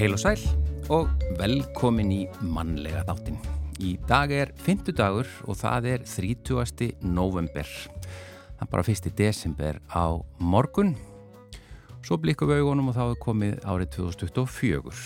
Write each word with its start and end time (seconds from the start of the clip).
Heil 0.00 0.14
og 0.16 0.20
sæl 0.22 0.40
og 0.88 1.10
velkomin 1.36 2.08
í 2.14 2.22
mannlega 2.40 3.02
þáttin. 3.04 3.34
Í 3.84 3.90
dag 4.08 4.30
er 4.32 4.54
fymtudagur 4.56 5.28
og 5.44 5.58
það 5.60 5.88
er 5.90 6.06
30. 6.08 6.94
november. 7.04 7.68
Það 8.56 8.64
er 8.64 8.70
bara 8.72 8.86
1. 8.94 9.10
desember 9.18 9.82
á 9.92 10.16
morgun. 10.40 10.94
Svo 12.00 12.16
blikkum 12.16 12.48
við 12.48 12.62
augunum 12.62 12.88
og 12.88 12.96
þá 12.96 13.02
er 13.10 13.20
komið 13.26 13.60
árið 13.68 13.92
2024. 13.98 15.04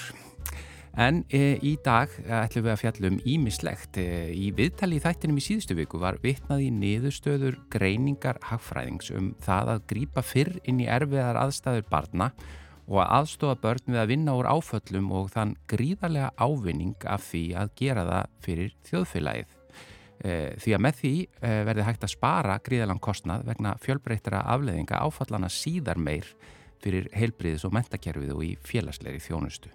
En 0.94 1.24
e, 1.26 1.58
í 1.58 1.74
dag 1.82 2.14
ætlum 2.22 2.68
við 2.68 2.76
að 2.76 2.82
fjallum 2.86 3.20
ímislegt. 3.26 3.98
E, 3.98 4.30
í 4.30 4.54
viðtali 4.54 5.02
í 5.02 5.06
þættinum 5.10 5.42
í 5.42 5.48
síðustu 5.50 5.74
viku 5.74 5.98
var 6.06 6.22
vitnað 6.22 6.68
í 6.68 6.70
niðurstöður 6.70 7.58
greiningar 7.66 8.38
hagfræðings 8.46 9.10
um 9.10 9.34
það 9.42 9.74
að 9.74 9.86
grýpa 9.90 10.22
fyrr 10.22 10.60
inn 10.62 10.86
í 10.86 10.86
erfiðar 10.86 11.48
aðstæður 11.48 11.90
barna 11.90 12.36
og 12.86 13.00
að 13.00 13.12
aðstofa 13.18 13.58
börn 13.62 13.92
við 13.94 14.00
að 14.02 14.10
vinna 14.12 14.34
úr 14.38 14.48
áföllum 14.50 15.10
og 15.16 15.30
þann 15.32 15.54
gríðarlega 15.70 16.32
ávinning 16.36 17.06
af 17.08 17.28
því 17.30 17.44
að 17.60 17.70
gera 17.80 18.04
það 18.08 18.34
fyrir 18.44 18.74
þjóðfélagið. 18.88 19.54
E, 20.24 20.34
því 20.60 20.74
að 20.76 20.82
með 20.86 20.98
því 21.00 21.14
e, 21.24 21.54
verði 21.68 21.86
hægt 21.88 22.04
að 22.04 22.12
spara 22.14 22.58
gríðalang 22.64 23.00
kostnað 23.02 23.46
vegna 23.48 23.76
fjölbreyttra 23.82 24.44
afleðinga 24.54 25.00
áfallana 25.00 25.50
síðar 25.52 26.00
meir 26.00 26.28
fyrir 26.84 27.08
heilbriðis 27.16 27.64
og 27.64 27.72
mentakerfið 27.74 28.34
og 28.34 28.44
í 28.44 28.52
félagsleiri 28.60 29.22
þjónustu. 29.24 29.72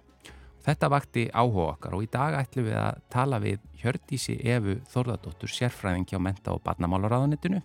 Þetta 0.60 0.90
vakti 0.92 1.24
áhuga 1.32 1.70
okkar 1.72 1.96
og 1.96 2.04
í 2.04 2.08
dag 2.12 2.36
ætlum 2.36 2.68
við 2.68 2.78
að 2.78 2.98
tala 3.10 3.38
við 3.40 3.62
Hjördísi 3.80 4.36
Efu 4.44 4.76
Þorðardóttur 4.92 5.50
sérfræðingi 5.50 6.18
á 6.20 6.20
menta- 6.20 6.52
og 6.52 6.60
barnamálaráðanettinu 6.66 7.62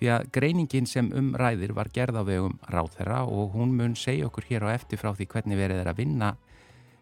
því 0.00 0.08
að 0.14 0.28
greiningin 0.32 0.88
sem 0.88 1.10
umræðir 1.12 1.74
var 1.76 1.90
gerð 1.92 2.20
á 2.20 2.24
vegum 2.24 2.56
ráðherra 2.72 3.20
og 3.28 3.52
hún 3.52 3.74
mun 3.76 3.96
segja 3.98 4.30
okkur 4.30 4.48
hér 4.48 4.64
á 4.64 4.68
eftir 4.72 5.00
frá 5.00 5.12
því 5.12 5.28
hvernig 5.28 5.60
verið 5.60 5.82
er 5.82 5.92
að 5.92 6.00
vinna 6.00 6.30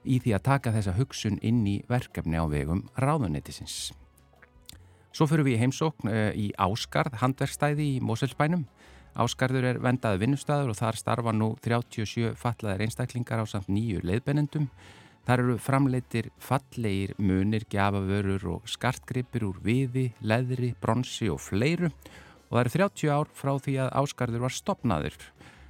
í 0.03 0.19
því 0.19 0.35
að 0.35 0.45
taka 0.51 0.75
þessa 0.75 0.97
hugsun 0.99 1.39
inn 1.47 1.63
í 1.67 1.79
verkefni 1.89 2.39
á 2.39 2.45
vegum 2.51 2.85
ráðunettisins. 2.99 3.93
Svo 5.15 5.27
fyrir 5.31 5.47
við 5.47 5.57
í 5.57 5.63
heimsókn 5.63 6.11
uh, 6.11 6.31
í 6.35 6.51
Áskarð, 6.59 7.19
handverkstæði 7.23 7.87
í 7.97 7.99
Moselsbænum. 8.03 8.67
Áskarður 9.19 9.71
er 9.73 9.83
vendaði 9.83 10.23
vinnustæður 10.23 10.75
og 10.75 10.79
þar 10.79 10.99
starfa 10.99 11.35
nú 11.35 11.55
37 11.65 12.35
fallaðir 12.39 12.87
einstaklingar 12.87 13.43
á 13.43 13.47
samt 13.47 13.71
nýju 13.71 14.03
leiðbennendum 14.07 14.69
Þar 15.29 15.43
eru 15.43 15.55
framleitir 15.61 16.31
fallegir 16.41 17.11
munir, 17.21 17.67
gjafavörur 17.69 18.47
og 18.55 18.71
skartgripir 18.73 19.43
úr 19.45 19.59
viði, 19.61 20.07
leðri, 20.25 20.71
bronsi 20.81 21.29
og 21.29 21.43
fleiru 21.45 21.91
og 22.49 22.57
það 22.57 22.63
eru 22.65 22.75
30 22.75 23.13
ár 23.13 23.31
frá 23.37 23.53
því 23.65 23.77
að 23.85 23.95
Áskarður 24.01 24.45
var 24.47 24.57
stopnaður 24.57 25.19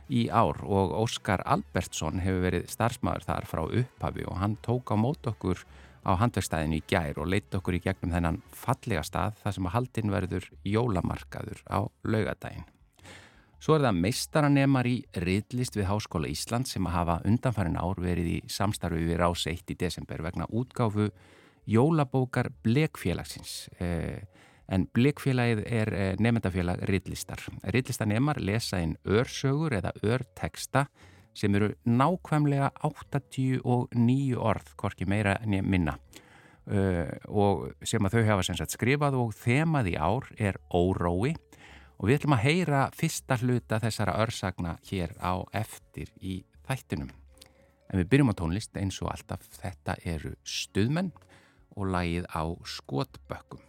í 0.08 0.22
ár 0.32 0.62
og 0.64 0.94
Óskar 1.02 1.42
Albertsson 1.44 2.22
hefur 2.24 2.46
verið 2.46 2.70
starfsmæður 2.72 3.26
þar 3.28 3.50
frá 3.50 3.62
upphafi 3.66 4.24
og 4.28 4.40
hann 4.40 4.56
tók 4.64 4.94
á 4.94 4.96
mót 4.96 5.28
okkur 5.28 5.60
á 6.08 6.16
handverkstæðinu 6.22 6.78
í 6.78 6.86
gær 6.88 7.20
og 7.20 7.28
leitt 7.28 7.54
okkur 7.54 7.76
í 7.76 7.82
gegnum 7.84 8.14
þennan 8.14 8.40
fallega 8.56 9.04
stað 9.04 9.36
þar 9.42 9.56
sem 9.56 9.68
að 9.68 9.74
haldinn 9.76 10.12
verður 10.14 10.50
jólamarkaður 10.64 11.62
á 11.68 11.80
laugadaginn. 12.08 12.68
Svo 13.58 13.74
er 13.74 13.88
það 13.88 13.98
meistaranemar 14.04 14.86
í 14.86 14.96
riðlist 15.18 15.74
við 15.74 15.88
Háskóla 15.90 16.30
Ísland 16.30 16.70
sem 16.70 16.84
að 16.86 16.94
hafa 16.94 17.16
undanfærin 17.26 17.80
ár 17.80 17.98
verið 17.98 18.30
í 18.30 18.38
samstarfi 18.46 19.02
við 19.02 19.18
rás 19.18 19.48
1 19.50 19.74
í 19.74 19.76
desember 19.76 20.22
vegna 20.22 20.46
útgáfu 20.46 21.08
jólabókar 21.68 22.52
Blekfélagsins. 22.62 23.66
Eh, 23.82 24.22
en 24.68 24.86
Blekfélagið 24.94 25.62
er 25.64 25.92
eh, 25.96 26.14
nefndafélag 26.20 26.82
riðlistar. 26.88 27.40
Riðlistanemar 27.64 28.40
lesa 28.44 28.80
inn 28.84 28.96
örsögur 29.08 29.76
eða 29.78 29.94
örteksta 30.04 30.86
sem 31.38 31.54
eru 31.54 31.70
nákvæmlega 31.86 32.72
89 32.82 34.34
orð, 34.36 34.72
hvorki 34.80 35.06
meira 35.08 35.38
ég 35.46 35.62
minna. 35.64 35.98
Uh, 36.68 37.08
og 37.32 37.86
sem 37.88 38.04
að 38.04 38.18
þau 38.18 38.24
hafa 38.28 38.66
skrifað 38.68 39.14
og 39.16 39.30
þemað 39.32 39.86
í 39.88 39.94
ár 39.96 40.26
er 40.36 40.58
órói 40.68 41.30
og 41.96 42.10
við 42.10 42.18
ætlum 42.18 42.34
að 42.36 42.42
heyra 42.44 42.80
fyrsta 42.92 43.38
hluta 43.40 43.78
þessara 43.80 44.18
örsagna 44.20 44.74
hér 44.90 45.14
á 45.16 45.40
eftir 45.56 46.12
í 46.20 46.42
þættinum. 46.68 47.08
En 47.88 48.02
við 48.02 48.10
byrjum 48.12 48.34
á 48.36 48.38
tónlist 48.42 48.76
eins 48.76 49.00
og 49.00 49.08
alltaf 49.14 49.48
þetta 49.62 49.96
eru 50.04 50.34
stuðmenn 50.44 51.08
og 51.72 51.88
lagið 51.88 52.28
á 52.36 52.44
skotbökkum. 52.68 53.67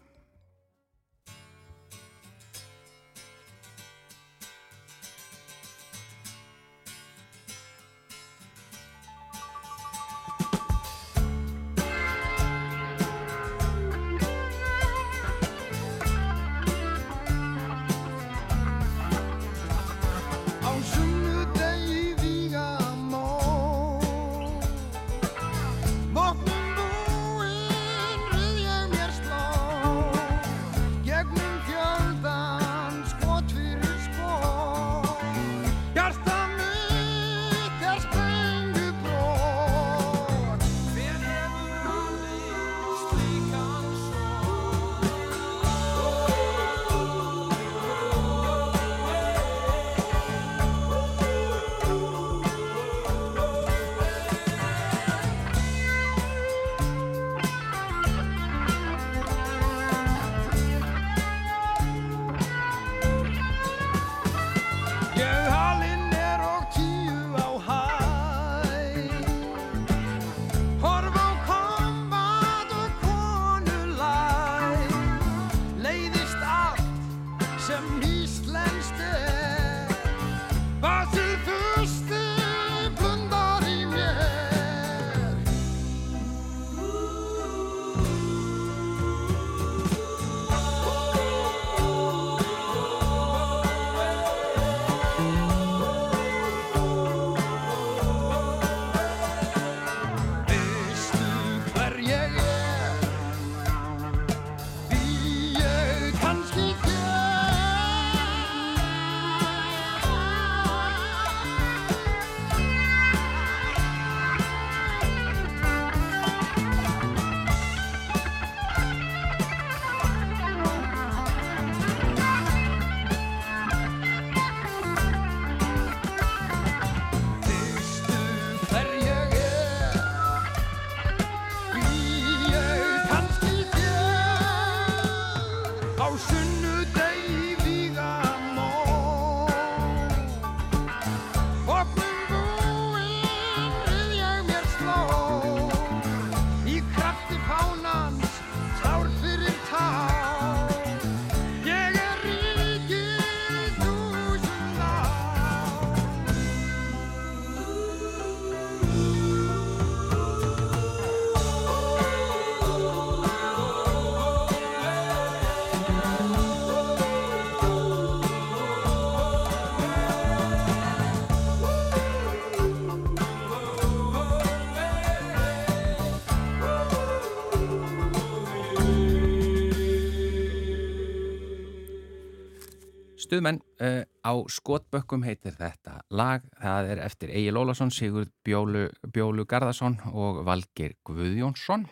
Stuðmenn 183.29 183.59
uh, 183.85 184.01
á 184.25 184.33
skotbökkum 184.49 185.21
heitir 185.21 185.53
þetta 185.53 185.99
lag. 186.09 186.41
Það 186.57 186.87
er 186.89 187.01
eftir 187.03 187.29
Egil 187.37 187.59
Ólason, 187.61 187.91
Sigurd 187.93 188.31
Bjólu, 188.41 188.87
Bjólu 189.05 189.43
Garðarsson 189.45 189.99
og 190.09 190.39
Valgir 190.47 190.95
Guðjónsson. 191.05 191.83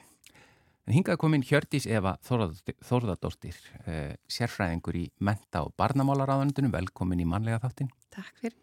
En 0.87 0.95
hingað 0.95 1.19
kominn 1.21 1.43
Hjördís 1.45 1.85
Eva 1.85 2.15
Þórðardóttir, 2.25 3.59
uh, 3.83 4.15
sérfræðingur 4.25 4.97
í 4.97 5.03
menta- 5.21 5.61
og 5.61 5.75
barnamálaráðanundunum. 5.77 6.73
Velkomin 6.73 7.21
í 7.21 7.27
manlega 7.29 7.61
þáttin. 7.67 7.91
Takk 8.09 8.41
fyrir. 8.41 8.57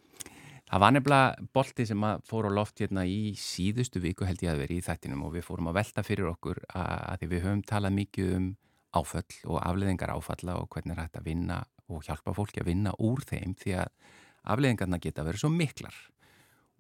Það 0.67 0.83
var 0.83 0.97
nefnilega 0.97 1.47
bolti 1.55 1.87
sem 1.87 2.09
fór 2.27 2.49
á 2.51 2.57
loft 2.59 2.83
hérna 2.83 3.05
í 3.07 3.37
síðustu 3.39 4.03
viku 4.03 4.27
held 4.27 4.43
ég 4.43 4.51
að 4.51 4.65
veri 4.65 4.81
í 4.81 4.83
þættinum 4.83 5.23
og 5.29 5.37
við 5.37 5.47
fórum 5.47 5.71
að 5.71 5.79
velta 5.79 6.03
fyrir 6.03 6.33
okkur 6.33 6.59
að, 6.75 6.91
að 7.13 7.29
við 7.29 7.47
höfum 7.47 7.63
talað 7.71 7.97
mikið 8.01 8.35
um 8.41 8.51
áföll 8.95 9.39
og 9.47 9.61
afleðingar 9.63 10.11
áfalla 10.15 10.59
og 10.59 10.69
hvernig 10.75 10.97
er 10.97 11.05
hægt 11.05 11.21
að 11.21 11.31
vinna 11.31 11.61
og 11.93 12.05
hjálpa 12.07 12.35
fólki 12.37 12.63
að 12.63 12.71
vinna 12.73 12.95
úr 13.03 13.23
þeim 13.29 13.55
því 13.61 13.79
að 13.83 13.95
afleðingarna 14.55 15.01
geta 15.03 15.25
verið 15.27 15.45
svo 15.45 15.53
miklar. 15.53 15.97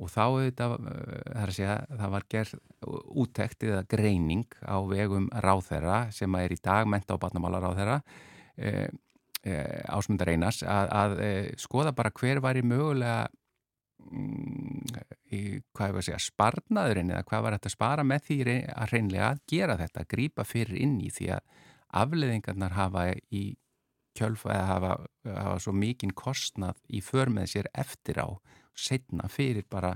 Og 0.03 0.11
þá 0.11 0.23
auðvitað, 0.25 0.73
uh, 0.91 1.51
segja, 1.55 1.77
það 1.87 2.15
var 2.17 2.25
gerð 2.33 2.55
úttekt 3.23 3.63
eða 3.67 3.85
greining 3.89 4.57
á 4.67 4.83
vegum 4.91 5.29
ráþæra 5.31 6.09
sem 6.15 6.35
er 6.41 6.55
í 6.55 6.59
dag 6.63 6.89
menta 6.91 7.15
á 7.15 7.23
batnamála 7.23 7.63
ráþæra 7.63 8.01
e, 8.59 8.91
e, 9.43 9.55
ásmundar 9.89 10.33
einas 10.35 10.63
að, 10.67 10.91
að 10.91 11.17
e, 11.23 11.31
skoða 11.63 11.95
bara 11.97 12.13
hver 12.15 12.43
var 12.45 12.59
í 12.59 12.65
mögulega 12.67 13.29
mm, 14.03 14.83
í, 15.31 15.41
hvað 15.73 15.87
er 15.87 15.95
það 15.95 16.01
að 16.01 16.07
segja, 16.09 16.23
sparnaðurinn 16.27 17.15
eða 17.15 17.27
hvað 17.31 17.47
var 17.47 17.57
þetta 17.57 17.71
að 17.71 17.77
spara 17.77 18.07
með 18.11 18.27
því 18.29 18.39
að 18.75 18.93
reynlega 18.93 19.31
að 19.31 19.43
gera 19.55 19.79
þetta, 19.81 20.03
að 20.03 20.13
grýpa 20.17 20.49
fyrir 20.49 20.81
inn 20.83 20.99
í 21.01 21.13
því 21.15 21.31
að 21.39 21.61
afleðingarnar 22.03 22.75
hafa 22.75 23.09
í 23.31 23.47
kjölfa 24.15 24.53
eða 24.55 24.67
hafa, 24.71 24.93
hafa 25.27 25.63
svo 25.63 25.75
mikinn 25.77 26.15
kostnað 26.17 26.81
í 26.89 27.03
för 27.05 27.33
með 27.33 27.51
sér 27.55 27.71
eftir 27.75 28.21
á 28.23 28.29
setna 28.75 29.29
fyrir 29.31 29.67
bara 29.71 29.95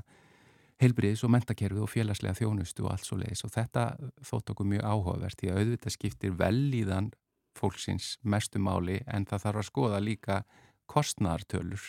heilbriðis 0.79 1.25
og 1.27 1.33
mentakerfið 1.35 1.85
og 1.85 1.91
félagslega 1.91 2.39
þjónustu 2.39 2.85
og 2.87 2.93
allt 2.93 3.07
svo 3.07 3.19
leiðis 3.19 3.45
og 3.47 3.55
þetta 3.55 3.87
þótt 4.29 4.53
okkur 4.53 4.69
mjög 4.75 4.85
áhugavert 4.87 5.41
því 5.41 5.51
að 5.51 5.63
auðvitað 5.63 5.97
skiptir 5.97 6.37
vel 6.39 6.69
í 6.75 6.85
þann 6.87 7.11
fólksins 7.59 8.13
mestu 8.23 8.63
máli 8.63 9.01
en 9.11 9.27
það 9.27 9.47
þarf 9.47 9.63
að 9.63 9.69
skoða 9.73 10.03
líka 10.05 10.43
kostnæðartölur 10.89 11.89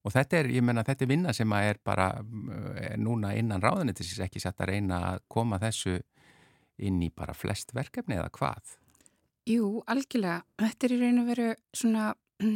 og 0.00 0.14
þetta 0.14 0.40
er, 0.40 0.50
ég 0.56 0.64
menna, 0.64 0.84
þetta 0.86 1.04
er 1.04 1.12
vinna 1.12 1.34
sem 1.36 1.54
að 1.54 1.70
er 1.70 1.80
bara 1.84 2.08
er 2.80 2.98
núna 2.98 3.34
innan 3.38 3.62
ráðanitis 3.62 4.18
ekki 4.24 4.42
sett 4.42 4.60
að 4.60 4.72
reyna 4.74 5.00
að 5.12 5.24
koma 5.30 5.60
þessu 5.62 5.98
inn 6.80 7.02
í 7.04 7.10
bara 7.14 7.36
flest 7.36 7.74
verkefni 7.76 8.16
eða 8.16 8.32
hvað? 8.34 8.76
Jú, 9.50 9.80
algjörlega. 9.90 10.44
Þetta 10.60 10.86
er 10.86 10.92
í 10.94 10.96
raun 11.00 11.22
og 11.22 11.30
veru 11.32 11.46
svona 11.74 12.10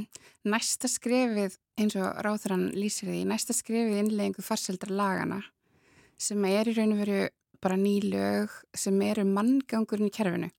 næsta 0.52 0.90
skrefið 0.90 1.56
eins 1.80 1.96
og 1.98 2.20
ráðurann 2.22 2.68
lýsir 2.76 3.08
því, 3.08 3.22
næsta 3.26 3.56
skrefið 3.56 4.02
innleggingu 4.04 4.44
farseldra 4.44 4.94
lagana 4.94 5.40
sem 6.20 6.44
er 6.46 6.70
í 6.70 6.74
raun 6.76 6.94
og 6.94 7.00
veru 7.02 7.24
bara 7.64 7.80
nýlög 7.80 8.54
sem 8.78 9.00
eru 9.02 9.24
manngangurinn 9.26 10.12
í 10.12 10.14
kerfinu. 10.14 10.52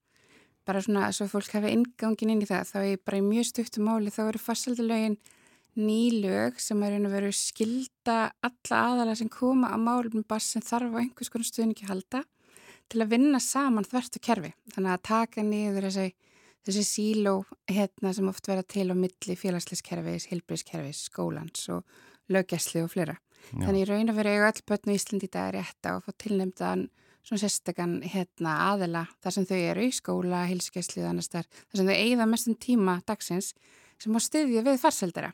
Bara 0.67 0.81
svona 0.83 1.13
svo 1.15 1.29
fólk 1.31 1.55
hafi 1.55 1.71
ingangin 1.71 2.33
inn 2.33 2.43
í 2.43 2.49
það, 2.49 2.67
þá 2.73 2.77
er 2.81 3.01
bara 3.05 3.21
í 3.21 3.25
mjög 3.29 3.49
stuttum 3.53 3.87
máli 3.87 4.11
þá 4.11 4.21
eru 4.25 4.41
farseldalögin 4.41 5.19
nýlög 5.79 6.59
sem 6.59 6.83
er 6.83 6.97
raun 6.97 7.07
og 7.07 7.15
veru 7.15 7.31
skilda 7.37 8.19
alla 8.43 8.85
aðala 8.89 9.15
sem 9.15 9.31
koma 9.31 9.71
á 9.71 9.77
málum 9.79 10.25
bara 10.27 10.43
sem 10.43 10.63
þarf 10.65 10.97
á 10.97 11.03
einhvers 11.05 11.31
konar 11.31 11.47
stuðningi 11.47 11.87
halda 11.87 12.25
til 12.91 13.01
að 13.03 13.15
vinna 13.15 13.41
saman 13.41 13.87
þvertu 13.87 14.21
kerfi. 14.23 14.51
Þannig 14.73 14.93
að 14.93 15.05
taka 15.09 15.43
niður 15.45 15.87
þessi, 15.89 16.11
þessi 16.65 16.83
síló 16.87 17.35
hérna 17.69 18.13
sem 18.15 18.27
oft 18.29 18.49
vera 18.49 18.65
til 18.65 18.89
á 18.89 18.95
milli 18.97 19.37
félagsleiskerfis, 19.37 20.29
hilbrískerfis, 20.31 21.05
skólans 21.11 21.69
og 21.73 21.85
löggjæsli 22.33 22.83
og 22.83 22.91
flera. 22.93 23.17
Já. 23.51 23.67
Þannig 23.67 23.83
í 23.83 23.87
raun 23.89 24.11
og 24.11 24.17
veru 24.17 24.33
eigu 24.33 24.47
öll 24.49 24.63
börn 24.65 24.89
og 24.89 24.95
Íslandi 24.97 25.27
í 25.27 25.33
dag 25.33 25.51
er 25.51 25.59
rétt 25.59 25.85
á 25.85 25.93
að 25.93 26.05
fá 26.07 26.11
tilnefndan 26.23 26.87
svona 27.25 27.41
sérstakann 27.41 27.95
hérna, 28.05 28.53
aðela 28.71 29.05
þar 29.23 29.35
sem 29.35 29.47
þau 29.49 29.57
eru 29.57 29.85
í 29.85 29.93
skóla, 29.93 30.43
hilsgæsli 30.49 31.01
og 31.03 31.09
annars 31.09 31.31
þar, 31.33 31.47
þar 31.69 31.79
sem 31.79 31.89
þau 31.89 31.97
eigða 31.97 32.27
mestum 32.29 32.57
tíma 32.61 32.99
dagsins 33.05 33.53
sem 34.01 34.17
á 34.17 34.19
styðja 34.21 34.65
við 34.65 34.81
farseldara 34.81 35.31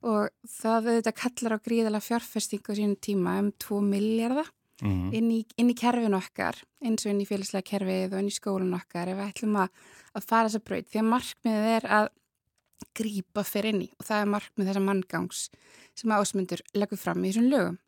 og 0.00 0.30
það 0.48 0.90
auðvitað 0.90 1.18
kallar 1.20 1.56
á 1.56 1.64
gríðala 1.64 2.00
fjárfestingu 2.04 2.76
sínum 2.76 2.96
tíma 3.00 3.36
um 3.42 3.50
2 3.60 3.80
miljardar 3.84 4.48
mm 4.80 4.90
-hmm. 4.90 5.12
inn, 5.14 5.30
í, 5.30 5.40
inn 5.56 5.70
í 5.70 5.76
kerfin 5.76 6.16
okkar 6.16 6.56
eins 6.84 7.06
og 7.06 7.12
inn 7.12 7.20
í 7.20 7.28
félagslega 7.28 7.70
kerfið 7.70 8.14
og 8.14 8.18
inn 8.20 8.30
í 8.30 8.38
skólun 8.38 8.74
okkar 8.74 9.08
ef 9.08 9.18
við 9.18 9.28
ætlum 9.28 9.56
að, 9.56 9.68
að 10.14 10.26
fara 10.26 10.48
þessa 10.48 10.64
bröð 10.64 10.88
því 10.90 10.98
að 11.02 11.10
markmiðið 11.12 11.70
er 11.76 11.86
að 11.98 12.08
grýpa 12.96 13.44
fyrir 13.44 13.74
inn 13.74 13.86
í 13.86 13.90
og 13.98 14.06
það 14.06 14.20
er 14.20 14.34
markmið 14.34 14.68
þessa 14.70 14.86
manngangs 14.88 15.50
sem 15.94 16.10
ásmundur 16.10 16.62
leggur 16.74 16.98
fram 16.98 17.24
í 17.24 17.30
þessum 17.30 17.50
lögum 17.50 17.78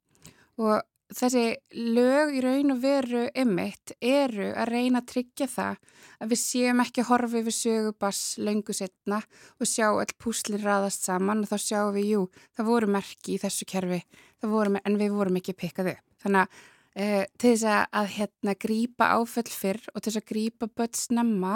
og 0.60 0.82
þessi 1.16 1.44
lög 1.92 2.32
í 2.36 2.42
raun 2.44 2.74
og 2.74 2.80
veru 2.82 3.22
emitt 3.38 3.94
eru 4.00 4.50
að 4.56 4.70
reyna 4.70 5.02
að 5.02 5.08
tryggja 5.12 5.48
það 5.50 5.80
að 6.22 6.32
við 6.32 6.40
séum 6.42 6.82
ekki 6.84 7.06
horfið 7.08 7.46
við 7.48 7.56
sögubass 7.58 8.22
löngu 8.40 8.76
setna 8.76 9.20
og 9.58 9.68
sjá 9.68 9.88
all 9.90 10.12
púslir 10.22 10.64
raðast 10.64 11.06
saman 11.08 11.44
og 11.44 11.50
þá 11.50 11.56
sjáum 11.66 11.96
við, 11.96 12.08
jú, 12.14 12.22
það 12.56 12.70
voru 12.70 12.90
merki 12.96 13.36
í 13.36 13.40
þessu 13.42 13.68
kerfi, 13.68 14.00
voru, 14.42 14.78
en 14.82 15.00
við 15.00 15.16
vorum 15.16 15.40
ekki 15.40 15.56
pikkað 15.58 15.94
upp. 15.94 16.06
Þannig 16.22 16.44
að 16.46 16.60
eh, 16.94 17.24
til 17.38 17.54
þess 17.54 17.68
að, 17.68 17.86
að 18.00 18.10
hérna 18.16 18.56
grýpa 18.66 19.10
áfell 19.18 19.48
fyrr 19.50 19.80
og 19.92 20.02
til 20.02 20.10
þess 20.10 20.22
að 20.22 20.28
grýpa 20.32 20.68
börn 20.72 20.98
snemma 20.98 21.54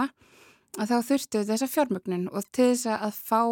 að 0.77 0.93
þá 0.93 0.97
þurftu 1.11 1.45
þessa 1.49 1.71
fjármögnun 1.73 2.27
og 2.33 2.49
til 2.53 2.73
þess 2.73 2.91
að 2.97 3.21
fá 3.31 3.43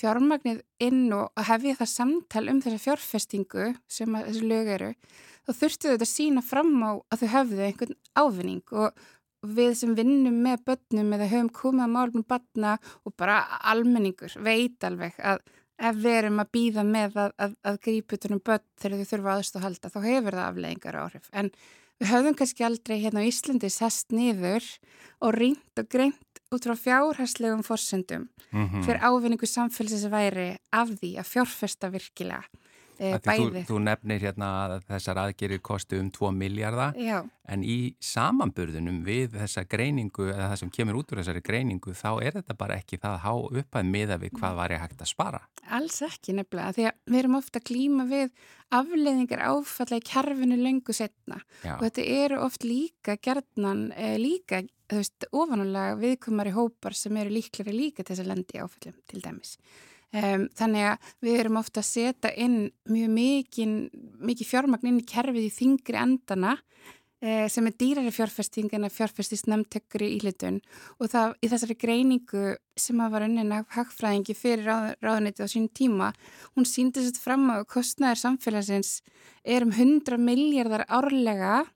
fjármagnið 0.00 0.60
inn 0.82 1.08
og 1.14 1.30
að 1.38 1.48
hefja 1.50 1.78
það 1.80 1.92
samtal 1.92 2.44
um 2.50 2.60
þessa 2.62 2.84
fjárfestingu 2.84 3.70
sem 3.90 4.18
þessu 4.18 4.46
lög 4.46 4.70
eru 4.76 4.90
þá 5.46 5.50
þurftu 5.50 5.90
þetta 5.90 6.06
að 6.06 6.12
sína 6.12 6.44
fram 6.46 6.76
á 6.86 6.90
að 7.10 7.22
þau 7.22 7.30
höfðu 7.34 7.64
einhvern 7.66 7.96
ávinning 8.14 8.74
og 8.76 9.00
við 9.56 9.72
sem 9.80 9.94
vinnum 9.96 10.36
með 10.44 10.64
börnum 10.68 11.14
eða 11.16 11.30
höfum 11.30 11.50
komið 11.56 11.86
að 11.86 11.94
málum 11.94 12.26
barna 12.28 12.76
og 13.08 13.14
bara 13.18 13.40
almenningur 13.72 14.36
veit 14.44 14.84
alveg 14.84 15.16
að 15.18 15.40
ef 15.80 16.00
við 16.00 16.16
erum 16.18 16.42
að 16.42 16.50
býða 16.56 16.84
með 16.86 17.18
að, 17.24 17.36
að, 17.44 17.54
að 17.64 17.78
gríputunum 17.86 18.42
börn 18.44 18.64
þegar 18.80 18.98
þau 18.98 19.10
þurfa 19.12 19.36
aðstóð 19.36 19.60
að 19.60 19.66
halda 19.66 19.92
þá 19.94 20.00
hefur 20.06 20.38
það 20.38 20.48
afleggingar 20.48 20.98
áhrif 21.00 21.30
en 21.32 21.52
við 22.00 22.12
höfum 22.14 22.36
kannski 22.40 22.66
aldrei 22.66 22.96
hérna 23.00 23.24
á 23.24 23.28
Íslandi 23.28 23.70
sest 23.72 24.14
niður 24.14 24.66
og 25.20 25.36
rýnt 25.36 25.82
og 25.82 25.90
greint 25.92 26.42
út 26.50 26.66
frá 26.66 26.76
fjárhærslegum 26.76 27.62
fórsendum 27.66 28.28
mm 28.50 28.66
-hmm. 28.66 28.84
fyrir 28.84 29.04
ávinningu 29.04 29.46
samfélagsins 29.46 30.10
væri 30.10 30.58
af 30.72 30.88
því 30.88 31.10
að 31.20 31.30
fjárfesta 31.32 31.90
virkilega 31.90 32.44
bæði. 33.00 33.64
Þú, 33.64 33.66
þú 33.68 33.82
nefnir 33.86 34.24
hérna 34.24 34.48
að 34.64 34.74
þessar 34.90 35.20
aðgerir 35.24 35.62
kostu 35.64 36.00
um 36.00 36.10
2 36.14 36.32
miljardar 36.36 36.96
en 37.50 37.64
í 37.66 37.78
samanburðunum 38.04 39.00
við 39.06 39.34
þessa 39.40 39.64
greiningu 39.70 40.28
eða 40.30 40.50
það 40.52 40.60
sem 40.62 40.72
kemur 40.76 41.00
út 41.00 41.12
úr 41.12 41.22
þessari 41.22 41.42
greiningu 41.46 41.94
þá 41.98 42.10
er 42.22 42.38
þetta 42.38 42.56
bara 42.60 42.78
ekki 42.78 43.00
það 43.00 43.16
að 43.16 43.24
há 43.24 43.60
upp 43.62 43.80
að 43.80 43.92
miða 43.96 44.18
við 44.22 44.34
hvað 44.38 44.58
var 44.60 44.74
ég 44.74 44.84
hægt 44.84 45.04
að 45.04 45.12
spara. 45.12 45.42
Alls 45.70 46.00
ekki 46.06 46.36
nefnilega 46.38 46.76
því 46.76 46.88
að 46.90 46.98
við 47.10 47.22
erum 47.22 47.38
ofta 47.40 47.62
að 47.62 47.68
klíma 47.70 48.06
við 48.10 48.34
afleiðingar 48.70 49.46
áfalla 49.50 49.98
í 49.98 50.04
kerfinu 50.06 50.58
lengu 50.60 50.94
setna 50.94 51.40
Já. 51.64 51.74
og 51.78 51.86
þetta 51.88 52.06
eru 52.22 52.42
oft 52.44 52.66
líka 52.66 53.16
gerðnan 53.18 53.88
e, 53.96 54.14
líka 54.22 54.62
þú 54.90 54.98
veist 55.00 55.26
ofanulega 55.30 55.98
viðkumari 56.00 56.54
hópar 56.54 56.96
sem 56.98 57.16
eru 57.20 57.34
líkleri 57.34 57.74
líka 57.74 58.02
til 58.02 58.14
þess 58.14 58.24
að 58.24 58.32
lendi 58.32 58.62
áfallum 58.62 58.98
til 59.10 59.22
dæmis. 59.22 59.56
Um, 60.10 60.48
þannig 60.58 60.88
að 60.90 61.10
við 61.22 61.36
erum 61.38 61.58
ofta 61.60 61.84
að 61.84 61.86
setja 61.86 62.30
inn 62.34 62.56
mjög 62.90 63.10
mikið, 63.14 63.74
mikið 64.26 64.48
fjármagn 64.48 64.88
inn 64.90 64.96
í 64.98 65.06
kerfið 65.06 65.44
í 65.46 65.52
þingri 65.54 66.00
endana 66.00 66.56
uh, 66.56 67.46
sem 67.46 67.68
er 67.68 67.76
dýrari 67.78 68.10
fjárfesting 68.16 68.72
en 68.74 68.88
að 68.88 68.96
fjárfestist 68.96 69.46
nefntökkur 69.46 70.02
í 70.02 70.10
ílitun 70.16 70.58
og 70.98 71.12
það 71.12 71.36
í 71.38 71.50
þessari 71.52 71.78
greiningu 71.78 72.44
sem 72.74 73.04
að 73.04 73.14
var 73.14 73.26
önnin 73.28 73.54
af 73.54 73.70
hagfræðingi 73.76 74.34
fyrir 74.34 74.66
ráð, 74.66 74.88
ráðunitið 74.98 75.46
á 75.46 75.52
sín 75.54 75.70
tíma, 75.78 76.10
hún 76.58 76.66
síndi 76.66 77.06
sér 77.06 77.22
fram 77.22 77.46
á 77.54 77.62
kostnæður 77.62 78.24
samfélagsins 78.24 78.96
er 79.46 79.62
um 79.62 79.70
100 79.70 80.18
miljardar 80.18 80.88
árlega 80.90 81.68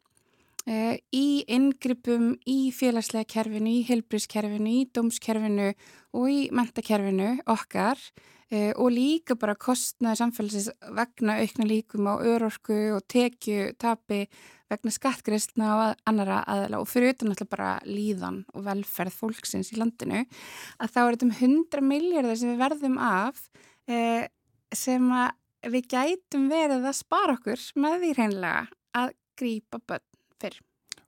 í 0.64 1.44
ingripum 1.52 2.30
í 2.48 2.70
félagslega 2.72 3.28
kerfinu, 3.28 3.68
í 3.68 3.82
helbrískerfinu, 3.84 4.70
í 4.80 4.86
dómskerfinu 4.96 5.74
og 6.16 6.30
í 6.32 6.38
mentakerfinu 6.54 7.34
okkar 7.52 8.00
uh, 8.00 8.72
og 8.72 8.88
líka 8.94 9.36
bara 9.36 9.56
kostnaði 9.60 10.22
samfélagsins 10.22 10.70
vegna 10.96 11.38
aukna 11.42 11.68
líkum 11.68 12.08
á 12.08 12.14
örorku 12.16 12.78
og 12.96 13.04
tekju, 13.12 13.74
tapi 13.76 14.24
vegna 14.72 14.94
skattgreistna 14.94 15.70
og 15.74 16.06
annara 16.08 16.40
aðla 16.48 16.80
og 16.80 16.88
fyrir 16.88 17.12
utan 17.12 17.34
alltaf 17.34 17.50
bara 17.52 17.74
líðan 17.84 18.42
og 18.54 18.64
velferð 18.64 19.18
fólksins 19.18 19.74
í 19.74 19.80
landinu 19.80 20.24
að 20.24 20.94
þá 20.94 21.00
er 21.02 21.10
þetta 21.12 21.28
um 21.28 21.36
100 21.36 21.84
miljardar 21.92 22.40
sem 22.40 22.54
við 22.54 22.64
verðum 22.64 22.96
af 23.04 23.44
uh, 23.92 24.24
sem 24.74 25.12
við 25.68 25.92
gætum 25.92 26.48
verið 26.48 26.88
að 26.88 26.98
spara 26.98 27.36
okkur 27.36 27.68
með 27.80 28.00
því 28.00 28.16
hreinlega 28.16 28.66
að 28.96 29.14
grípa 29.38 29.80
börn 29.84 30.13
fyrr. 30.44 30.60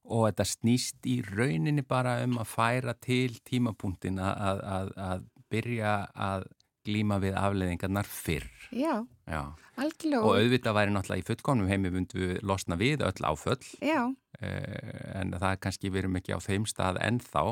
Og 0.07 0.29
þetta 0.29 0.45
snýst 0.47 1.07
í 1.11 1.17
rauninni 1.27 1.83
bara 1.87 2.19
um 2.25 2.37
að 2.39 2.51
færa 2.53 2.93
til 3.03 3.39
tímapunktin 3.47 4.21
að, 4.23 4.61
að, 4.77 4.93
að 5.09 5.25
byrja 5.51 5.95
að 6.15 6.45
glíma 6.87 7.17
við 7.19 7.35
afleðingarnar 7.41 8.07
fyrr. 8.07 8.47
Já, 8.71 9.01
Já. 9.27 9.41
algjörlega. 9.75 10.23
Og 10.23 10.37
auðvitað 10.39 10.77
væri 10.79 10.93
náttúrulega 10.95 11.23
í 11.23 11.27
fullkomnum 11.27 11.71
heimi 11.71 11.91
vundu 11.95 12.21
við 12.21 12.37
losna 12.47 12.79
við 12.79 13.03
öll 13.07 13.27
áföll 13.27 13.59
Já, 13.83 14.05
eh, 14.39 15.19
en 15.21 15.35
það 15.35 15.49
er 15.51 15.61
kannski 15.67 15.91
við 15.91 16.05
erum 16.05 16.19
ekki 16.21 16.35
á 16.39 16.41
þeim 16.47 16.67
stað 16.71 17.01
ennþá. 17.03 17.45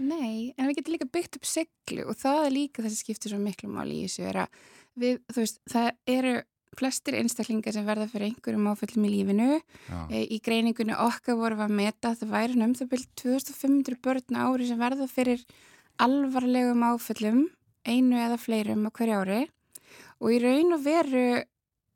nei, 0.00 0.54
en 0.58 0.66
við 0.70 0.80
getum 0.80 0.94
líka 0.96 1.06
byggt 1.12 1.38
upp 1.38 1.46
seglu 1.46 2.06
og 2.10 2.18
það 2.18 2.44
er 2.46 2.54
líka 2.54 2.82
þessi 2.82 3.02
skiptir 3.04 3.34
svo 3.34 3.38
miklu 3.42 3.70
máli 3.70 4.00
í 4.00 4.04
þessu 4.08 4.26
er 4.30 4.38
að 4.46 4.60
við, 4.98 5.18
þú 5.30 5.42
veist, 5.44 5.58
það 5.70 5.90
eru 6.18 6.34
flestir 6.78 7.16
einstaklingar 7.18 7.74
sem 7.74 7.86
verða 7.86 8.06
fyrir 8.10 8.30
einhverjum 8.30 8.68
áföllum 8.70 9.06
í 9.08 9.12
lífinu. 9.14 9.60
E, 10.10 10.24
Í 10.30 10.40
greiningunni 10.44 10.94
okkar 10.94 11.38
vorum 11.38 11.62
við 11.62 11.66
að 11.66 11.78
meta 11.80 12.12
að 12.12 12.22
það 12.22 12.34
væri 12.36 12.60
um 12.64 12.74
það 12.78 12.90
byrjum 12.92 13.14
2500 13.24 14.00
börn 14.04 14.40
ári 14.44 14.68
sem 14.68 14.80
verða 14.80 15.08
fyrir 15.10 15.46
alvarlegum 16.00 16.84
áföllum, 16.86 17.40
einu 17.84 18.20
eða 18.20 18.38
fleirum 18.40 18.86
á 18.86 18.90
hverju 18.90 19.18
ári 19.20 19.40
og 20.20 20.34
í 20.34 20.38
raun 20.42 20.76
og 20.76 20.84
veru 20.84 21.24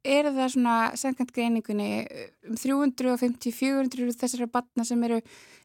er 0.04 0.28
það 0.28 0.50
svona 0.52 0.76
samkvæmt 1.00 1.32
greiningunni 1.32 1.88
um 2.48 2.56
350-400 2.60 4.16
þessara 4.20 4.48
batna 4.52 4.84
sem 4.84 5.00
eru 5.06 5.20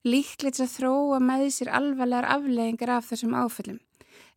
líklegt 0.07 0.61
að 0.63 0.71
þróa 0.77 1.19
með 1.23 1.49
sér 1.55 1.71
alvarlegar 1.75 2.27
afleggingar 2.37 2.93
af 2.95 3.09
þessum 3.09 3.35
áföllum. 3.35 3.79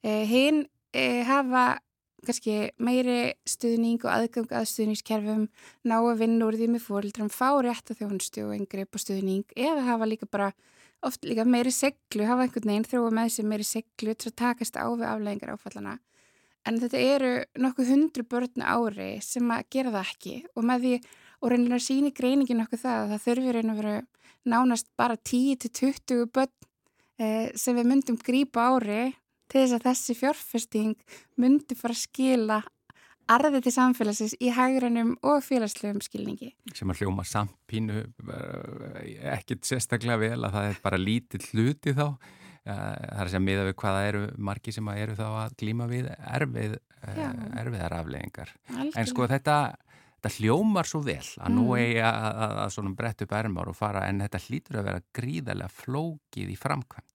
Eh, 0.02 0.24
Hinn 0.26 0.64
eh, 0.90 1.22
hafa 1.28 1.78
kannski 2.26 2.56
meiri 2.82 3.34
stuðning 3.48 4.02
og 4.04 4.10
aðgang 4.12 4.52
að 4.54 4.68
stuðningskerfum, 4.70 5.48
ná 5.88 5.96
að 5.98 6.22
vinna 6.22 6.46
úr 6.46 6.58
því 6.60 6.68
með 6.74 6.84
fórildram, 6.86 7.32
fá 7.32 7.48
rétt 7.64 7.90
að 7.90 8.02
þjónustu 8.02 8.46
og 8.46 8.54
engreip 8.56 8.94
og 8.94 9.02
stuðning 9.02 9.56
eða 9.56 9.86
hafa 9.88 10.08
líka 10.08 10.28
bara 10.30 10.52
oft 11.02 11.26
líka 11.26 11.44
meiri 11.48 11.72
seglu, 11.74 12.26
hafa 12.28 12.46
einhvern 12.46 12.70
veginn 12.70 12.86
þróa 12.86 13.10
með 13.14 13.34
sér 13.34 13.48
meiri 13.50 13.66
seglu 13.66 14.14
til 14.14 14.30
að 14.30 14.38
takast 14.44 14.78
á 14.78 14.86
við 14.86 15.08
afleggingar 15.08 15.54
áfallana. 15.56 15.98
En 16.62 16.78
þetta 16.78 16.98
eru 17.02 17.32
nokkuð 17.58 17.90
hundru 17.90 18.24
börn 18.30 18.62
á 18.62 18.78
ári 18.78 19.16
sem 19.24 19.48
að 19.50 19.66
gera 19.74 19.94
það 19.96 20.12
ekki 20.12 20.34
og 20.54 20.66
með 20.68 20.84
því 20.84 20.92
og 21.42 21.50
reynilega 21.50 21.82
síni 21.82 22.12
greiningin 22.14 22.62
okkur 22.62 22.82
það 22.84 22.98
að 23.00 23.12
það 23.12 23.24
þurfi 23.24 23.54
reyn 23.56 23.72
að 23.72 23.80
vera 23.82 23.94
nánast 24.52 24.92
bara 24.98 25.16
10-20 25.18 26.28
börn 26.30 26.52
eh, 27.18 27.50
sem 27.58 27.74
við 27.78 27.90
myndum 27.90 28.18
grípa 28.22 28.68
á 28.70 28.78
ári 28.78 29.02
til 29.52 29.62
þess 29.62 29.76
að 29.76 29.88
þessi 29.90 30.18
fjárfesting 30.18 30.94
myndi 31.40 31.76
fara 31.78 31.96
að 31.96 32.04
skila 32.06 32.62
arði 33.30 33.62
til 33.62 33.72
samfélagsins 33.74 34.34
í 34.42 34.50
hægrannum 34.52 35.14
og 35.28 35.42
félagslegum 35.46 36.02
skilningi. 36.04 36.52
sem 36.74 36.90
að 36.90 37.02
hljóma 37.02 37.24
samt 37.28 37.54
pínu 37.70 38.02
eh, 38.02 39.34
ekkit 39.36 39.68
sérstaklega 39.68 40.18
vel 40.20 40.38
að 40.40 40.56
það 40.56 40.70
er 40.70 40.80
bara 40.82 41.00
lítill 41.00 41.44
hluti 41.52 41.94
þá. 41.96 42.06
Eh, 42.62 42.72
er 42.72 43.22
að 43.24 43.30
segja 43.32 43.42
miða 43.42 43.68
við 43.68 43.78
hvaða 43.82 44.02
eru 44.08 44.24
margi 44.38 44.74
sem 44.74 44.90
að 44.90 45.04
eru 45.04 45.16
þá 45.18 45.24
að 45.28 45.56
glíma 45.62 45.88
við 45.90 46.10
erfið, 46.14 46.76
eh, 47.02 47.22
erfiðar 47.62 47.96
afleggingar 47.96 48.52
en 48.94 49.08
sko 49.10 49.26
þetta, 49.30 49.56
þetta 50.18 50.34
hljómar 50.36 50.86
svo 50.86 51.00
vel 51.02 51.24
að 51.42 51.56
nú 51.56 51.64
Mm. 51.72 51.78
eigi 51.80 52.04
að, 52.06 52.28
að, 52.46 52.54
að 52.62 52.92
brett 53.00 53.22
upp 53.22 53.32
ermar 53.32 53.68
og 53.72 53.76
fara 53.76 54.06
en 54.06 54.22
þetta 54.22 54.44
hlýtur 54.46 54.78
að 54.78 54.86
vera 54.90 55.02
gríðarlega 55.18 55.74
flókið 55.82 56.54
í 56.54 56.58
framkvæmt 56.58 57.11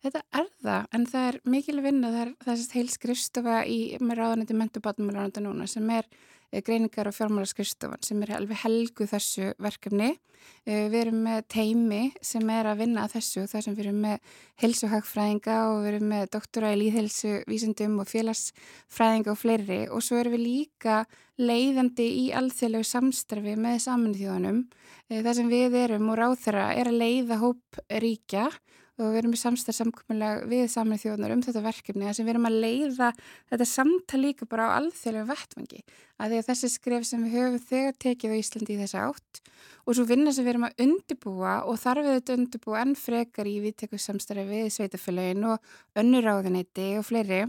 Þetta 0.00 0.20
er 0.32 0.46
það, 0.64 0.84
en 0.96 1.02
það 1.10 1.26
er 1.28 1.36
mikil 1.52 1.80
vinna, 1.84 2.08
það 2.08 2.22
er 2.22 2.30
þessast 2.46 2.74
heil 2.78 2.88
skrifstofa 2.88 3.56
í 3.68 3.78
með 4.00 4.20
ráðanandi 4.22 4.54
mentubatnumálanda 4.56 5.42
núna 5.44 5.66
sem 5.68 5.90
er 5.92 6.06
eh, 6.08 6.62
greiningar 6.64 7.10
og 7.10 7.16
fjármálaskrifstofan 7.18 8.00
sem 8.06 8.22
er 8.24 8.32
alveg 8.38 8.62
helgu 8.62 9.04
þessu 9.10 9.50
verkefni. 9.60 10.14
Eh, 10.64 10.86
Við 10.88 10.96
erum 11.02 11.20
með 11.26 11.42
teimi 11.52 12.00
sem 12.24 12.48
er 12.54 12.70
að 12.70 12.80
vinna 12.80 13.04
að 13.04 13.18
þessu 13.18 13.44
þar 13.52 13.66
sem 13.66 13.76
við 13.76 13.84
erum 13.84 14.00
með 14.06 14.32
helsuhagfræðinga 14.64 15.58
og 15.66 15.82
við 15.82 15.90
erum 15.92 16.08
með 16.14 16.24
doktora 16.38 16.72
í 16.72 16.80
líðhelsu 16.80 17.34
vísindum 17.52 18.00
og 18.00 18.08
félagsfræðinga 18.08 19.34
og 19.34 19.40
fleiri 19.42 19.80
og 19.92 20.00
svo 20.06 20.22
erum 20.22 20.38
við 20.38 20.46
líka 20.46 21.02
leiðandi 21.36 22.08
í 22.24 22.26
alþjóðlegu 22.40 22.88
samstarfi 22.88 23.52
með 23.60 23.78
saminuþjóðanum 23.84 24.64
þar 25.12 25.36
sem 25.36 25.52
við 25.52 25.76
erum 25.84 26.08
og 26.12 26.20
ráþara 26.20 26.66
er 26.72 26.88
að 26.88 27.00
leiða 27.04 27.40
hóp 27.44 27.84
ríkja 28.00 28.48
og 29.00 29.12
við 29.14 29.20
erum 29.20 29.34
í 29.34 29.40
samstarfsamkomulega 29.40 30.46
við 30.50 30.66
saminu 30.72 31.00
þjóðnar 31.02 31.34
um 31.34 31.44
þetta 31.46 31.62
verkefni 31.64 32.06
þar 32.06 32.16
sem 32.18 32.26
við 32.26 32.34
erum 32.34 32.48
að 32.50 32.58
leiða 32.64 33.10
þetta 33.50 33.68
samtal 33.70 34.20
líka 34.22 34.48
bara 34.50 34.68
á 34.68 34.76
alþjóðlega 34.78 35.30
vettvangi. 35.30 35.82
Að 36.20 36.34
því 36.34 36.40
að 36.40 36.48
þessi 36.50 36.70
skref 36.74 37.06
sem 37.08 37.24
við 37.24 37.36
höfum 37.38 37.64
þegar 37.70 37.96
tekið 38.04 38.34
á 38.36 38.40
Íslandi 38.40 38.76
í 38.76 38.80
þessa 38.82 39.06
átt 39.08 39.40
og 39.86 39.96
svo 39.96 40.04
vinna 40.08 40.34
sem 40.34 40.44
við 40.44 40.54
erum 40.54 40.68
að 40.68 40.84
undibúa 40.84 41.54
og 41.66 41.80
þarf 41.80 42.06
við 42.06 42.18
þetta 42.18 42.36
undibúa 42.38 42.82
enn 42.84 42.98
frekar 42.98 43.48
í 43.48 43.56
viðteku 43.64 44.00
samstarfi 44.00 44.46
við 44.48 44.68
sveitafélagin 44.76 45.48
og 45.50 45.72
önnur 46.00 46.26
ráðaneyti 46.28 46.92
og 47.00 47.08
fleiri 47.08 47.46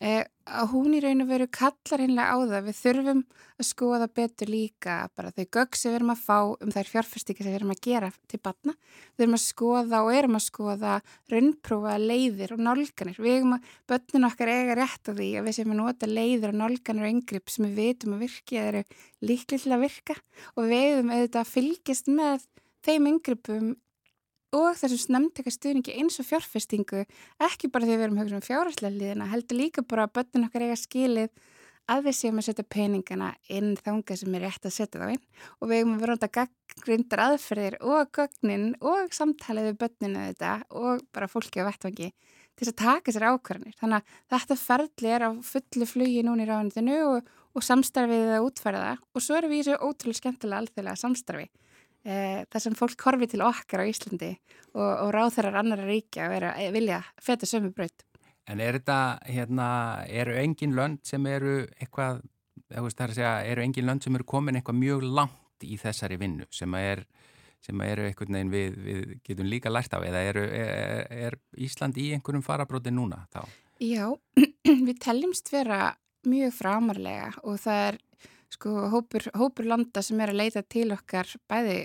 að 0.00 0.70
hún 0.72 0.94
í 0.96 1.00
raun 1.04 1.20
og 1.22 1.28
veru 1.28 1.46
kallar 1.52 2.00
hinnlega 2.00 2.32
á 2.32 2.36
það. 2.40 2.66
Við 2.66 2.76
þurfum 2.80 3.18
að 3.60 3.66
skoða 3.68 4.06
betur 4.16 4.50
líka 4.50 4.94
bara 5.16 5.32
þau 5.36 5.44
gögg 5.44 5.76
sem 5.76 5.92
við 5.92 5.98
erum 5.98 6.12
að 6.14 6.22
fá 6.24 6.38
um 6.56 6.72
þær 6.72 6.90
fjárfæstíkar 6.94 7.44
sem 7.44 7.52
við 7.52 7.58
erum 7.58 7.74
að 7.74 7.82
gera 7.84 8.08
til 8.30 8.40
batna 8.40 8.74
við 9.20 9.26
erum 9.26 9.36
að 9.36 9.42
skoða 9.44 10.00
og 10.06 10.12
erum 10.16 10.38
að 10.38 10.44
skoða 10.46 10.94
raunprófa 11.32 11.98
leiðir 12.00 12.54
og 12.56 12.62
nálganir. 12.64 13.20
Við 13.20 13.36
erum 13.36 13.56
að, 13.58 13.68
börnin 13.92 14.28
okkar 14.30 14.52
eiga 14.54 14.78
rétt 14.80 15.10
á 15.10 15.12
því 15.12 15.28
að 15.36 15.46
við 15.50 15.58
sem 15.58 15.74
að 15.74 15.80
nota 15.82 16.10
leiðir 16.10 16.54
og 16.54 16.58
nálganir 16.62 17.06
og 17.06 17.14
yngripp 17.14 17.52
sem 17.52 17.68
við 17.68 17.78
vitum 17.82 18.16
að 18.16 18.24
virki 18.24 18.60
að 18.60 18.70
eru 18.70 18.82
líklega 19.28 19.64
til 19.66 19.76
að 19.76 19.84
virka. 19.84 20.18
Og 20.56 20.72
við 20.72 20.86
erum 20.88 21.12
auðvitað 21.12 21.44
að 21.44 21.52
fylgjast 21.52 22.12
með 22.16 22.48
þeim 22.86 23.12
yngrippum 23.12 23.70
og 24.56 24.74
þessum 24.80 25.00
snemnteka 25.04 25.52
stuðningi 25.54 25.94
eins 26.00 26.18
og 26.22 26.26
fjárfestingu 26.26 27.04
ekki 27.46 27.70
bara 27.70 27.86
því 27.86 27.96
við 27.96 28.06
erum 28.06 28.20
höfður 28.20 28.38
um 28.40 28.46
fjárherslega 28.46 28.96
liðina 28.96 29.30
heldur 29.30 29.60
líka 29.60 29.86
bara 29.86 30.08
að 30.08 30.14
börnin 30.18 30.48
okkar 30.48 30.66
eiga 30.66 30.78
skilið 30.80 31.30
að 31.90 32.06
við 32.06 32.16
séum 32.16 32.38
að 32.38 32.46
setja 32.46 32.66
peningana 32.70 33.30
inn 33.50 33.72
þanga 33.78 34.16
sem 34.18 34.34
er 34.36 34.44
rétt 34.46 34.66
að 34.66 34.74
setja 34.76 35.00
þá 35.00 35.14
inn. 35.14 35.22
Og 35.58 35.70
við 35.70 35.80
eigum 35.80 35.94
að 35.96 36.02
vera 36.04 36.16
ánda 36.16 36.28
gaggrindar 36.36 37.22
aðferðir 37.24 37.78
og 37.80 38.12
gögnin 38.16 38.66
og 38.78 39.16
samtalið 39.16 39.70
við 39.70 39.80
börninu 39.80 40.26
þetta 40.28 40.52
og 40.80 41.02
bara 41.14 41.30
fólki 41.30 41.62
á 41.62 41.66
vettvangi 41.66 42.10
til 42.10 42.66
þess 42.66 42.74
að 42.74 42.80
taka 42.84 43.14
sér 43.14 43.26
ákvarðanir. 43.30 43.78
Þannig 43.80 43.98
að 43.98 44.36
þetta 44.36 44.58
ferli 44.60 45.14
er 45.16 45.26
á 45.26 45.30
fullu 45.50 45.88
flugi 45.88 46.22
núna 46.26 46.44
í 46.44 46.50
ráðanitinu 46.50 47.00
og, 47.08 47.32
og 47.56 47.66
samstarfið 47.66 48.36
að 48.36 48.50
það. 48.60 49.02
Og 49.14 49.24
svo 49.24 49.38
erum 49.38 49.54
við 49.54 49.62
í 49.62 49.64
þessu 49.64 49.80
ótrúlega 49.88 50.20
skemmtilega 50.20 50.62
alþjóðlega 50.62 51.00
samstarfi 51.00 51.48
eh, 52.04 52.44
þar 52.50 52.64
sem 52.64 52.76
fólk 52.78 53.06
horfi 53.06 53.30
til 53.30 53.42
okkar 53.46 53.84
á 53.84 53.90
Íslandi 53.90 54.32
og, 54.74 54.90
og 55.06 55.10
ráþarar 55.14 55.60
annara 55.60 55.86
ríkja 55.88 56.28
og 56.28 56.34
vera, 56.34 56.54
vilja 56.74 57.02
feta 57.22 57.48
sömu 57.48 57.72
braut. 57.74 58.04
En 58.50 58.60
er 58.62 58.80
þetta, 58.80 59.00
hérna, 59.30 59.68
eru 60.08 60.34
engin 60.40 60.74
lönd 60.74 61.04
sem 61.06 61.26
eru 61.30 61.62
eitthvað, 61.78 62.22
það 62.72 62.88
er 62.90 63.12
að 63.12 63.18
segja, 63.18 63.34
eru 63.52 63.64
engin 63.64 63.86
lönd 63.86 64.06
sem 64.06 64.16
eru 64.18 64.26
komin 64.26 64.58
eitthvað 64.58 64.80
mjög 64.80 65.06
langt 65.06 65.66
í 65.66 65.76
þessari 65.78 66.18
vinnu 66.20 66.48
sem 66.54 66.74
er, 66.78 67.04
sem 67.62 67.80
eru 67.84 68.08
einhvern 68.08 68.38
veginn 68.38 68.52
við, 68.54 68.78
við 68.86 69.16
getum 69.26 69.50
líka 69.50 69.72
lært 69.72 69.94
af 69.94 70.06
eða 70.06 70.22
eru, 70.32 70.46
er, 70.56 71.04
er 71.28 71.38
Ísland 71.60 72.00
í 72.00 72.10
einhverjum 72.16 72.44
farabróti 72.46 72.92
núna 72.94 73.26
þá? 73.34 73.44
Já, 73.80 74.06
við 74.88 74.96
teljumst 75.04 75.52
vera 75.52 75.92
mjög 76.28 76.56
framarlega 76.58 77.30
og 77.44 77.60
það 77.62 77.84
er 77.86 78.00
sko 78.50 78.88
hópur, 78.92 79.28
hópur 79.38 79.68
landa 79.70 80.02
sem 80.02 80.20
er 80.20 80.32
að 80.32 80.40
leita 80.42 80.62
til 80.66 80.88
okkar 80.94 81.30
bæði 81.50 81.78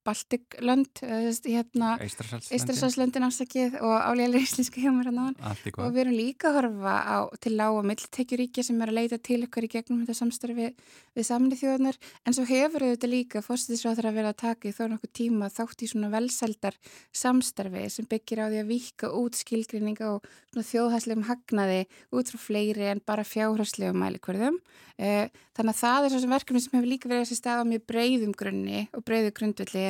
Baltiklönd, 0.00 1.02
hérna 1.44 1.98
Ístrasalslöndin 2.00 3.26
afsakið 3.26 3.74
og 3.84 3.92
álega 4.00 4.40
íslenska 4.40 4.80
hjá 4.80 4.88
mér 4.96 5.10
hann 5.12 5.36
og 5.36 5.92
við 5.92 6.00
erum 6.06 6.16
líka 6.16 6.48
að 6.48 6.56
horfa 6.56 6.94
á, 7.04 7.28
til 7.36 7.52
lág 7.58 7.76
og 7.76 7.84
milltekjuríkja 7.84 8.64
sem 8.64 8.80
er 8.80 8.88
að 8.88 8.96
leita 8.96 9.18
til 9.20 9.44
okkar 9.44 9.66
í 9.66 9.72
gegnum 9.74 10.00
þetta 10.00 10.16
samstarfi 10.22 10.70
við 11.12 11.24
samni 11.28 11.58
þjóðunar 11.60 12.00
en 12.24 12.32
svo 12.32 12.44
hefur 12.48 12.86
þetta 12.86 13.10
líka 13.12 13.44
fórstiðsráður 13.44 14.08
að 14.08 14.16
vera 14.22 14.32
að 14.32 14.40
taka 14.40 14.70
í 14.70 14.72
þó 14.72 14.88
nokkuð 14.94 15.12
tíma 15.20 15.52
þátt 15.52 15.84
í 15.84 15.90
svona 15.92 16.08
velseldar 16.16 16.80
samstarfi 17.12 17.84
sem 17.92 18.08
byggir 18.08 18.40
á 18.40 18.48
því 18.48 18.58
að 18.64 18.72
vika 18.72 19.12
út 19.12 19.36
skilgrinninga 19.36 20.06
og 20.16 20.24
þjóðhæslegum 20.56 21.28
hagnaði 21.28 21.84
út 22.16 22.32
frá 22.32 22.40
fleiri 22.40 22.88
en 22.88 23.04
bara 23.04 23.20
fjárhæslegum 23.26 24.00
mælikvörðum. 24.00 24.56
Þannig 25.00 25.72
að 25.72 25.78
það 25.80 26.04
er 26.04 26.12
svona 26.12 26.34
verkefni 26.34 26.60
sem 26.60 26.74
hefur 26.76 26.90
líka 26.90 27.08
verið 27.08 27.24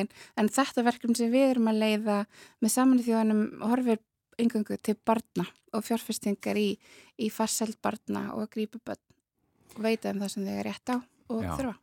að 0.01 0.10
en, 0.37 0.49
þetta 0.49 0.85
verkefni 0.87 1.17
sem 1.19 1.33
við 1.33 1.53
erum 1.55 1.69
að 1.71 1.81
leiða 1.83 2.17
með 2.61 2.73
samanlega 2.75 3.07
þjóðanum 3.09 3.43
horfir 3.71 4.01
yngangu 4.41 4.77
til 4.81 4.97
barna 5.05 5.45
og 5.75 5.85
fjárfestingar 5.85 6.59
í, 6.59 6.69
í 7.21 7.29
farseld 7.33 7.77
barna 7.83 8.29
og 8.35 8.45
að 8.45 8.53
grípa 8.57 8.81
börn 8.85 9.77
og 9.77 9.85
veita 9.85 10.11
um 10.11 10.21
það 10.23 10.33
sem 10.33 10.47
þau 10.47 10.55
er 10.57 10.67
rétt 10.67 10.93
á 10.93 10.97
og 11.31 11.43
Já. 11.45 11.51
þurfa. 11.55 11.75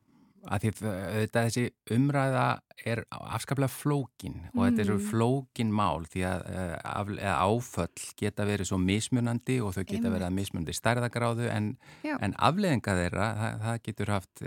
Að 0.47 0.64
því 0.64 0.71
þetta 0.78 1.45
þessi 1.49 1.64
umræða 1.97 2.47
er 2.87 3.02
afskaplega 3.11 3.73
flókin 3.73 4.37
og 4.52 4.61
mm. 4.61 4.66
þetta 4.68 4.85
eru 4.85 4.99
flókin 5.02 5.73
mál 5.75 6.07
því 6.09 6.23
að 6.28 6.45
af, 6.78 7.11
áföll 7.42 8.04
geta 8.21 8.47
verið 8.49 8.71
svo 8.71 8.78
mismunandi 8.83 9.59
og 9.64 9.75
þau 9.75 9.83
geta 9.83 10.12
verið 10.12 10.28
að 10.28 10.37
mismunandi 10.37 10.76
stærðagráðu 10.78 11.49
en, 11.50 11.73
en 12.07 12.37
afleðinga 12.38 12.95
þeirra, 13.00 13.30
það, 13.40 13.64
það 13.64 13.80
getur 13.88 14.14
haft 14.14 14.45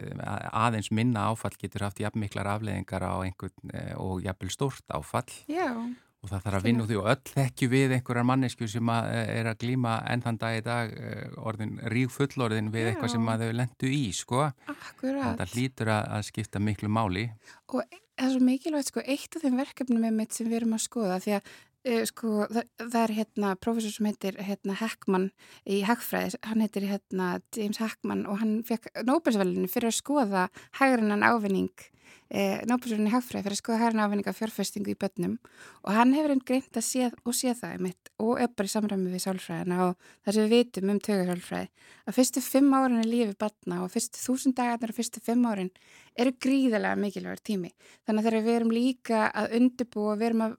aðeins 0.63 0.91
minna 0.95 1.27
áfall 1.31 1.57
getur 1.59 1.87
haft 1.89 1.99
jafnmiklar 2.03 2.53
afleðingar 2.55 3.03
á 3.03 3.15
einhvern 3.25 3.75
og 3.99 4.23
jafnvel 4.23 4.55
stórt 4.55 4.95
áfall 4.95 5.27
Já. 5.51 5.75
Og 6.21 6.29
það 6.29 6.43
þarf 6.45 6.57
að 6.59 6.65
vinna 6.67 6.83
úr 6.83 6.89
því 6.89 6.99
og 7.01 7.07
öll 7.11 7.31
þekkju 7.31 7.69
við 7.71 7.95
einhverjar 7.95 8.27
mannesku 8.29 8.67
sem 8.69 8.91
að 8.93 9.07
eh, 9.15 9.31
er 9.39 9.49
að 9.49 9.63
glýma 9.63 9.95
enn 10.11 10.23
þann 10.25 10.37
dag 10.43 10.57
í 10.59 10.61
dag 10.65 10.93
eh, 10.93 11.23
orðin 11.41 11.73
rík 11.93 12.13
fullorðin 12.13 12.69
við 12.73 12.85
Já. 12.85 12.91
eitthvað 12.91 13.13
sem 13.15 13.31
að 13.33 13.45
þau 13.45 13.57
lendu 13.61 13.89
í 13.95 14.03
sko. 14.13 14.45
Akkurat. 14.75 15.41
Það 15.41 15.55
hlýtur 15.55 15.91
að, 15.95 16.05
að 16.17 16.27
skipta 16.29 16.61
miklu 16.61 16.91
máli. 16.93 17.25
Og 17.73 17.81
það 17.81 18.27
er 18.27 18.35
svo 18.35 18.45
mikilvægt 18.45 18.91
sko 18.91 19.03
eitt 19.05 19.35
af 19.35 19.45
þeim 19.45 19.59
verkefnum 19.63 20.05
með 20.05 20.17
mitt 20.19 20.37
sem 20.37 20.49
við 20.49 20.61
erum 20.61 20.77
að 20.77 20.83
skoða 20.85 21.19
því 21.23 21.35
að 21.39 21.51
uh, 21.89 22.03
sko 22.11 22.33
það, 22.43 22.67
það 22.83 22.99
er 23.01 23.15
hérna 23.17 23.53
professor 23.65 23.95
sem 23.95 24.09
heitir 24.11 24.37
hérna 24.45 24.77
Heckmann 24.81 25.29
í 25.65 25.81
Hackfræðis, 25.87 26.37
hann 26.45 26.61
heitir 26.61 26.85
hérna 26.89 27.31
James 27.57 27.81
Heckmann 27.81 28.27
og 28.29 28.41
hann 28.43 28.59
fekk 28.67 28.91
Nobelsvælinu 29.07 29.69
fyrir 29.71 29.89
að 29.89 29.97
skoða 29.97 30.45
hægrinnan 30.77 31.25
ávinning 31.25 31.89
e, 32.29 32.61
nábúrsurinn 32.69 33.09
í 33.09 33.13
hagfræði 33.13 33.45
fyrir 33.45 33.55
að 33.55 33.59
skoða 33.61 33.79
hægna 33.81 34.05
ávinninga 34.07 34.33
fjárfestingu 34.35 34.93
í 34.93 34.97
börnum. 34.99 35.37
Og 35.85 35.95
hann 35.95 36.13
hefur 36.15 36.33
einn 36.35 36.43
greint 36.45 36.77
að 36.77 36.85
sé 36.87 37.09
og 37.11 37.35
sé 37.37 37.53
það 37.57 37.75
einmitt 37.77 38.11
og 38.21 38.41
bara 38.55 38.69
í 38.69 38.73
samræmi 38.73 39.13
við 39.13 39.23
sálfræðina 39.25 39.79
og 39.87 39.95
það 40.25 40.37
sem 40.37 40.45
við 40.45 40.55
vitum 40.55 40.93
um 40.93 41.01
tögursálfræði 41.07 41.69
að 42.07 42.17
fyrstu 42.17 42.43
fimm 42.45 42.75
árin 42.75 43.01
er 43.01 43.09
lífið 43.09 43.35
barna 43.41 43.81
og 43.85 43.91
fyrstu 43.93 44.21
þúsund 44.21 44.57
dagarnar 44.57 44.93
og 44.93 44.97
fyrstu 44.97 45.23
fimm 45.23 45.45
árin 45.49 45.71
eru 46.19 46.33
gríðarlega 46.43 46.99
mikilvægur 46.99 47.43
tími. 47.45 47.71
Þannig 48.05 48.21
að 48.21 48.29
þegar 48.29 48.47
við 48.47 48.55
erum 48.59 48.73
líka 48.75 49.25
að 49.31 49.57
undibúa 49.59 50.15
við 50.19 50.31
erum 50.31 50.45
að, 50.47 50.55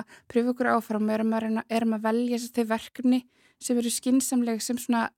að 0.00 0.16
pröfu 0.32 0.54
okkur 0.54 0.72
áfram 0.74 1.08
við 1.08 1.18
erum 1.18 1.36
að, 1.38 1.60
erum 1.68 1.98
að 1.98 2.06
velja 2.08 2.40
þau 2.48 2.64
verkefni 2.72 3.22
sem 3.62 3.78
eru 3.78 3.92
skinsamlega 3.92 4.62
sem 4.62 4.78
svona 4.78 5.08
eh, 5.08 5.14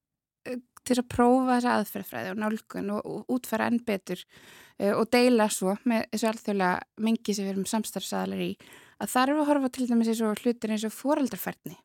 til 0.89 0.99
að 0.99 1.09
prófa 1.13 1.57
þessa 1.57 1.77
aðferðfræði 1.79 2.33
og 2.35 2.41
nálgun 2.41 2.93
og, 2.97 3.01
og 3.05 3.35
útfæra 3.37 3.69
enn 3.71 3.83
betur 3.87 4.23
uh, 4.23 4.95
og 4.95 5.05
deila 5.13 5.51
svo 5.53 5.77
með 5.85 6.07
þessu 6.13 6.31
alþjóðlega 6.31 7.05
mengi 7.07 7.37
sem 7.37 7.47
við 7.47 7.55
erum 7.55 7.69
samstarfsaðalar 7.71 8.47
í 8.47 8.53
að 9.01 9.15
þar 9.15 9.33
eru 9.33 9.45
að 9.45 9.51
horfa 9.51 9.71
til 9.75 9.87
dæmis 9.89 10.11
eins 10.13 10.25
og 10.25 10.43
hlutir 10.43 10.75
eins 10.75 10.85
og 10.85 10.95
foreldrafærni. 10.95 11.77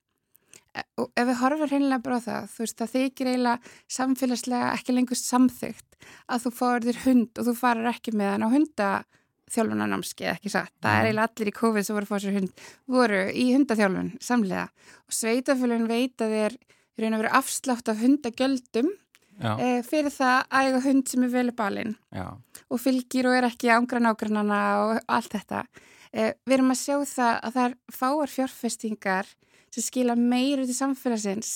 E, 0.76 0.84
og 1.00 1.12
ef 1.16 1.28
við 1.30 1.38
horfum 1.40 1.70
hreinlega 1.72 2.04
bara 2.04 2.20
á 2.20 2.26
það 2.26 2.48
þú 2.52 2.64
veist 2.66 2.80
það 2.82 2.94
þykir 2.96 3.30
eiginlega 3.32 3.74
samfélagslega 3.98 4.72
ekki 4.76 4.96
lengur 4.96 5.20
samþygt 5.20 6.00
að 6.28 6.46
þú 6.46 6.54
fáir 6.60 6.88
þér 6.90 7.04
hund 7.06 7.40
og 7.40 7.48
þú 7.48 7.54
farir 7.60 7.92
ekki 7.92 8.14
með 8.20 8.32
hann 8.34 8.46
á 8.46 8.54
hundaþjálfunarnámski 8.56 10.28
ekki 10.34 10.52
satt, 10.52 10.74
það 10.84 10.92
er 10.92 10.98
mhm. 10.98 11.08
eiginlega 11.08 11.30
allir 11.32 11.52
í 11.52 11.56
COVID 11.62 11.88
sem 11.88 12.00
voru 12.00 12.10
fá 12.10 12.18
sér 12.20 12.36
hund, 12.40 12.66
voru 12.92 13.22
í 13.32 13.46
hundaþjálfun 13.54 14.12
samlega 14.28 14.68
og 15.06 15.20
sveitafölun 15.22 15.88
veit 15.92 16.26
að 16.26 16.36
þér 16.36 16.60
í 16.96 17.04
raun 17.04 17.18
og 17.18 17.24
veru 17.24 17.34
afslátt 17.40 17.92
af 17.92 18.00
hundagjöldum 18.02 18.92
e, 19.42 19.82
fyrir 19.88 20.14
það 20.14 20.38
að 20.48 20.70
eiga 20.70 20.82
hund 20.86 21.12
sem 21.12 21.26
er 21.26 21.34
velið 21.34 21.58
balinn 21.60 21.96
og 22.16 22.82
fylgir 22.82 23.30
og 23.30 23.38
er 23.38 23.50
ekki 23.50 23.74
ángrann 23.74 24.10
ágrannana 24.10 24.62
og 24.86 25.00
allt 25.12 25.36
þetta. 25.36 25.66
E, 26.12 26.34
við 26.48 26.58
erum 26.58 26.74
að 26.74 26.82
sjá 26.82 26.98
það 27.12 27.34
að 27.36 27.56
það 27.58 27.70
er 27.70 27.78
fáar 28.00 28.36
fjárfestingar 28.36 29.32
sem 29.76 29.84
skila 29.84 30.16
meir 30.16 30.64
út 30.64 30.72
í 30.72 30.78
samfélagsins 30.78 31.54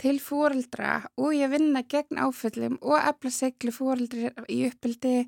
til 0.00 0.16
fóreldra 0.22 0.94
og 1.20 1.34
ég 1.36 1.50
vinna 1.52 1.82
gegn 1.84 2.18
áföllum 2.24 2.78
og 2.80 2.96
efla 2.98 3.32
seglu 3.34 3.72
fóreldri 3.74 4.30
í 4.48 4.62
uppbildi, 4.70 5.26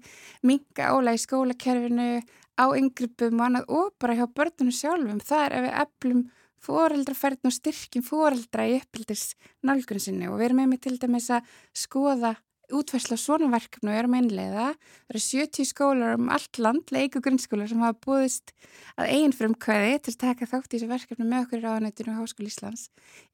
minga 0.48 0.88
ála 0.94 1.12
í 1.12 1.20
skólakerfinu, 1.20 2.22
á 2.56 2.64
yngrypum 2.76 3.40
og 3.40 3.46
annað 3.46 3.72
og 3.72 3.90
bara 4.00 4.16
hjá 4.16 4.26
börnunum 4.28 4.74
sjálfum. 4.76 5.20
Það 5.24 5.44
er 5.44 5.56
ef 5.56 5.64
við 5.66 5.76
eflum 5.84 6.22
fóreldraferðin 6.62 7.50
og 7.50 7.56
styrkjum 7.56 8.06
fóreldra 8.06 8.68
í 8.70 8.78
uppbyldis 8.78 9.32
nálgunum 9.66 10.02
sinni. 10.02 10.30
Og 10.30 10.38
við 10.40 10.50
erum 10.50 10.64
mig 10.70 10.82
til 10.84 10.98
dæmis 11.02 11.30
að 11.34 11.46
skoða 11.76 12.36
útværsla 12.72 13.18
svona 13.20 13.50
verkefni 13.52 13.90
og 13.92 13.98
erum 13.98 14.14
einlega. 14.16 14.68
Það 15.06 15.14
eru 15.14 15.22
70 15.26 15.68
skólar 15.68 16.14
um 16.16 16.30
allt 16.32 16.60
land, 16.62 16.92
leiku 16.94 17.20
grunnskólar 17.24 17.68
sem 17.70 17.82
hafa 17.84 17.98
búðist 18.06 18.54
að 18.96 19.12
einn 19.16 19.34
frumkvæði 19.36 19.98
til 19.98 20.14
að 20.14 20.20
taka 20.22 20.48
þátt 20.48 20.70
í 20.70 20.78
þessu 20.78 20.90
verkefni 20.92 21.28
með 21.28 21.46
okkur 21.46 21.60
í 21.60 21.66
ráðanættinu 21.66 22.14
og 22.14 22.22
Háskóli 22.22 22.48
Íslands. 22.52 22.86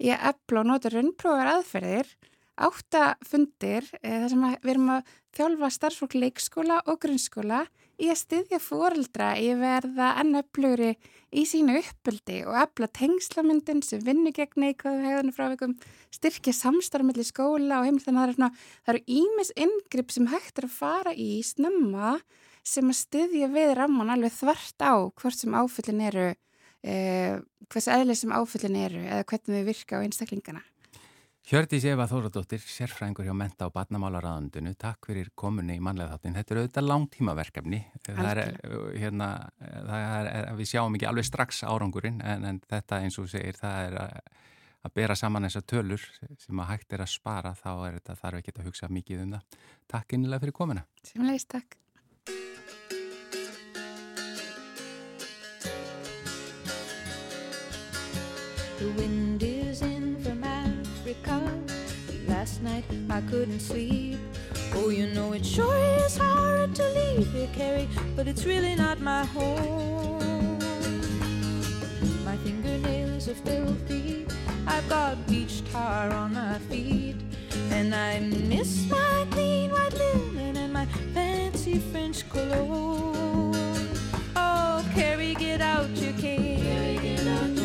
Í 0.03 0.11
að 0.14 0.27
epla 0.33 0.64
og 0.64 0.71
nota 0.73 0.93
raunprófar 0.95 1.53
aðferðir 1.55 2.12
áttafundir 2.59 3.87
eh, 4.03 4.19
þar 4.25 4.33
sem 4.33 4.47
við 4.49 4.73
erum 4.73 4.95
að 4.97 5.12
þjálfa 5.38 5.71
starfsfólk 5.77 6.17
leikskóla 6.19 6.81
og 6.91 6.99
grunnskóla 7.05 7.67
í 7.99 8.09
að 8.13 8.21
styðja 8.21 8.59
fóreldra 8.63 9.33
í 9.41 9.49
að 9.53 9.63
verða 9.65 10.09
ennöflugri 10.23 10.93
í 11.35 11.45
sínu 11.49 11.77
uppöldi 11.81 12.41
og 12.47 12.57
efla 12.63 12.89
tengslamyndin 12.95 13.83
sem 13.85 14.03
vinnu 14.07 14.33
gegn 14.35 14.63
neikvæðu 14.63 15.05
hegðunum 15.05 15.37
frávikum, 15.37 15.75
styrkja 16.15 16.55
samstarfmelli 16.57 17.27
skóla 17.27 17.81
og 17.81 17.89
heimil 17.89 18.05
þannig 18.05 18.39
að 18.39 18.61
það 18.87 18.93
eru 18.95 19.03
ímis 19.19 19.53
yngripp 19.67 20.15
sem 20.15 20.31
hægt 20.31 20.63
er 20.63 20.69
að 20.69 20.77
fara 20.79 21.15
í 21.15 21.31
snemma 21.47 22.17
sem 22.67 22.89
að 22.89 23.01
styðja 23.03 23.51
við 23.53 23.75
ramman 23.79 24.15
alveg 24.15 24.35
þvart 24.37 24.85
á 24.85 24.95
hvort 25.09 25.39
sem 25.39 25.57
áfyllin 25.57 26.03
eru, 26.09 26.27
eh, 26.85 27.39
hvers 27.69 27.91
eðli 27.93 28.17
sem 28.17 28.33
áfyllin 28.33 28.79
eru 28.79 29.05
eða 29.05 29.25
hvernig 29.25 29.57
við 29.59 29.71
virka 29.73 29.99
á 29.99 30.05
einstaklingana. 30.05 30.63
Hjördis 31.49 31.87
Eva 31.89 32.05
Þóradóttir, 32.05 32.61
sérfræðingur 32.61 33.25
hjá 33.25 33.33
Menta 33.33 33.71
og 33.71 33.73
Barnamálaráðundinu, 33.73 34.75
takk 34.77 35.07
fyrir 35.09 35.31
komunni 35.33 35.79
í 35.79 35.81
manlega 35.81 36.13
þáttin. 36.13 36.35
Þetta 36.37 36.53
er 36.53 36.59
auðvitað 36.61 36.85
langtímaverkefni. 36.91 37.79
Það 38.05 38.29
er, 38.29 38.41
hérna, 39.01 39.29
það 39.57 40.29
er, 40.29 40.49
við 40.59 40.69
sjáum 40.69 40.99
ekki 40.99 41.09
alveg 41.09 41.25
strax 41.25 41.63
árangurinn 41.65 42.21
en, 42.21 42.45
en 42.51 42.59
þetta 42.69 42.99
eins 43.01 43.17
og 43.17 43.31
segir, 43.33 43.57
það 43.57 43.81
er 43.87 43.97
að, 44.03 44.13
að 44.85 44.95
bera 45.01 45.17
saman 45.17 45.49
þessar 45.49 45.65
tölur 45.73 46.05
sem 46.45 46.61
að 46.61 46.69
hægt 46.75 46.93
er 46.93 47.07
að 47.07 47.13
spara, 47.15 47.55
þá 47.57 47.73
er 47.73 47.97
þetta 47.97 48.21
þarf 48.21 48.43
ekki 48.43 48.57
að 48.59 48.69
hugsa 48.69 48.93
mikið 48.93 49.25
um 49.25 49.37
það. 49.39 49.59
Takk 49.97 50.17
innilega 50.19 50.45
fyrir 50.45 50.59
komuna. 50.61 50.85
Semleis, 51.15 51.49
takk. 51.49 51.81
The 58.79 58.93
wind 59.01 59.43
is 59.43 59.81
in 59.83 60.09
Last 61.29 62.62
night 62.62 62.85
I 63.11 63.21
couldn't 63.23 63.61
sleep. 63.61 64.19
Oh, 64.75 64.88
you 64.88 65.09
know 65.09 65.33
it 65.33 65.45
sure 65.45 65.77
is 66.07 66.17
hard 66.17 66.75
to 66.77 66.88
leave 66.88 67.31
here, 67.33 67.49
Carrie, 67.55 67.88
but 68.17 68.27
it's 68.27 68.45
really 68.47 68.75
not 68.75 69.01
my 69.01 69.25
home. 69.27 70.59
My 72.25 72.37
fingernails 72.38 73.29
are 73.29 73.35
filthy. 73.35 74.27
I've 74.67 74.88
got 74.88 75.27
beach 75.27 75.62
tar 75.71 76.11
on 76.12 76.33
my 76.35 76.59
feet. 76.71 77.17
And 77.71 77.95
I 77.95 78.21
miss 78.21 78.88
my 78.88 79.27
clean 79.31 79.71
white 79.71 79.95
linen 79.95 80.57
and 80.57 80.73
my 80.73 80.87
fancy 81.14 81.79
French 81.93 82.29
cologne. 82.31 83.55
Oh, 84.37 84.85
Carrie, 84.95 85.35
get 85.35 85.61
out 85.61 85.91
your 85.97 86.12
cane. 86.14 86.62
Carrie, 86.62 86.99
get 86.99 87.27
out 87.27 87.58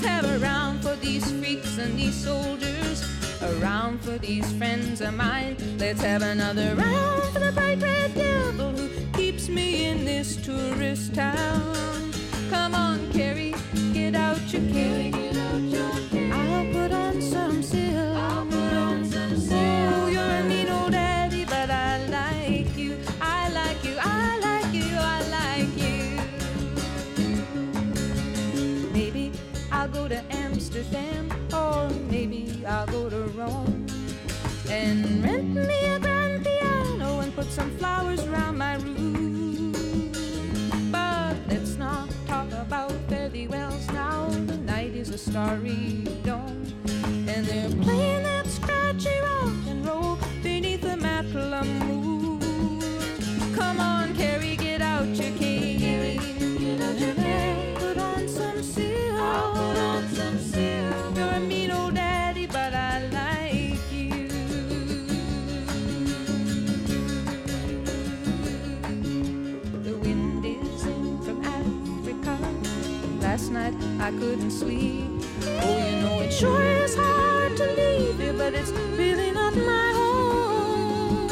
Let's 0.00 0.10
have 0.10 0.24
a 0.26 0.38
round 0.38 0.80
for 0.80 0.94
these 0.94 1.28
freaks 1.28 1.76
and 1.76 1.98
these 1.98 2.14
soldiers, 2.14 3.02
a 3.42 3.52
round 3.54 4.00
for 4.00 4.16
these 4.16 4.48
friends 4.52 5.00
of 5.00 5.14
mine. 5.14 5.56
Let's 5.76 6.00
have 6.02 6.22
another 6.22 6.76
round 6.76 7.24
for 7.32 7.40
the 7.40 7.50
bright 7.50 7.82
red 7.82 8.14
devil 8.14 8.70
who 8.70 8.88
keeps 9.14 9.48
me 9.48 9.86
in 9.86 10.04
this 10.04 10.36
tourist 10.36 11.16
town. 11.16 12.12
Come 12.48 12.76
on, 12.76 13.10
Carrie, 13.10 13.56
get 13.92 14.14
out 14.14 14.40
your 14.52 14.62
Carrie, 14.72 15.10
get 15.10 15.36
out 15.36 15.62
your 15.62 16.32
I'll 16.32 16.72
put 16.72 16.92
on 16.92 17.20
some 17.20 17.60
silk. 17.60 18.07
Amsterdam, 30.30 31.30
or 31.52 31.88
maybe 32.10 32.64
I'll 32.66 32.86
go 32.86 33.08
to 33.08 33.22
Rome 33.38 33.86
and 34.68 35.24
rent 35.24 35.54
me 35.54 35.84
a 35.86 35.98
grand 35.98 36.44
piano 36.44 37.20
and 37.20 37.34
put 37.34 37.46
some 37.46 37.70
flowers 37.78 38.22
around 38.26 38.58
my 38.58 38.76
room. 38.76 39.72
But 40.92 41.36
let's 41.48 41.76
not 41.76 42.08
talk 42.26 42.50
about 42.52 42.92
fairy 43.08 43.46
wells 43.46 43.86
now. 43.88 44.28
The 44.28 44.58
night 44.58 44.94
is 44.94 45.10
a 45.10 45.18
starry 45.18 46.04
dome, 46.22 46.66
and 47.26 47.46
they're 47.46 47.70
playing 47.82 48.17
I 74.08 74.10
couldn't 74.12 74.50
sleep. 74.50 75.04
Oh, 75.60 75.76
you 75.86 75.96
know 76.00 76.20
it 76.20 76.32
sure 76.32 76.62
is 76.62 76.96
hard 76.96 77.54
to 77.58 77.64
leave 77.72 78.18
you, 78.18 78.32
but 78.32 78.54
it's 78.54 78.70
really 78.96 79.30
not 79.32 79.54
my 79.54 79.92
home. 79.92 81.26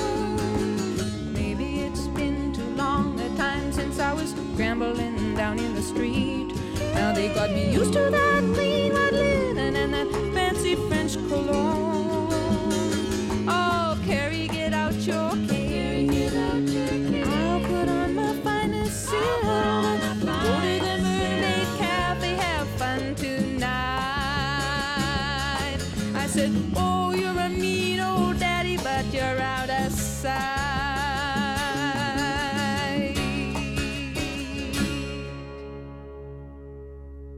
Maybe 1.32 1.80
it's 1.80 2.06
been 2.08 2.52
too 2.52 2.68
long 2.76 3.18
a 3.18 3.34
time 3.34 3.72
since 3.72 3.98
I 3.98 4.12
was 4.12 4.34
scrambling 4.52 5.34
down 5.34 5.58
in 5.58 5.74
the 5.74 5.80
street. 5.80 6.52
Now 6.92 7.14
they 7.14 7.32
got 7.32 7.50
me 7.50 7.72
used 7.72 7.94
to 7.94 8.10
that 8.10 8.42
clean 8.52 8.75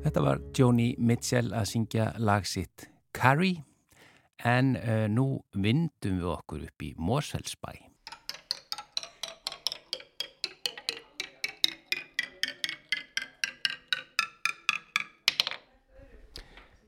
Þetta 0.09 0.23
var 0.25 0.38
Joni 0.57 0.85
Mitchell 1.05 1.51
að 1.53 1.66
syngja 1.68 2.05
lag 2.25 2.47
sitt 2.49 2.87
Carrie 3.12 3.59
en 4.40 4.71
uh, 4.81 5.05
nú 5.12 5.42
vindum 5.53 6.14
við 6.23 6.31
okkur 6.33 6.62
upp 6.64 6.85
í 6.87 6.94
Mosfellsbæ. 6.97 7.75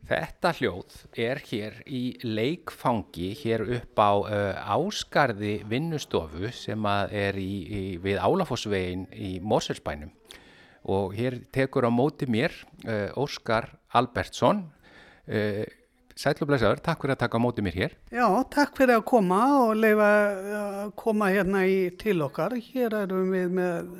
Þetta 0.09 0.55
hljóð 0.57 0.97
er 1.27 1.43
hér 1.51 1.77
í 1.85 2.01
leikfangi 2.25 3.35
hér 3.43 3.67
upp 3.83 4.01
á 4.01 4.13
uh, 4.17 4.79
Áskarði 4.79 5.59
vinnustofu 5.69 6.49
sem 6.57 6.89
er 6.89 7.37
í, 7.37 7.53
í, 7.69 7.85
við 8.01 8.17
Álafossvegin 8.25 9.05
í 9.13 9.35
Mosfellsbænum 9.45 10.17
og 10.91 11.15
hér 11.15 11.41
tekur 11.55 11.87
á 11.87 11.91
móti 11.93 12.27
mér 12.31 12.55
uh, 12.87 13.11
Óskar 13.21 13.71
Albertsson 13.95 14.65
uh, 15.31 15.67
Sætlublesaður, 16.21 16.83
takk 16.85 17.01
fyrir 17.01 17.15
að 17.15 17.23
taka 17.23 17.39
á 17.41 17.45
móti 17.45 17.65
mér 17.65 17.77
hér 17.79 17.95
Já, 18.13 18.27
takk 18.53 18.75
fyrir 18.77 18.99
að 18.99 19.07
koma 19.09 19.41
og 19.63 19.77
leifa 19.79 20.09
að 20.61 20.91
koma 21.01 21.31
hérna 21.33 21.63
í, 21.65 21.79
til 21.97 22.19
okkar. 22.27 22.59
Hér 22.61 22.99
erum 23.07 23.31
við 23.33 23.55
með, 23.57 23.95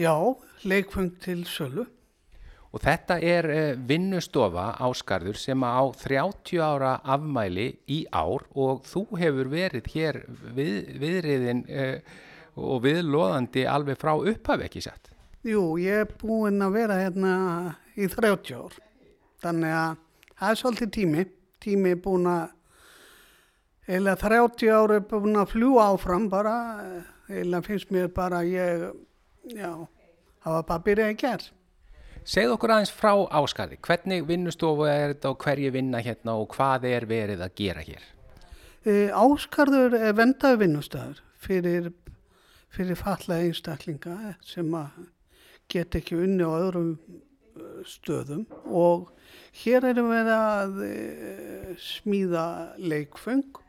já, 0.00 0.14
leikfung 0.64 1.12
til 1.20 1.42
sölu. 1.50 1.84
og 2.72 2.80
þetta 2.80 3.18
er 3.20 3.50
vinnustofa 3.76 4.70
Áskarður 4.80 5.36
sem 5.36 5.60
á 5.60 5.84
30 5.92 6.62
ára 6.64 6.94
afmæli 7.04 7.68
í 7.84 8.06
ár 8.08 8.46
og 8.56 8.86
þú 8.88 9.04
hefur 9.20 9.52
verið 9.52 9.92
hér 9.92 10.22
við, 10.56 10.94
viðriðin 11.02 11.66
og 12.56 12.82
viðloðandi 12.86 13.66
alveg 13.68 14.00
frá 14.00 14.14
upphafi 14.16 14.70
ekki 14.70 14.86
satt 14.88 15.11
Jú, 15.42 15.74
ég 15.82 16.04
er 16.04 16.10
búinn 16.20 16.62
að 16.62 16.76
vera 16.76 16.96
hérna 17.00 17.30
í 17.98 18.06
30 18.06 18.52
ár. 18.54 18.74
Þannig 19.42 19.72
að 19.74 19.94
það 20.38 20.50
er 20.52 20.58
svolítið 20.60 20.90
tími. 20.94 21.24
Tími 21.62 21.94
er 21.96 22.02
búinn 22.02 22.28
að, 22.30 22.52
eða 23.90 24.12
30 24.20 24.70
ár 24.70 24.92
er 24.94 25.00
búinn 25.10 25.40
að 25.40 25.48
fljúa 25.50 25.88
áfram 25.90 26.28
bara, 26.30 26.52
eða 27.26 27.60
finnst 27.66 27.90
mér 27.90 28.12
bara 28.14 28.44
ég, 28.46 28.84
já, 29.50 29.72
hafa 30.46 30.60
bara 30.68 30.84
byrjað 30.86 31.10
í 31.10 31.16
gerð. 31.24 31.48
Segð 32.22 32.54
okkur 32.54 32.74
aðeins 32.76 32.92
frá 32.94 33.10
Áskarði, 33.34 33.80
hvernig 33.82 34.28
vinnustofu 34.28 34.86
er 34.86 35.16
þetta 35.16 35.32
og 35.32 35.42
hverju 35.42 35.72
vinna 35.74 36.04
hérna 36.06 36.36
og 36.38 36.54
hvað 36.54 36.86
er 36.92 37.08
verið 37.10 37.42
að 37.42 37.56
gera 37.58 37.82
hér? 37.82 38.04
E, 38.86 39.10
Áskarður 39.10 39.98
er 39.98 40.14
vendaði 40.14 40.60
vinnustæður 40.62 41.18
fyrir, 41.42 41.90
fyrir 42.70 43.00
falla 43.02 43.40
einstaklinga 43.42 44.36
sem 44.46 44.70
að 44.78 45.02
get 45.70 45.96
ekki 45.98 46.18
unni 46.18 46.46
á 46.46 46.52
öðrum 46.52 46.94
eh, 46.98 47.82
stöðum 47.88 48.46
og 48.66 49.10
hér 49.62 49.86
erum 49.92 50.10
við 50.12 50.30
að 50.32 50.78
e, 50.86 50.92
smíða 51.80 52.46
leikfeng 52.80 53.60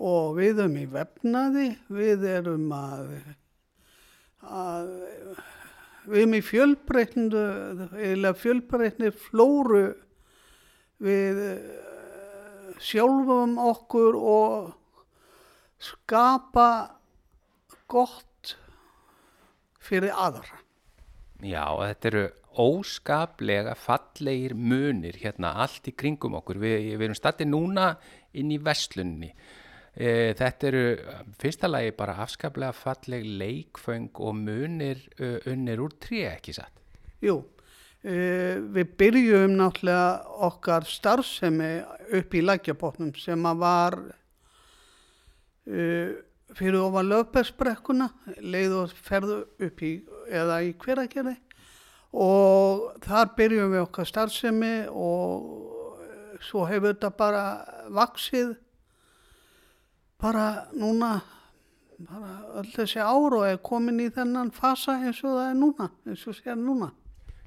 og 0.00 0.36
við 0.38 0.62
erum 0.62 0.76
í 0.80 0.86
vefnaði, 0.90 1.66
við 1.92 2.26
erum 2.30 2.70
að, 2.72 3.10
að 4.40 4.92
við 6.06 6.22
erum 6.22 6.36
í 6.38 6.42
fjölbreytnu, 6.46 7.44
eða 8.00 8.32
fjölbreytni 8.38 9.10
flóru 9.26 9.84
við 11.00 11.42
eh, 11.50 11.90
sjálfum 12.80 13.58
okkur 13.60 14.16
og 14.16 14.70
skapa 15.80 16.70
gott 17.90 18.56
fyrir 19.80 20.14
aðra. 20.14 20.60
Já, 21.40 21.64
þetta 21.80 22.08
eru 22.10 22.24
óskaplega 22.60 23.74
fallegir 23.78 24.54
munir 24.58 25.16
hérna 25.22 25.54
allt 25.62 25.88
í 25.88 25.94
kringum 25.96 26.34
okkur. 26.40 26.58
Vi, 26.60 26.72
við 26.96 27.06
erum 27.06 27.16
statið 27.16 27.48
núna 27.52 27.94
inn 28.36 28.50
í 28.52 28.58
vestlunni. 28.62 29.30
E, 29.94 30.34
þetta 30.38 30.68
eru 30.68 30.84
fyrsta 31.40 31.70
lagi 31.70 31.94
bara 31.96 32.18
afskaplega 32.24 32.72
falleg 32.76 33.24
leikföng 33.40 34.10
og 34.22 34.36
munir 34.38 35.02
uh, 35.18 35.38
unnir 35.50 35.80
úr 35.82 35.96
tré, 35.98 36.26
ekki 36.34 36.54
satt? 36.56 36.76
Jú, 37.24 37.40
uh, 37.40 38.54
við 38.76 38.94
byrjum 39.00 39.56
náttúrulega 39.58 40.22
okkar 40.50 40.86
starfsemi 40.88 41.72
upp 42.20 42.34
í 42.34 42.44
lækjabotnum 42.44 43.14
sem 43.18 43.46
að 43.50 43.62
var 43.64 43.98
uh, 45.66 46.10
fyrir 46.58 46.80
ofan 46.82 47.10
lögbergsbrekkuna, 47.10 48.08
leið 48.42 48.76
og 48.82 48.94
ferðu 48.94 49.42
upp 49.66 49.82
í, 49.86 49.92
eða 50.28 50.60
í 50.66 50.74
hveragerði 50.80 51.36
og 52.10 53.02
þar 53.04 53.34
byrjum 53.38 53.74
við 53.74 53.84
okkar 53.84 54.08
starfsemi 54.08 54.74
og 54.90 56.00
eh, 56.02 56.38
svo 56.42 56.64
hefur 56.66 56.94
þetta 56.94 57.12
bara 57.14 57.44
vaksið 57.94 58.56
bara 60.20 60.46
núna 60.74 61.20
bara 62.00 62.32
öll 62.60 62.70
þessi 62.72 63.00
ár 63.02 63.36
og 63.36 63.46
er 63.46 63.60
komin 63.64 64.00
í 64.00 64.08
þennan 64.14 64.52
fasa 64.54 64.96
eins 65.00 65.20
og 65.24 65.36
það 65.36 65.46
er 65.50 65.56
núna, 65.58 65.88
eins 66.08 66.26
og 66.28 66.36
sér 66.38 66.58
núna. 66.58 66.90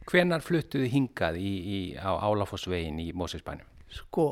Hvenar 0.09 0.43
fluttuðu 0.43 0.89
hingað 0.91 1.39
í, 1.39 1.51
í, 1.63 1.79
á 1.97 2.11
Álafossvegin 2.21 2.99
í 3.01 3.07
Mósesbænum? 3.17 3.65
Sko, 3.93 4.27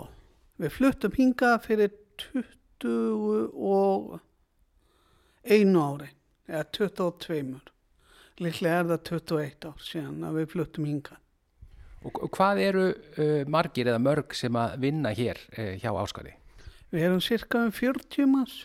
við 0.62 0.76
fluttum 0.76 1.16
hingað 1.16 1.58
fyrir 1.66 1.96
20 2.22 3.56
og 3.56 4.20
einu 5.45 5.82
ári, 5.84 6.10
eða 6.49 6.63
22. 6.77 7.60
Líklega 8.41 8.82
er 8.82 8.89
það 8.91 9.04
21 9.12 9.67
ár 9.69 9.86
síðan 9.86 10.25
að 10.25 10.39
við 10.39 10.51
fluttum 10.56 10.88
hingað. 10.89 11.19
Og, 12.01 12.17
og 12.25 12.30
hvað 12.34 12.62
eru 12.63 12.86
uh, 12.89 13.41
margir 13.51 13.91
eða 13.91 14.01
mörg 14.01 14.34
sem 14.38 14.56
að 14.58 14.77
vinna 14.82 15.12
hér 15.13 15.38
uh, 15.54 15.73
hjá 15.77 15.91
Áskari? 15.93 16.34
Við 16.91 17.08
erum 17.08 17.21
cirka 17.23 17.62
um 17.67 17.71
40 17.71 18.30
manns. 18.32 18.56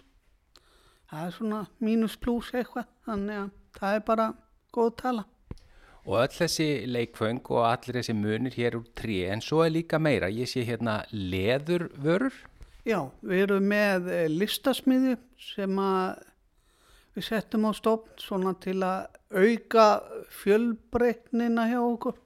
Það 1.06 1.26
er 1.26 1.34
svona 1.36 1.62
mínus 1.84 2.16
pluss 2.18 2.50
eitthvað, 2.56 2.88
þannig 3.06 3.42
að 3.44 3.50
það 3.76 3.98
er 3.98 4.06
bara 4.08 4.28
góð 4.74 4.94
tala. 5.02 5.26
Og 6.06 6.20
öll 6.22 6.32
þessi 6.34 6.68
leikföng 6.86 7.42
og 7.50 7.64
allir 7.66 7.98
þessi 7.98 8.14
munir 8.14 8.54
hér 8.54 8.78
úr 8.78 8.86
trí, 8.98 9.20
en 9.30 9.42
svo 9.42 9.64
er 9.64 9.72
líka 9.74 9.98
meira, 10.02 10.30
ég 10.30 10.50
sé 10.50 10.62
hérna 10.66 11.00
leðurvörur. 11.10 12.34
Já, 12.86 13.00
við 13.26 13.42
erum 13.48 13.66
með 13.66 14.10
eh, 14.14 14.26
listasmiði 14.30 15.16
sem 15.42 15.78
að 15.82 16.25
við 17.16 17.24
settum 17.24 17.64
á 17.64 17.72
stofn 17.76 18.20
svona 18.20 18.52
til 18.60 18.76
að 18.84 19.06
auka 19.32 19.86
fjölbreytnina 20.42 21.66
hjá 21.70 21.80
okkur. 21.80 22.18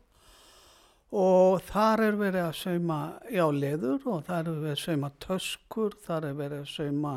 Og 1.10 1.62
þar 1.66 2.04
er 2.06 2.18
verið 2.18 2.44
að 2.44 2.58
sauma 2.58 2.98
já 3.30 3.44
leður 3.50 4.04
og 4.12 4.26
þar 4.26 4.50
er 4.50 4.58
verið 4.64 4.74
að 4.76 4.82
sauma 4.84 5.10
töskur, 5.22 5.96
þar 6.06 6.26
er 6.28 6.36
verið 6.38 6.60
að 6.60 6.68
sauma 6.70 7.14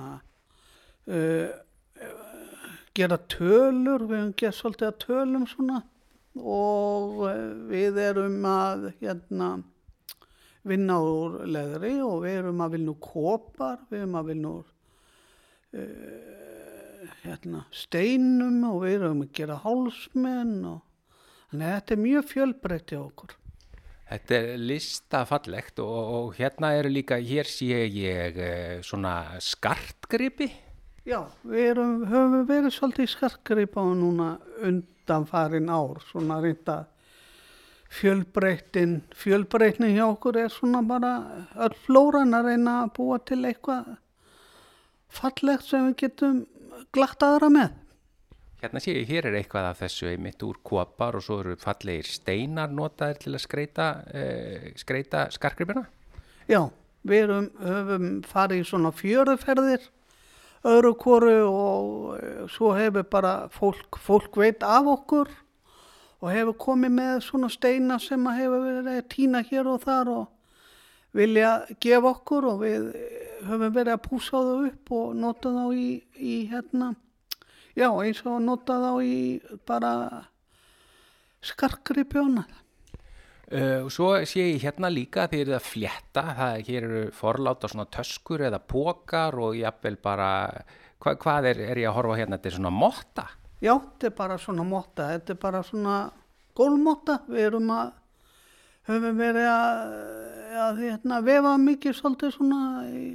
uh, 1.13 1.49
gera 2.97 3.19
tölur, 3.29 4.07
við 4.09 4.17
hefum 4.17 4.31
gert 4.41 4.57
svolítið 4.57 4.89
að 4.89 5.01
tölum 5.05 5.45
svona. 5.49 5.83
Og 6.33 7.21
við 7.69 7.99
erum 8.01 8.39
að 8.49 8.88
hérna 9.01 9.49
vinna 10.65 10.97
úr 11.05 11.43
leðri 11.45 11.97
og 12.01 12.23
við 12.23 12.39
erum 12.39 12.63
að 12.65 12.77
vinna 12.77 12.93
úr 12.95 13.03
kopar, 13.03 13.83
við 13.91 14.01
erum 14.01 14.17
að 14.17 14.31
vinna 14.31 14.55
úr 14.57 14.71
uh, 15.77 16.52
hérna, 17.23 17.63
steinum 17.73 18.59
og 18.69 18.83
við 18.83 18.97
erum 18.97 19.23
að 19.25 19.31
gera 19.37 19.59
hálsmenn 19.63 20.59
og 20.69 20.81
þannig 21.51 21.67
að 21.67 21.73
þetta 21.77 21.95
er 21.95 22.03
mjög 22.03 22.27
fjölbreytti 22.31 22.99
okkur. 22.99 23.33
Þetta 24.13 24.35
er 24.37 24.61
listafallegt 24.61 25.79
og, 25.81 25.97
og 26.17 26.37
hérna 26.37 26.73
eru 26.77 26.91
líka, 26.91 27.17
hér 27.17 27.49
sé 27.49 27.85
ég 27.87 28.37
eh, 28.37 28.79
svona 28.85 29.39
skartgripi. 29.41 30.51
Já, 31.07 31.19
við 31.43 31.69
erum, 31.73 31.95
höfum 32.07 32.47
verið 32.47 32.75
svolítið 32.75 33.09
skarkgrip 33.11 33.75
á 33.75 33.83
núna 33.83 34.27
undan 34.63 35.25
farin 35.27 35.71
ár, 35.71 35.99
svona 36.11 36.39
reynda 36.43 36.83
fjölbreytin, 37.93 39.01
fjölbreytni 39.17 39.91
hjá 39.93 40.05
okkur 40.07 40.39
er 40.41 40.53
svona 40.53 40.81
bara 40.85 41.11
öll 41.61 41.75
flóran 41.85 42.33
að 42.33 42.49
reyna 42.49 42.77
að 42.83 42.93
búa 42.97 43.19
til 43.21 43.43
eitthvað 43.45 43.91
fallegt 45.13 45.67
sem 45.67 45.89
við 45.89 45.99
getum 46.05 46.39
glatt 46.95 47.25
aðra 47.25 47.49
með. 47.53 47.79
Hérna 48.63 48.79
sé 48.79 48.93
ég, 48.95 49.09
hér 49.09 49.27
er 49.27 49.39
eitthvað 49.41 49.71
af 49.71 49.81
þessu 49.83 50.07
einmitt 50.07 50.43
úr 50.47 50.62
kopar 50.63 51.17
og 51.19 51.25
svo 51.25 51.41
eru 51.43 51.57
fallegir 51.59 52.07
steinar 52.07 52.71
notaðir 52.71 53.19
til 53.25 53.33
að 53.33 53.43
skreita, 53.43 53.89
uh, 54.07 54.69
skreita 54.79 55.25
skarkripina. 55.36 55.83
Já, 56.47 56.62
við 57.03 57.25
erum, 57.25 57.49
höfum 57.59 58.07
farið 58.27 58.63
í 58.63 58.69
svona 58.69 58.93
fjöruferðir 58.95 59.89
öðru 60.63 60.93
koru 60.99 61.38
og 61.47 62.17
eh, 62.17 62.43
svo 62.51 62.71
hefur 62.77 63.05
bara 63.12 63.33
fólk, 63.51 63.99
fólk 63.99 64.38
veit 64.39 64.63
af 64.63 64.88
okkur 64.88 65.31
og 66.23 66.29
hefur 66.31 66.55
komið 66.59 66.95
með 66.95 67.17
svona 67.25 67.49
steina 67.51 67.99
sem 67.99 68.23
hefur 68.31 68.63
verið 68.63 68.91
að 68.93 69.09
týna 69.12 69.43
hér 69.49 69.67
og 69.73 69.83
þar 69.83 70.12
og 70.13 70.29
vilja 71.13 71.54
gefa 71.82 72.12
okkur 72.15 72.49
og 72.52 72.63
við 72.63 72.89
höfum 73.43 73.73
verið 73.76 73.93
að 73.95 74.04
púsa 74.08 74.41
þau 74.41 74.67
upp 74.67 74.93
og 74.97 75.15
nota 75.19 75.54
þá 75.54 75.65
í, 75.78 75.88
í 76.17 76.36
hérna, 76.52 76.93
já 77.78 77.88
eins 77.89 78.23
og 78.26 78.41
nota 78.43 78.80
þá 78.82 78.91
í 79.06 79.17
bara 79.67 79.93
skarkri 81.43 82.06
pjónað. 82.08 82.60
Uh, 83.54 83.84
og 83.86 83.91
svo 83.93 84.15
sé 84.26 84.47
ég 84.47 84.63
hérna 84.63 84.89
líka 84.89 85.28
þegar 85.28 85.34
þið 85.34 85.41
eruð 85.43 85.56
að 85.58 85.65
flétta, 85.67 86.21
það 86.39 86.54
hér 86.69 86.86
eru 86.88 87.02
forláta 87.13 87.69
svona 87.69 87.86
töskur 87.91 88.41
eða 88.47 88.58
pókar 88.63 89.36
og 89.38 89.58
jafnvel 89.60 89.97
bara, 90.02 90.30
hva, 91.04 91.13
hvað 91.21 91.49
er, 91.52 91.60
er 91.67 91.82
ég 91.84 91.89
að 91.91 91.97
horfa 91.99 92.15
hérna, 92.17 92.39
þetta 92.39 92.49
er 92.49 92.56
svona 92.56 92.73
motta? 92.73 93.28
Já, 93.62 93.76
þetta 93.76 94.10
er 94.10 94.15
bara 94.17 94.38
svona 94.41 94.65
motta, 94.65 95.10
þetta 95.12 95.36
er 95.36 95.41
bara 95.43 95.62
svona 95.67 95.97
gólmotta, 96.58 97.19
við 97.28 97.49
erum 97.49 97.69
að, 97.76 97.91
höfum 98.89 99.21
verið 99.21 99.52
að, 99.52 99.84
að 100.59 100.81
hérna, 100.83 101.19
vefa 101.25 101.53
mikið 101.61 101.95
svolítið 101.97 102.35
svona 102.35 102.61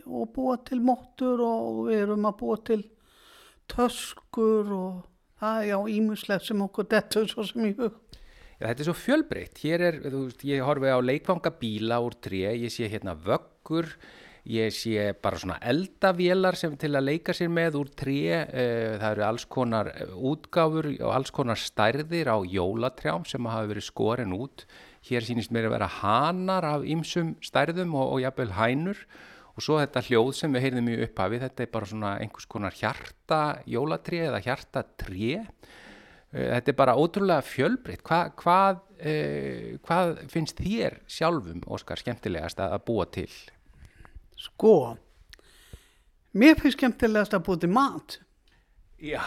og 0.06 0.30
búa 0.34 0.56
til 0.66 0.80
mottur 0.84 1.42
og 1.44 1.84
við 1.88 2.02
erum 2.06 2.26
að 2.28 2.38
búa 2.40 2.58
til 2.66 2.80
töskur 3.68 4.72
og 4.74 4.92
það 5.38 5.62
er 5.62 5.68
já 5.70 5.78
ímuslegt 5.94 6.48
sem 6.48 6.62
okkur 6.64 6.88
dettur 6.90 7.28
svo 7.30 7.46
sem 7.46 7.66
í 7.68 7.74
hug. 7.78 7.98
Já, 8.58 8.66
þetta 8.66 8.82
er 8.82 8.88
svo 8.88 8.96
fjölbreytt. 8.98 9.60
Hér 9.62 9.84
er, 9.86 9.98
þú 10.02 10.22
veist, 10.24 10.46
ég 10.48 10.64
horfi 10.66 10.90
á 10.90 10.98
leikvangabíla 10.98 12.00
úr 12.02 12.16
tré, 12.18 12.56
ég 12.58 12.72
sé 12.74 12.88
hérna 12.90 13.14
vöggur, 13.14 13.92
ég 14.48 14.74
sé 14.74 15.12
bara 15.22 15.38
svona 15.38 15.60
eldavélar 15.62 16.58
sem 16.58 16.74
til 16.80 16.90
að 16.98 17.06
leika 17.06 17.36
sér 17.36 17.52
með 17.54 17.78
úr 17.78 17.92
tré, 17.94 18.18
uh, 18.42 18.96
það 18.98 19.08
eru 19.12 19.26
alls 19.28 19.46
konar 19.46 19.92
eh, 19.92 20.10
útgáfur 20.10 20.90
og 20.96 21.14
alls 21.14 21.30
konar 21.34 21.60
stærðir 21.60 22.32
á 22.34 22.38
jólatrjám 22.42 23.28
sem 23.28 23.46
hafa 23.46 23.70
verið 23.70 23.90
skorin 23.92 24.34
út. 24.34 24.66
Hér 25.08 25.24
sýnist 25.24 25.52
mér 25.54 25.70
að 25.70 25.74
vera 25.78 25.90
hanar 26.02 26.66
af 26.68 26.84
ýmsum 26.84 27.34
stærðum 27.44 27.94
og, 27.96 28.14
og 28.14 28.22
jafnvel 28.22 28.52
hænur 28.58 29.02
og 29.58 29.64
svo 29.64 29.80
þetta 29.80 30.04
hljóð 30.06 30.30
sem 30.38 30.54
við 30.54 30.64
heyrðum 30.66 30.88
í 30.92 30.96
upphafi, 31.02 31.40
þetta 31.42 31.64
er 31.64 31.70
bara 31.72 31.88
svona 31.90 32.10
einhvers 32.22 32.46
konar 32.46 32.76
hjarta 32.78 33.40
jólatré 33.66 34.20
eða 34.28 34.42
hjarta 34.44 34.84
tré. 35.00 35.40
Eh, 36.30 36.52
Þetta 36.52 36.70
er 36.70 36.76
bara 36.78 36.94
ótrúlega 37.00 37.42
fjölbreytt. 37.42 38.04
Hva, 38.06 38.20
hvað, 38.38 38.80
uh, 39.00 39.74
hvað 39.88 40.22
finnst 40.30 40.62
þér 40.62 41.00
sjálfum, 41.10 41.64
Óskar, 41.66 41.98
skemmtilegast 41.98 42.60
að, 42.62 42.78
búa 42.86 43.08
til? 43.10 43.30
Sko, 44.38 44.94
mér 46.38 46.58
finnst 46.60 46.78
skemmtilegast 46.78 47.34
að 47.34 47.46
búa 47.48 47.62
til 47.64 47.72
mat. 47.74 48.20
Já, 48.98 49.22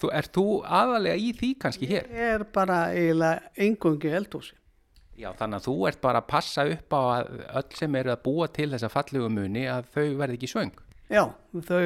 þú, 0.00 0.10
ert 0.12 0.32
þú 0.36 0.48
aðalega 0.64 1.16
í 1.20 1.32
því 1.36 1.54
kannski 1.60 1.88
hér? 1.88 2.08
Ég 2.12 2.34
er 2.38 2.48
bara 2.54 2.86
eiginlega 2.92 3.52
engungi 3.66 4.12
eldhúsi. 4.12 4.56
Já, 5.14 5.28
þannig 5.38 5.60
að 5.60 5.66
þú 5.68 5.74
ert 5.88 6.00
bara 6.02 6.20
að 6.22 6.30
passa 6.32 6.64
upp 6.66 6.94
á 6.96 7.00
að 7.02 7.28
öll 7.60 7.76
sem 7.78 7.98
eru 8.00 8.12
að 8.14 8.24
búa 8.24 8.48
til 8.50 8.70
þessa 8.72 8.90
fallegu 8.90 9.28
muni 9.30 9.62
að 9.70 9.86
þau 9.94 10.06
verði 10.18 10.38
ekki 10.40 10.50
svöng. 10.50 10.72
Já, 11.12 11.22
þau, 11.68 11.82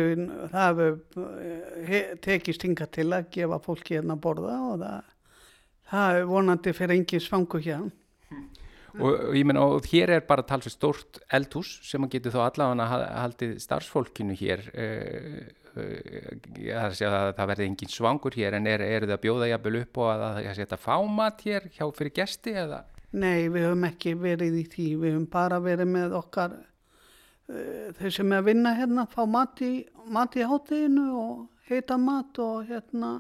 það 0.52 0.82
eh, 0.86 2.14
tekist 2.24 2.64
hinga 2.64 2.86
til 2.94 3.10
að 3.12 3.28
gefa 3.34 3.58
fólki 3.60 3.98
hérna 3.98 4.16
að 4.16 4.22
borða 4.24 4.56
og 4.70 4.78
það, 4.80 5.12
það 5.90 6.18
er 6.20 6.28
vonandi 6.30 6.74
fyrir 6.78 6.96
engin 6.96 7.24
svangu 7.24 7.60
hérna. 7.64 7.92
Og, 8.98 9.12
og 9.12 9.34
ég 9.36 9.44
menna, 9.46 9.62
og 9.68 9.84
hér 9.90 10.14
er 10.16 10.24
bara 10.26 10.42
talsveit 10.46 10.74
stórt 10.74 11.18
eldhús 11.34 11.74
sem 11.86 12.02
að 12.06 12.14
getur 12.16 12.32
þá 12.34 12.40
allavega 12.46 12.86
ha- 12.88 13.08
haldið 13.26 13.58
starfsfólkinu 13.62 14.34
hér. 14.40 14.64
Uh, 14.72 15.42
uh, 15.76 16.30
það, 16.56 16.96
að 17.10 17.32
það 17.36 17.50
verði 17.52 17.68
engin 17.68 17.92
svangur 17.92 18.38
hér 18.38 18.56
en 18.58 18.70
er, 18.70 18.82
eru 18.86 19.10
þið 19.10 19.16
að 19.18 19.24
bjóða 19.26 19.50
jafnvel 19.52 19.82
upp 19.82 20.00
og 20.00 20.08
að 20.14 20.24
það 20.24 20.48
sé 20.48 20.64
hægt 20.64 20.76
að 20.78 20.86
fá 20.86 20.96
mat 21.20 21.44
hér 21.44 21.68
hjá 21.76 21.84
fyrir 21.98 22.16
gesti 22.16 22.56
eða? 22.64 22.80
Nei, 23.16 23.48
við 23.48 23.64
höfum 23.64 23.86
ekki 23.88 24.12
verið 24.20 24.56
í 24.60 24.64
því, 24.68 24.86
við 25.00 25.14
höfum 25.14 25.28
bara 25.32 25.58
verið 25.64 25.88
með 25.88 26.16
okkar, 26.18 26.58
uh, 27.48 27.86
þeir 27.96 28.12
sem 28.12 28.32
er 28.34 28.42
að 28.42 28.50
vinna 28.50 28.74
hérna, 28.76 29.06
fá 29.08 29.22
mat 29.24 29.62
í, 29.64 29.72
mat 30.12 30.36
í 30.36 30.44
hátíðinu 30.44 31.06
og 31.16 31.70
heita 31.70 31.96
mat 31.96 32.40
og 32.44 32.68
hérna, 32.68 33.14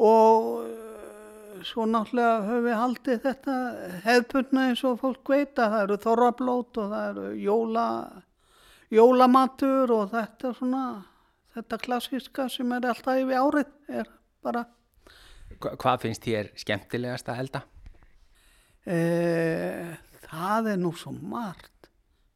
og 0.00 0.46
uh, 0.62 1.58
svo 1.68 1.84
náttúrulega 1.84 2.46
höfum 2.46 2.64
við 2.64 2.78
haldið 2.80 3.20
þetta 3.26 3.58
hefðbundna 4.06 4.64
eins 4.70 4.84
og 4.88 4.96
fólk 5.02 5.34
veit 5.34 5.60
að 5.60 5.76
það 5.76 5.84
eru 5.84 6.00
þorrablót 6.06 6.80
og 6.80 6.94
það 6.94 7.10
eru 7.10 7.26
jóla, 7.44 7.86
jólamatur 8.88 9.94
og 9.98 10.08
þetta 10.16 10.54
svona, 10.56 10.86
þetta 11.52 11.82
klassíska 11.84 12.48
sem 12.48 12.72
er 12.72 12.88
alltaf 12.94 13.20
yfir 13.20 13.44
árið 13.44 14.00
er 14.00 14.10
bara. 14.40 14.64
Hva, 15.60 15.76
hvað 15.76 16.08
finnst 16.08 16.24
þér 16.24 16.52
skemmtilegast 16.64 17.28
að 17.28 17.44
elda? 17.44 17.64
Eh, 18.84 19.94
það 20.28 20.72
er 20.74 20.80
nú 20.80 20.92
svo 20.96 21.12
margt. 21.12 21.88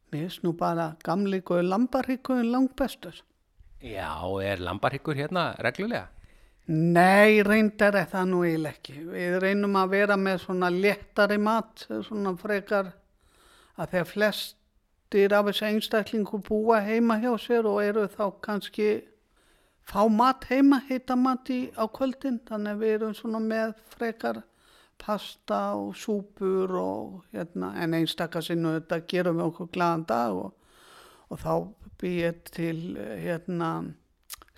Mér 0.08 0.28
finnst 0.28 0.44
nú 0.46 0.54
bara 0.56 0.94
gamli 1.04 1.42
góði 1.44 1.66
lambarhygguðin 1.68 2.52
langt 2.52 2.76
bestur. 2.76 3.18
Já, 3.84 4.16
er 4.42 4.62
lambarhyggur 4.64 5.18
hérna 5.18 5.52
reglulega? 5.60 6.08
Nei, 6.68 7.42
reyndar 7.44 7.96
er 7.96 8.08
það 8.08 8.24
nú 8.28 8.40
eiginlega 8.44 8.76
ekki. 8.76 8.94
Við 9.12 9.36
reynum 9.44 9.76
að 9.80 9.92
vera 9.92 10.16
með 10.20 10.42
svona 10.42 10.68
léttari 10.72 11.38
mat, 11.40 11.84
svona 12.04 12.34
frekar 12.36 12.90
að 13.76 13.94
þegar 13.94 14.10
flestir 14.10 15.36
af 15.36 15.46
þessu 15.48 15.68
einstaklingu 15.68 16.40
búa 16.44 16.82
heima 16.84 17.16
hjá 17.22 17.30
sér 17.40 17.68
og 17.68 17.80
eru 17.84 18.04
þá 18.12 18.24
kannski 18.44 18.90
fá 19.88 20.02
mat 20.12 20.44
heima, 20.50 20.82
heita 20.88 21.16
mat 21.16 21.48
í, 21.48 21.70
á 21.72 21.88
kvöldin, 21.88 22.40
þannig 22.48 22.74
að 22.74 22.84
við 22.84 22.94
erum 22.98 23.16
svona 23.16 23.40
með 23.40 23.72
frekar 23.94 24.42
pasta 24.98 25.60
og 25.78 25.94
súpur 25.96 26.74
og 26.78 27.24
hérna, 27.32 27.72
en 27.82 27.96
einstakar 27.98 28.44
sinnu 28.44 28.74
þetta 28.78 29.00
gerum 29.10 29.38
við 29.40 29.50
okkur 29.50 29.70
glaðan 29.74 30.06
dag 30.08 30.38
og, 30.38 30.54
og 31.28 31.42
þá 31.42 31.54
býð 31.98 32.42
til 32.54 32.80
hérna 32.98 33.70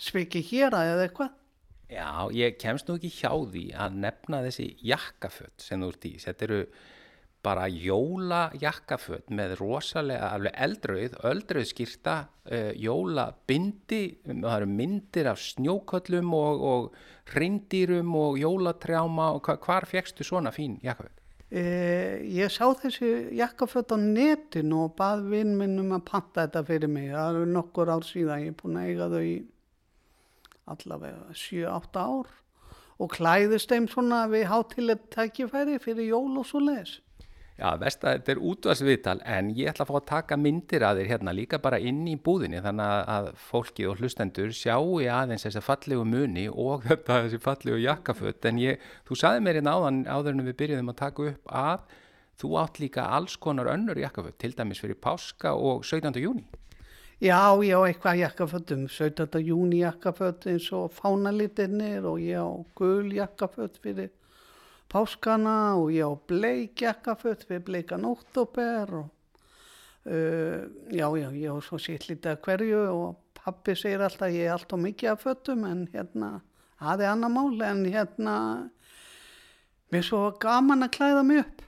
sviki 0.00 0.42
hér 0.44 0.76
eða 0.76 1.04
eitthvað. 1.06 1.36
Já, 1.90 2.30
ég 2.30 2.58
kemst 2.62 2.86
nú 2.86 2.96
ekki 3.00 3.10
hjá 3.10 3.32
því 3.34 3.64
að 3.74 3.98
nefna 4.04 4.44
þessi 4.44 4.68
jakkaföt 4.86 5.64
sem 5.64 5.82
þú 5.82 5.88
ert 5.90 6.06
í. 6.06 6.12
Þetta 6.22 6.46
eru 6.46 6.60
bara 7.44 7.66
jólajakkaföt 7.72 9.30
með 9.32 9.54
rosalega, 9.60 10.32
alveg 10.34 10.58
eldröð, 10.66 11.14
öldröð 11.30 11.68
skýrta, 11.70 12.16
uh, 12.50 12.72
jólabindi, 12.76 14.02
það 14.28 14.56
eru 14.56 14.68
myndir 14.74 15.30
af 15.30 15.40
snjóköllum 15.44 16.34
og, 16.36 16.66
og 16.72 17.32
reyndýrum 17.32 18.12
og 18.18 18.36
jólatrjáma 18.40 19.32
og 19.36 19.48
hva, 19.48 19.56
hvar 19.64 19.88
fegstu 19.88 20.26
svona 20.26 20.52
fín 20.52 20.76
jakkaföt? 20.84 21.16
Eh, 21.50 22.20
ég 22.30 22.46
sá 22.54 22.68
þessi 22.78 23.34
jakkaföt 23.34 23.90
á 23.90 23.98
netinu 23.98 24.84
og 24.84 24.92
bað 24.94 25.24
vinn 25.32 25.56
minn 25.58 25.80
um 25.82 25.96
að 25.96 26.04
panta 26.06 26.44
þetta 26.44 26.62
fyrir 26.68 26.92
mig. 26.92 27.08
Það 27.10 27.30
eru 27.30 27.48
nokkur 27.56 27.90
ár 27.90 28.06
síðan, 28.06 28.44
ég 28.44 28.52
er 28.52 28.58
búin 28.60 28.78
að 28.78 28.90
eiga 28.92 29.08
þau 29.10 29.24
í 29.26 29.32
allavega 30.70 31.34
7-8 31.34 32.04
ár 32.04 32.30
og 33.00 33.10
klæðist 33.16 33.72
þeim 33.72 33.88
svona 33.90 34.20
við 34.30 34.46
hátilegt 34.52 35.10
tækifæri 35.10 35.80
fyrir 35.82 36.12
jól 36.12 36.38
og 36.38 36.46
svo 36.46 36.62
leis. 36.62 37.00
Já, 37.60 37.74
veist 37.76 38.04
að 38.06 38.14
þetta 38.14 38.32
er 38.32 38.38
útvarsviðtal 38.48 39.18
en 39.28 39.48
ég 39.52 39.68
ætla 39.68 39.84
að 39.84 39.90
fá 39.90 39.96
að 39.98 40.04
taka 40.08 40.36
myndir 40.40 40.84
að 40.86 41.00
þér 41.02 41.08
hérna 41.10 41.32
líka 41.36 41.58
bara 41.60 41.76
inn 41.76 42.06
í 42.08 42.14
búðinni 42.16 42.62
þannig 42.64 43.10
að, 43.12 43.26
fólkið 43.50 43.88
og 43.90 43.98
hlustendur 44.00 44.54
sjáu 44.56 44.94
aðeins 45.12 45.44
þessa 45.44 45.60
fallegu 45.66 46.06
muni 46.08 46.46
og 46.48 46.80
þetta 46.86 47.18
þessi 47.26 47.40
fallegu 47.44 47.82
jakkaföt 47.82 48.48
en 48.48 48.62
ég, 48.62 48.86
þú 49.04 49.18
saði 49.20 49.42
mér 49.44 49.60
hérna 49.60 49.74
áðan 49.76 49.98
áður 50.08 50.38
en 50.38 50.46
við 50.46 50.56
byrjuðum 50.62 50.92
að 50.94 50.98
taka 51.02 51.26
upp 51.34 51.52
að 51.60 51.98
þú 52.40 52.54
átt 52.62 52.80
líka 52.80 53.04
alls 53.18 53.36
konar 53.36 53.68
önnur 53.74 54.00
jakkaföt 54.00 54.38
til 54.40 54.54
dæmis 54.56 54.80
fyrir 54.80 54.96
páska 54.96 55.52
og 55.52 55.84
17. 55.84 56.16
júni. 56.16 56.46
Já, 57.20 57.52
ég 57.60 57.76
á 57.76 57.84
eitthvað 57.84 58.22
jakkafötum, 58.22 58.86
17. 58.88 59.42
júni 59.44 59.82
jakkaföt 59.82 60.48
eins 60.48 60.70
og 60.72 60.88
fánalitirnir 60.96 62.08
og 62.08 62.24
ég 62.24 62.40
á 62.40 62.48
gul 62.72 63.12
jakkaföt 63.12 63.76
fyrir 63.84 64.08
páskana 64.90 65.76
og 65.78 65.92
ég 65.94 66.04
á 66.06 66.12
bleik 66.28 66.82
jakkaföt 66.82 67.46
fyrir 67.48 67.64
bleikan 67.66 68.06
óttóber 68.08 68.92
og 69.00 69.08
uh, 70.06 70.66
já, 70.90 71.06
já, 71.06 71.28
ég 71.30 71.48
á 71.50 71.56
svo 71.62 71.78
sétt 71.78 72.08
lítið 72.10 72.34
að 72.34 72.42
hverju 72.46 72.82
og 72.90 73.40
pappi 73.40 73.76
segir 73.78 74.02
alltaf 74.04 74.28
að 74.28 74.38
ég 74.38 74.48
er 74.48 74.56
alltaf 74.56 74.82
mikið 74.82 75.12
af 75.14 75.24
fötum 75.24 75.64
en 75.68 75.86
hérna, 75.94 76.30
það 76.80 77.04
er 77.04 77.12
annar 77.14 77.34
mál 77.34 77.66
en 77.66 77.82
hérna, 77.86 78.36
mér 79.90 80.02
er 80.02 80.08
svo 80.10 80.22
gaman 80.42 80.86
að 80.86 80.94
klæða 80.98 81.26
mig 81.26 81.44
upp. 81.44 81.66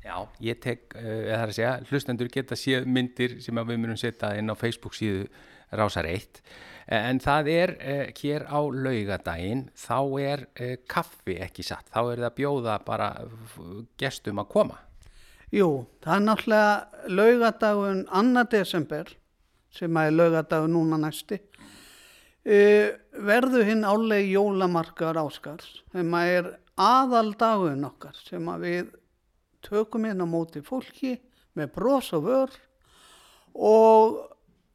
Já, 0.00 0.16
ég 0.40 0.60
tek, 0.64 0.84
uh, 0.96 1.00
það 1.04 1.38
er 1.38 1.46
að 1.46 1.56
segja, 1.58 1.72
hlustendur 1.90 2.32
geta 2.32 2.58
séð 2.58 2.88
myndir 2.88 3.40
sem 3.44 3.58
að 3.60 3.72
við 3.72 3.82
munum 3.82 4.00
setja 4.00 4.34
inn 4.38 4.52
á 4.52 4.56
Facebook 4.56 4.96
síðu 4.96 5.26
Rásar 5.70 6.08
1. 6.08 6.40
En 6.90 7.20
það 7.22 7.48
er 7.52 7.72
uh, 7.78 8.06
hér 8.18 8.44
á 8.50 8.58
laugadaginn, 8.66 9.68
þá 9.78 9.98
er 10.18 10.40
uh, 10.58 10.72
kaffi 10.90 11.36
ekki 11.44 11.62
satt. 11.62 11.86
Þá 11.92 12.00
er 12.02 12.22
það 12.22 12.28
að 12.30 12.38
bjóða 12.40 12.78
bara 12.86 13.10
gestum 14.00 14.42
að 14.42 14.48
koma. 14.50 14.80
Jú, 15.54 15.68
það 16.02 16.16
er 16.16 16.24
náttúrulega 16.26 17.10
laugadagun 17.10 18.02
2. 18.10 18.44
desember 18.50 19.12
sem 19.74 20.00
er 20.02 20.14
laugadagun 20.14 20.74
núna 20.74 20.98
næsti. 20.98 21.38
Uh, 22.40 22.90
verður 23.22 23.68
hinn 23.68 23.86
álegi 23.86 24.34
jólamarkaður 24.34 25.22
áskars 25.26 25.70
sem 25.92 26.14
er 26.24 26.54
aðaldagun 26.80 27.86
okkar 27.86 28.18
sem 28.24 28.46
að 28.50 28.66
við 28.66 28.92
tökum 29.66 30.06
inn 30.08 30.24
á 30.24 30.26
móti 30.26 30.62
fólki 30.64 31.18
með 31.58 31.74
bros 31.76 32.10
og 32.16 32.26
vör 32.26 32.54
og 33.54 34.20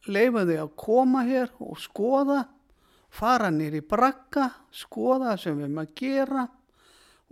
leifum 0.10 0.46
því 0.46 0.60
að 0.62 0.76
koma 0.80 1.24
hér 1.28 1.52
og 1.64 1.80
skoða, 1.82 2.44
fara 3.10 3.50
nýr 3.54 3.80
í 3.80 3.84
bragga, 3.86 4.50
skoða 4.74 5.34
það 5.34 5.42
sem 5.44 5.58
við 5.58 5.68
erum 5.68 5.82
að 5.84 5.94
gera 6.02 6.46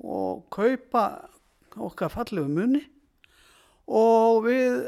og 0.04 0.44
kaupa 0.54 1.04
okkar 1.84 2.14
fallegu 2.14 2.50
munni 2.50 2.84
og 3.90 4.44
við 4.48 4.80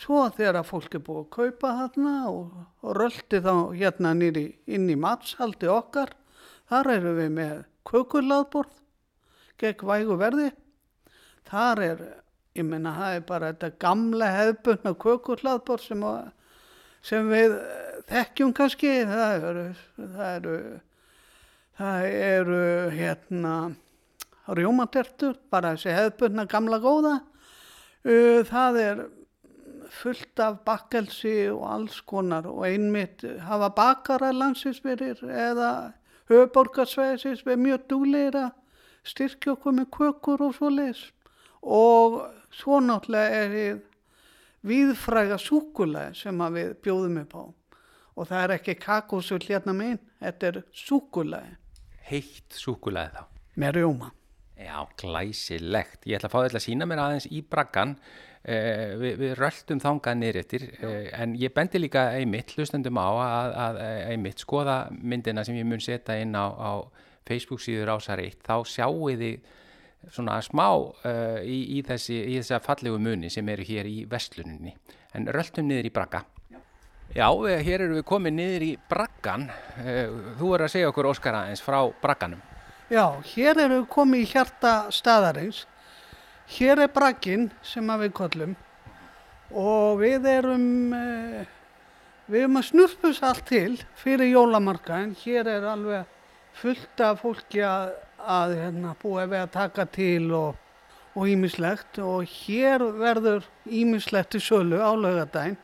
svo 0.00 0.26
þegar 0.34 0.60
að 0.60 0.70
fólk 0.70 0.96
er 0.96 1.04
búið 1.04 1.22
að 1.22 1.30
kaupa 1.36 1.72
þarna 1.80 2.14
og, 2.30 2.56
og 2.84 2.96
röldi 2.98 3.40
þá 3.44 3.54
hérna 3.76 4.12
nýri 4.16 4.46
inn 4.66 4.88
í 4.92 4.96
matshaldi 5.00 5.70
okkar 5.72 6.12
þar 6.70 6.92
erum 6.96 7.18
við 7.20 7.32
með 7.36 7.56
kökurlaðborð 7.86 8.82
gegn 9.60 9.88
vægu 9.88 10.16
verði. 10.20 10.50
Þar 11.46 11.82
er, 11.84 12.02
ég 12.58 12.66
meina 12.66 12.94
það 12.96 13.18
er 13.18 13.26
bara 13.28 13.52
þetta 13.52 13.70
gamla 13.84 14.30
hefbundna 14.34 14.92
kökurlaðborð 15.04 15.86
sem, 15.86 16.02
að, 16.04 16.32
sem 17.04 17.28
við 17.30 17.56
þekkjum 18.10 18.52
kannski 18.56 18.92
það 19.08 19.48
eru 19.50 19.66
það 19.96 20.30
eru, 20.30 20.56
það 21.80 22.06
eru 22.12 22.62
hérna 22.94 23.56
rjómatertur, 24.54 25.36
bara 25.50 25.74
þessi 25.74 25.94
hefbundna 25.96 26.46
gamla 26.46 26.78
góða. 26.82 27.14
Það 28.46 28.80
er 28.82 29.00
fullt 29.90 30.42
af 30.42 30.60
bakkelsi 30.66 31.48
og 31.50 31.64
alls 31.70 32.00
konar 32.06 32.46
og 32.50 32.64
einmitt 32.66 33.24
hafa 33.46 33.70
bakara 33.74 34.32
landsinsverir 34.34 35.22
eða 35.26 35.70
höfuborgarsveðisins 36.30 37.44
við 37.46 37.60
mjög 37.62 37.84
dúleira 37.90 38.46
styrkja 39.06 39.54
okkur 39.54 39.76
með 39.78 39.90
kökur 39.94 40.42
og 40.48 40.56
svo 40.56 40.70
leis 40.74 41.02
og 41.62 42.18
svo 42.54 42.80
náttúrulega 42.82 43.42
er 43.42 43.54
þið 43.54 43.84
viðfræga 44.66 45.38
súkulega 45.40 46.14
sem 46.16 46.42
við 46.56 46.74
bjóðum 46.84 47.22
upp 47.22 47.38
á 47.38 47.44
og 48.16 48.28
það 48.30 48.42
er 48.42 48.54
ekki 48.56 48.74
kakósull 48.80 49.42
hérna 49.44 49.74
megin, 49.76 50.00
þetta 50.22 50.50
er 50.50 50.60
súkulega 50.72 51.56
Heitt 52.06 52.54
súkulega 52.54 53.10
þá. 53.10 53.24
með 53.58 53.80
rjóma. 53.80 54.12
Já, 54.56 54.86
glæsilegt. 54.96 56.06
Ég 56.06 56.16
ætla 56.16 56.30
að 56.30 56.32
fá 56.32 56.38
þetta 56.46 56.58
að 56.60 56.64
sína 56.64 56.86
mér 56.88 57.00
aðeins 57.02 57.26
í 57.28 57.42
braggan. 57.42 57.96
Eh, 58.46 58.94
við, 59.00 59.16
við 59.20 59.32
röldum 59.40 59.80
þangað 59.82 60.18
niður 60.20 60.38
eftir 60.38 60.64
eh, 60.86 61.08
en 61.18 61.34
ég 61.34 61.50
bendi 61.52 61.80
líka 61.82 62.04
einmitt, 62.14 62.54
hlustendum 62.54 63.00
á 63.02 63.10
að, 63.10 63.56
að 63.64 63.80
eh, 63.82 64.02
einmitt 64.12 64.44
skoða 64.44 64.76
myndina 64.94 65.42
sem 65.44 65.58
ég 65.58 65.66
mun 65.66 65.82
setja 65.82 66.14
inn 66.22 66.38
á, 66.38 66.46
á 66.46 66.72
Facebook 67.26 67.60
síður 67.64 67.96
ásar 67.96 68.22
eitt. 68.22 68.38
Þá 68.46 68.62
sjáu 68.70 69.10
þið 69.10 69.50
svona 70.12 70.38
smá 70.44 70.68
uh, 70.76 71.38
í, 71.42 71.78
í, 71.78 71.82
þessi, 71.86 72.16
í 72.30 72.38
þessa 72.38 72.60
fallegu 72.64 72.98
muni 73.02 73.30
sem 73.32 73.48
eru 73.48 73.66
hér 73.66 73.88
í 73.90 74.04
vestluninni. 74.10 74.74
En 75.16 75.28
röldum 75.32 75.68
niður 75.68 75.88
í 75.88 75.94
bragga. 75.94 76.22
Já, 77.14 77.30
eh, 77.48 77.62
hér 77.62 77.86
eru 77.86 78.00
við 78.00 78.04
komið 78.04 78.34
niður 78.34 78.64
í 78.66 78.72
braggan. 78.90 79.46
Eh, 79.78 80.10
þú 80.36 80.54
er 80.54 80.64
að 80.66 80.72
segja 80.72 80.88
okkur, 80.90 81.06
Óskar, 81.12 81.34
aðeins 81.38 81.62
frá 81.62 81.78
bragganum. 82.02 82.42
Já, 82.90 83.22
hér 83.34 83.56
erum 83.56 83.82
við 83.82 83.88
komið 83.88 84.20
í 84.20 84.30
hjarta 84.30 84.72
staðarins. 84.90 85.64
Hér 86.46 86.82
er 86.84 86.88
bragginn 86.88 87.50
sem 87.62 87.86
við 87.86 88.12
kollum 88.12 88.56
og 89.50 89.98
við 89.98 90.26
erum, 90.26 90.92
eh, 90.94 91.46
við 92.28 92.42
erum 92.42 92.58
að 92.60 92.68
snurpus 92.70 93.22
allt 93.22 93.46
til 93.46 93.78
fyrir 93.94 94.34
jólamarkaðin. 94.34 95.16
Hér 95.16 95.46
er 95.46 95.62
alveg 95.62 96.04
fullt 96.52 97.00
af 97.00 97.22
fólki 97.22 97.62
að, 97.62 97.94
að 98.26 98.56
hérna, 98.60 98.94
búa 99.02 99.26
við 99.30 99.42
að 99.44 99.52
taka 99.56 99.86
til 99.96 100.30
og 100.34 100.62
og 101.16 101.30
ímislegt 101.32 102.00
og 102.04 102.26
hér 102.28 102.82
verður 103.00 103.46
ímislegt 103.64 104.36
í 104.36 104.42
sölu 104.42 104.80
á 104.84 104.92
laugadaginn. 104.92 105.56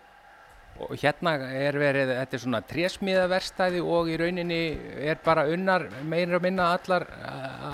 Og 0.82 0.96
hérna 0.98 1.34
er 1.52 1.76
verið, 1.78 2.10
þetta 2.16 2.36
er 2.36 2.40
svona 2.42 2.60
trésmiðaverstæði 2.66 3.82
og 3.84 4.08
í 4.08 4.16
rauninni 4.18 4.60
er 5.04 5.20
bara 5.22 5.44
unnar, 5.52 5.84
meira 6.08 6.38
og 6.38 6.46
minna 6.46 6.70
allar, 6.74 7.04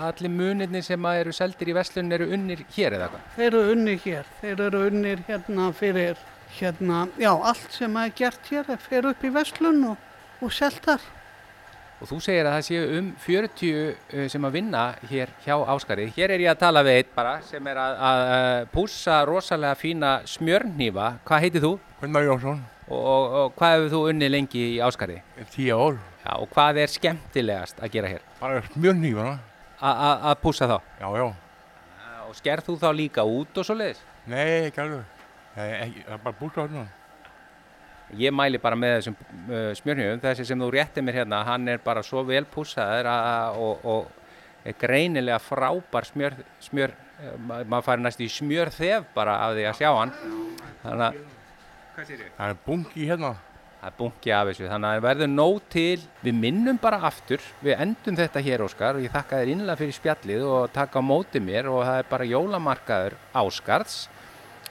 allir 0.09 0.35
munirnir 0.35 0.83
sem 0.85 1.07
eru 1.13 1.33
seldir 1.33 1.71
í 1.71 1.77
vestlun 1.79 2.11
eru 2.13 2.27
unnir 2.35 2.65
hér 2.75 2.99
eða 2.99 3.13
hvað? 3.13 3.31
Þeir 3.37 3.49
eru 3.49 3.63
unnir 3.77 4.03
hér, 4.03 4.33
þeir 4.43 4.65
eru 4.67 4.83
unnir 4.91 5.23
hérna 5.31 5.71
fyrir, 5.79 6.25
hérna, 6.59 7.05
já, 7.23 7.31
allt 7.31 7.79
sem 7.79 7.97
er 8.03 8.13
gert 8.19 8.51
hér 8.51 8.75
er 8.75 8.83
fyrir 8.83 9.13
upp 9.15 9.25
í 9.25 9.33
vestlun 9.39 9.81
og, 9.95 10.11
og 10.43 10.53
selt 10.59 10.83
þar. 10.85 11.07
Og 11.99 12.07
þú 12.07 12.17
segir 12.23 12.47
að 12.47 12.53
það 12.55 12.67
séu 12.69 12.83
um 12.99 13.07
40 13.25 13.71
uh, 13.75 14.27
sem 14.31 14.45
að 14.47 14.53
vinna 14.55 14.83
hér 15.11 15.33
hjá 15.43 15.55
Áskari. 15.75 16.05
Hér 16.15 16.31
er 16.37 16.45
ég 16.45 16.53
að 16.53 16.61
tala 16.61 16.83
við 16.87 16.99
eitt 17.01 17.09
bara 17.17 17.33
sem 17.43 17.67
er 17.73 17.81
að, 17.83 17.97
að, 18.09 18.21
að 18.37 18.59
pússa 18.77 19.17
rosalega 19.27 19.75
fína 19.81 20.13
smjörnýfa. 20.31 21.09
Hvað 21.27 21.43
heitir 21.47 21.65
þú? 21.67 21.73
Gunnar 21.99 22.29
Jónsson, 22.29 22.61
Og, 22.89 23.01
og, 23.03 23.25
og 23.41 23.51
hvað 23.59 23.75
hefur 23.75 23.91
þú 23.93 23.99
unnið 24.13 24.31
lengi 24.33 24.63
í 24.65 24.79
Áskari? 24.81 25.19
tíu 25.53 25.75
ár, 25.77 25.99
Já, 26.23 26.31
og 26.39 26.47
hvað 26.55 26.79
er 26.85 26.93
skemmtilegast 26.93 27.83
að 27.83 27.91
gera 27.97 28.13
hér? 28.15 28.23
bara 28.41 28.63
smjörnýfana, 28.71 29.35
að 29.83 30.39
pússa 30.45 30.69
þá? 30.71 30.79
já, 31.03 31.09
já, 31.19 31.27
Og 32.29 32.37
skerð 32.39 32.65
þú 32.71 32.79
þá 32.81 32.89
líka 32.95 33.25
út 33.27 33.59
og 33.61 33.67
svo 33.67 33.75
leiðis? 33.77 34.01
nei, 34.29 34.69
ekki 34.71 34.81
alveg, 34.85 35.05
það 35.57 35.75
er, 35.75 35.93
bara 36.25 36.35
á 36.39 36.61
hérna, 36.63 36.87
Ég 38.17 38.33
mæli 38.33 38.57
bara 38.63 38.77
með 38.79 38.95
þessum 38.99 39.17
uh, 39.21 39.73
smjörnjöfum, 39.77 40.21
þessi 40.23 40.45
sem 40.49 40.63
þú 40.63 40.69
rétti 40.73 41.03
mér 41.05 41.19
hérna, 41.21 41.43
hann 41.45 41.69
er 41.69 41.81
bara 41.85 42.01
svo 42.07 42.23
vel 42.25 42.45
pússaður 42.49 43.09
að- 43.13 43.59
og, 43.61 43.85
og 43.85 44.07
er 44.65 44.77
greinilega 44.81 45.37
frábær 45.45 46.07
smjör, 46.09 46.39
smjör 46.65 46.95
uh, 46.95 47.35
ma- 47.45 47.65
maður 47.69 47.85
fær 47.91 48.01
næst 48.01 48.23
í 48.25 48.29
smjör 48.33 48.71
þef 48.73 49.11
bara 49.15 49.35
af 49.45 49.53
því 49.59 49.67
að 49.69 49.77
sjá 49.83 49.91
hann. 49.99 50.15
Þannig 50.87 51.05
að 51.05 51.21
það 52.39 52.49
er 52.49 52.57
bungi 52.65 53.09
hérna, 53.11 53.33
það 53.83 53.89
er 53.91 53.97
bunki 53.99 54.33
af 54.35 54.49
þessu, 54.49 54.69
þannig 54.71 54.89
að 54.89 54.97
það 54.97 55.05
verður 55.09 55.31
nóg 55.35 55.59
til, 55.75 55.99
við 56.25 56.39
minnum 56.39 56.79
bara 56.81 57.01
aftur, 57.11 57.43
við 57.61 57.77
endum 57.85 58.17
þetta 58.19 58.43
hér 58.47 58.65
Óskar 58.65 58.97
og 58.99 59.05
ég 59.05 59.13
þakka 59.13 59.41
þér 59.43 59.53
innlega 59.53 59.81
fyrir 59.83 59.97
spjallið 59.99 60.47
og 60.49 60.73
taka 60.73 61.03
á 61.03 61.05
móti 61.05 61.43
mér 61.45 61.69
og 61.75 61.83
það 61.85 62.01
er 62.01 62.09
bara 62.09 62.29
jólamarkaður 62.33 63.19
Áskards. 63.43 63.99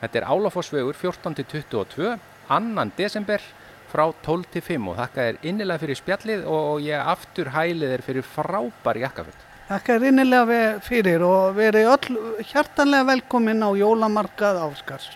Þetta 0.02 0.20
er 0.20 0.28
Álafossvegur 0.30 0.98
14-22, 0.98 2.12
annan 2.50 2.92
desember 2.98 3.42
frá 3.92 4.08
12 4.24 4.48
til 4.52 4.64
5 4.64 4.90
og 4.92 4.98
þakka 5.00 5.28
þér 5.28 5.38
innilega 5.50 5.84
fyrir 5.84 6.00
spjallið 6.00 6.48
og 6.52 6.82
ég 6.86 7.12
aftur 7.14 7.52
hælið 7.56 7.94
þér 7.94 8.04
fyrir 8.08 8.28
frábær 8.36 9.00
jakkaföld. 9.04 9.46
Þakka 9.68 9.96
er 9.96 10.08
innilega 10.08 10.60
fyrir 10.84 11.24
og 11.28 11.56
verið 11.58 11.90
öll 11.92 12.20
hjartanlega 12.52 13.08
velkomin 13.14 13.64
á 13.64 13.70
jólamarkað 13.76 14.62
Áskars. 14.64 15.10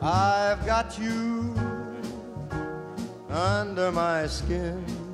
I've 0.00 0.64
got 0.64 0.98
you 0.98 1.54
under 3.30 3.92
my 3.92 4.26
skin. 4.26 5.07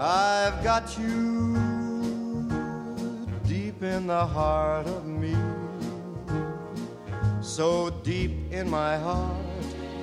I've 0.00 0.62
got 0.62 0.96
you 0.96 1.56
deep 3.48 3.82
in 3.82 4.06
the 4.06 4.24
heart 4.24 4.86
of 4.86 5.04
me. 5.04 5.36
So 7.40 7.90
deep 8.04 8.30
in 8.52 8.70
my 8.70 8.96
heart 8.96 9.34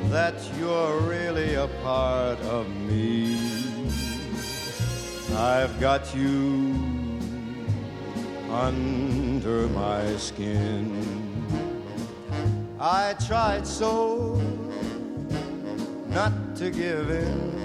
that 0.10 0.34
you're 0.60 1.00
really 1.00 1.56
a 1.56 1.68
part 1.82 2.38
of 2.42 2.68
me. 2.82 3.38
I've 5.34 5.80
got 5.80 6.14
you 6.14 6.76
under 8.52 9.70
my 9.70 10.18
skin. 10.18 10.92
I 12.82 13.14
tried 13.26 13.66
so 13.66 14.42
not 16.10 16.34
to 16.58 16.70
give 16.70 17.10
in. 17.10 17.65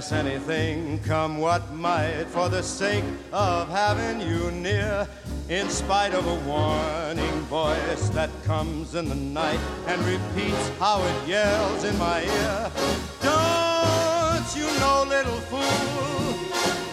Sacrifice 0.00 0.12
anything, 0.12 0.98
come 1.00 1.38
what 1.38 1.72
might, 1.72 2.24
for 2.28 2.48
the 2.48 2.62
sake 2.62 3.04
of 3.32 3.68
having 3.68 4.20
you 4.20 4.50
near. 4.50 5.06
In 5.48 5.68
spite 5.70 6.12
of 6.12 6.26
a 6.26 6.34
warning 6.48 7.40
voice 7.48 8.08
that 8.10 8.30
comes 8.44 8.94
in 8.94 9.08
the 9.08 9.14
night 9.14 9.60
and 9.86 10.00
repeats 10.02 10.70
how 10.78 11.02
it 11.02 11.28
yells 11.28 11.84
in 11.84 11.96
my 11.98 12.22
ear. 12.22 12.70
Don't 13.22 14.56
you 14.56 14.66
know, 14.80 15.04
little 15.08 15.40
fool, 15.48 16.34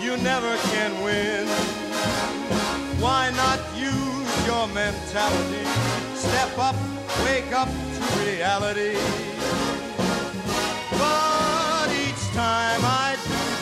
you 0.01 0.15
never 0.17 0.55
can 0.71 0.91
win. 1.03 1.47
Why 3.01 3.31
not 3.31 3.59
use 3.75 4.45
your 4.45 4.67
mentality? 4.67 5.65
Step 6.15 6.57
up, 6.57 6.75
wake 7.25 7.51
up 7.51 7.67
to 7.67 8.19
reality. 8.23 9.32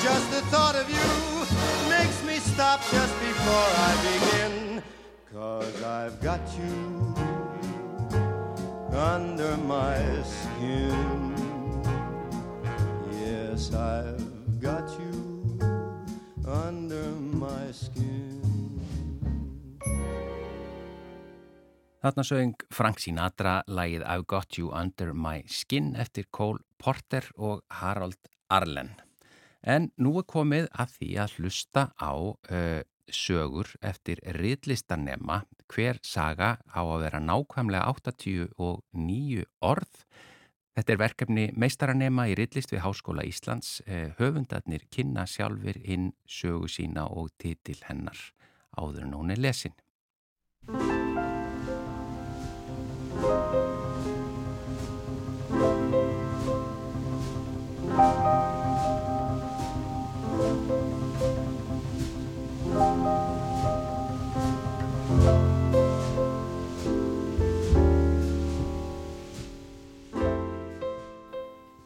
Just 0.01 0.31
the 0.31 0.41
thought 0.49 0.75
of 0.75 0.89
you 0.89 1.11
makes 1.89 2.23
me 2.25 2.41
stop 2.41 2.81
just 2.89 3.13
before 3.21 3.69
I 3.87 3.91
begin. 4.09 4.81
Cause 5.31 5.83
I've 5.83 6.19
got 6.19 6.41
you 6.57 7.13
under 8.89 9.57
my 9.57 10.01
skin. 10.25 11.35
Yes, 13.13 13.73
I've 13.73 14.59
got 14.59 14.89
you 14.97 15.59
under 16.47 17.11
my 17.37 17.71
skin. 17.71 18.41
Þarna 22.01 22.23
sögum 22.25 22.55
Frank 22.73 22.97
Sinatra 22.97 23.59
lægið 23.69 24.01
I've 24.09 24.25
Got 24.25 24.57
You 24.57 24.73
Under 24.73 25.13
My 25.13 25.43
Skin 25.45 25.93
eftir 25.93 26.25
Cole 26.33 26.65
Porter 26.81 27.29
og 27.37 27.61
Harold 27.69 28.17
Arlen. 28.49 28.89
En 29.61 29.91
nú 30.01 30.15
er 30.19 30.25
komið 30.25 30.67
að 30.73 30.95
því 30.97 31.09
að 31.21 31.35
hlusta 31.37 31.83
á 32.01 32.13
uh, 32.17 32.81
sögur 33.11 33.69
eftir 33.85 34.21
riðlistanema. 34.37 35.43
Hver 35.71 36.01
saga 36.03 36.57
á 36.65 36.81
að 36.81 37.03
vera 37.05 37.21
nákvæmlega 37.23 37.85
89 37.93 39.45
orð. 39.61 40.03
Þetta 40.71 40.93
er 40.93 41.01
verkefni 41.01 41.45
meistaranema 41.59 42.29
í 42.31 42.35
riðlist 42.39 42.71
við 42.73 42.85
Háskóla 42.87 43.27
Íslands. 43.27 43.79
Uh, 43.85 44.09
höfundarnir 44.17 44.87
kynna 44.89 45.27
sjálfur 45.29 45.77
inn 45.83 46.11
sögu 46.25 46.71
sína 46.71 47.05
og 47.11 47.29
titil 47.37 47.79
hennar 47.85 48.17
áður 48.71 49.05
en 49.05 49.17
hún 49.19 49.35
er 49.35 49.41
lesin. 49.49 49.75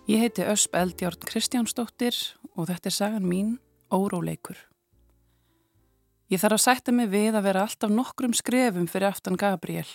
Ég 0.06 0.20
heiti 0.22 0.44
Ösp 0.46 0.76
Eldjárn 0.78 1.18
Kristjánsdóttir 1.26 2.14
og 2.54 2.68
þetta 2.70 2.92
er 2.92 2.94
sagan 2.94 3.24
mín 3.26 3.56
Óróleikur. 3.90 4.58
Ég 6.30 6.38
þarf 6.38 6.60
að 6.60 6.62
sætta 6.62 6.92
mig 6.94 7.08
við 7.10 7.34
að 7.34 7.48
vera 7.48 7.64
alltaf 7.66 7.90
nokkrum 7.90 8.36
skrefum 8.38 8.86
fyrir 8.86 9.08
aftan 9.08 9.34
Gabriel. 9.34 9.88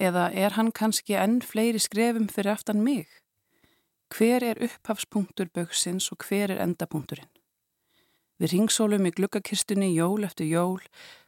Eða 0.00 0.30
er 0.32 0.56
hann 0.56 0.70
kannski 0.72 1.18
enn 1.20 1.42
fleiri 1.44 1.82
skrefum 1.84 2.30
fyrir 2.32 2.54
aftan 2.54 2.80
mig? 2.80 3.04
Hver 4.08 4.40
er 4.40 4.62
upphafspunktur 4.64 5.50
bögsins 5.52 6.06
og 6.08 6.24
hver 6.24 6.54
er 6.54 6.62
endapunkturinn? 6.64 7.28
Við 8.40 8.54
ringsólum 8.54 9.04
í 9.04 9.12
gluggakistunni 9.18 9.90
jól 9.92 10.24
eftir 10.24 10.48
jól, 10.48 10.80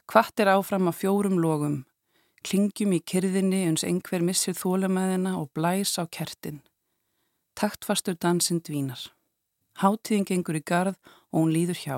hvart 0.08 0.40
er 0.40 0.48
áfram 0.54 0.88
að 0.88 1.02
fjórum 1.02 1.36
logum, 1.44 1.76
klingjum 2.40 2.96
í 2.96 3.02
kyrðinni 3.04 3.66
uns 3.68 3.84
einhver 3.84 4.24
missir 4.24 4.56
þólamæðina 4.56 5.34
og 5.42 5.52
blæs 5.52 5.98
á 6.00 6.08
kertin. 6.08 6.62
Taktfastur 7.57 8.18
dansinn 8.20 8.59
dvínar. 8.61 9.00
Háttíðin 9.80 10.26
gengur 10.28 10.59
í 10.59 10.61
garð 10.61 10.98
og 11.32 11.38
hún 11.38 11.52
líður 11.54 11.78
hjá. 11.80 11.96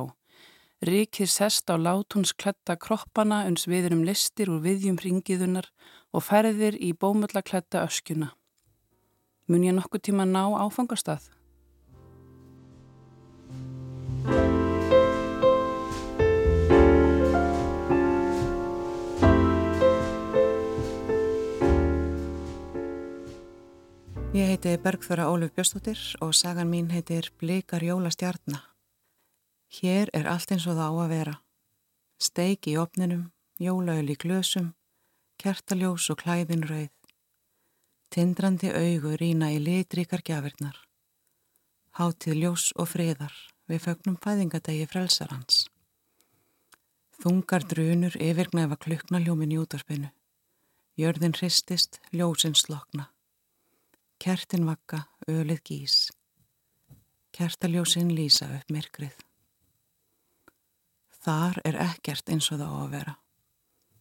Ríkir 0.86 1.26
sest 1.26 1.66
á 1.66 1.74
látúns 1.74 2.30
kletta 2.30 2.76
kroppana 2.78 3.40
uns 3.50 3.66
við 3.66 3.88
erum 3.88 4.04
listir 4.06 4.52
úr 4.54 4.62
viðjum 4.62 5.00
ringiðunar 5.02 5.66
og 6.14 6.22
ferðir 6.22 6.78
í 6.78 6.92
bómölla 6.94 7.42
kletta 7.42 7.82
öskjuna. 7.82 8.30
Mun 9.50 9.66
ég 9.66 9.74
nokkuð 9.74 10.04
tíma 10.06 10.28
ná 10.30 10.44
áfangastað? 10.62 11.26
Ég 24.38 24.46
heiti 24.46 24.76
Bergþóra 24.78 25.24
Óluf 25.32 25.50
Björstóttir 25.50 25.98
og 26.22 26.30
sagan 26.34 26.68
mín 26.70 26.92
heitir 26.94 27.26
Blikar 27.40 27.82
jólastjarnar. 27.82 28.60
Hér 29.66 30.12
er 30.14 30.28
allt 30.30 30.52
eins 30.54 30.66
og 30.70 30.76
það 30.78 30.92
á 30.94 30.94
að 30.94 31.10
vera. 31.10 31.32
Steik 32.22 32.68
í 32.70 32.76
opninum, 32.78 33.24
jólaöl 33.58 34.12
í 34.14 34.14
glösum, 34.14 34.68
kertaljós 35.42 36.06
og 36.14 36.20
klæðin 36.22 36.62
rauð. 36.70 36.94
Tindrandi 38.14 38.70
augu 38.70 39.16
rína 39.18 39.50
í 39.50 39.58
litríkar 39.58 40.22
gjafirnar. 40.22 40.78
Háttið 41.98 42.38
ljós 42.38 42.70
og 42.78 42.92
friðar 42.94 43.34
við 43.66 43.84
fögnum 43.88 44.22
fæðingadegi 44.22 44.86
frelsarhans. 44.86 45.66
Þungar 47.18 47.66
drunur 47.66 48.14
yfirgnæfa 48.14 48.78
klukknaljómin 48.86 49.58
í 49.58 49.62
útvarpinu. 49.66 50.14
Jörðin 50.94 51.34
hristist, 51.34 51.98
ljósinn 52.14 52.54
slokna. 52.54 53.10
Kertin 54.18 54.64
vakka, 54.66 55.04
ölið 55.30 55.60
gís. 55.62 55.96
Kertaljósinn 57.30 58.08
lýsa 58.10 58.48
upp 58.56 58.72
myrkrið. 58.74 59.14
Þar 61.22 61.60
er 61.70 61.78
ekkert 61.84 62.32
eins 62.34 62.48
og 62.50 62.58
það 62.58 62.74
á 62.74 62.78
að 62.80 62.90
vera. 62.96 63.14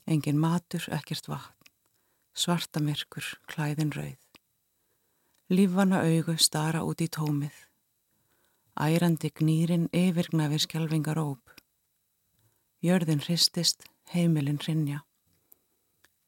Engin 0.09 0.41
matur, 0.41 0.88
ekkert 0.97 1.30
vatn. 1.30 1.70
Svarta 2.34 2.82
myrkur, 2.82 3.30
klæðin 3.45 3.93
rauð. 3.93 4.26
Lífvana 5.53 6.01
augu 6.01 6.38
stara 6.41 6.82
út 6.82 7.05
í 7.05 7.11
tómið. 7.13 7.53
Ærandi 8.74 9.30
gnýrin 9.38 9.86
yfirgna 9.93 10.49
við 10.49 10.65
skjálfingar 10.65 11.22
óp. 11.22 11.53
Jörðin 12.82 13.22
hristist, 13.22 13.86
heimilin 14.15 14.57
hrinja. 14.65 15.03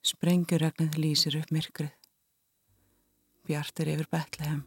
Sprengjuregnið 0.05 1.01
lýsir 1.01 1.41
upp 1.41 1.49
myrkrið. 1.49 1.98
Bjartir 3.49 3.89
yfir 3.89 4.05
Betlehem. 4.13 4.59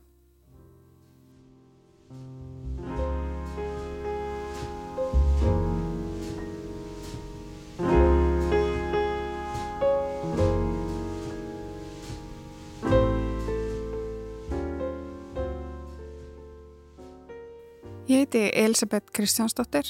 Ég 18.10 18.18
heiti 18.18 18.50
Elisabeth 18.50 19.14
Kristjánsdóttir 19.14 19.86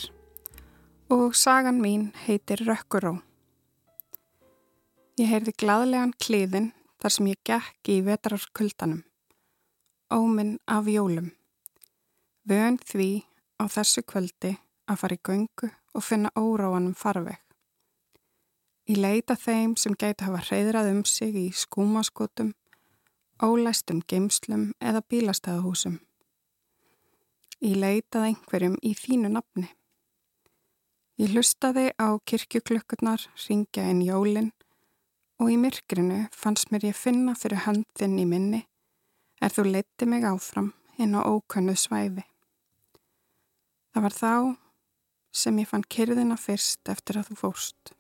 og 1.09 1.33
sagan 1.33 1.81
mín 1.81 2.11
heitir 2.27 2.61
Rökkuró. 2.69 3.17
Ég 5.17 5.33
heyrði 5.33 5.57
gladlegan 5.57 6.13
kliðin 6.21 6.71
þar 7.03 7.11
sem 7.11 7.29
ég 7.33 7.39
gekk 7.43 7.89
í 7.91 7.97
vetrarkuldanum, 8.07 9.01
óminn 10.15 10.59
af 10.71 10.87
jólum. 10.87 11.33
Vön 12.47 12.79
því 12.79 13.25
á 13.59 13.67
þessu 13.67 14.05
kvöldi 14.07 14.53
að 14.87 15.01
fara 15.01 15.19
í 15.19 15.23
göngu 15.27 15.71
og 15.99 16.05
finna 16.07 16.31
óráanum 16.39 16.95
farveg. 16.95 17.41
Í 18.87 18.95
leita 18.99 19.35
þeim 19.39 19.75
sem 19.79 19.99
gæti 19.99 20.29
hafa 20.29 20.45
hreyðrað 20.47 20.93
um 20.93 21.03
sig 21.07 21.35
í 21.39 21.45
skúmaskotum, 21.55 22.55
ólæstum 23.43 24.03
geimslum 24.07 24.71
eða 24.79 25.03
bílastæðahúsum. 25.11 25.99
Ég 27.63 27.79
leitað 27.79 28.31
einhverjum 28.31 28.79
í 28.83 28.95
þínu 28.99 29.35
nafni. 29.35 29.69
Ég 31.19 31.35
hlustaði 31.35 31.91
á 31.99 32.15
kirkjuklökkurnar 32.27 33.27
ringja 33.47 33.91
inn 33.91 34.03
jólinn 34.07 34.53
og 35.43 35.51
í 35.51 35.57
myrkrinu 35.59 36.29
fannst 36.31 36.71
mér 36.71 36.93
ég 36.93 36.95
finna 36.95 37.33
fyrir 37.35 37.65
höndin 37.65 38.15
í 38.23 38.27
minni 38.31 38.61
er 39.43 39.51
þú 39.51 39.65
leiti 39.73 40.07
mig 40.07 40.23
áfram 40.23 40.69
inn 41.03 41.17
á 41.19 41.21
ókönnu 41.27 41.75
svæði. 41.75 42.23
Það 43.91 44.05
var 44.07 44.15
þá 44.15 44.35
sem 45.43 45.59
ég 45.59 45.69
fann 45.69 45.89
kyrðina 45.91 46.37
fyrst 46.39 46.87
eftir 46.93 47.19
að 47.19 47.33
þú 47.33 47.39
fórst. 47.41 47.95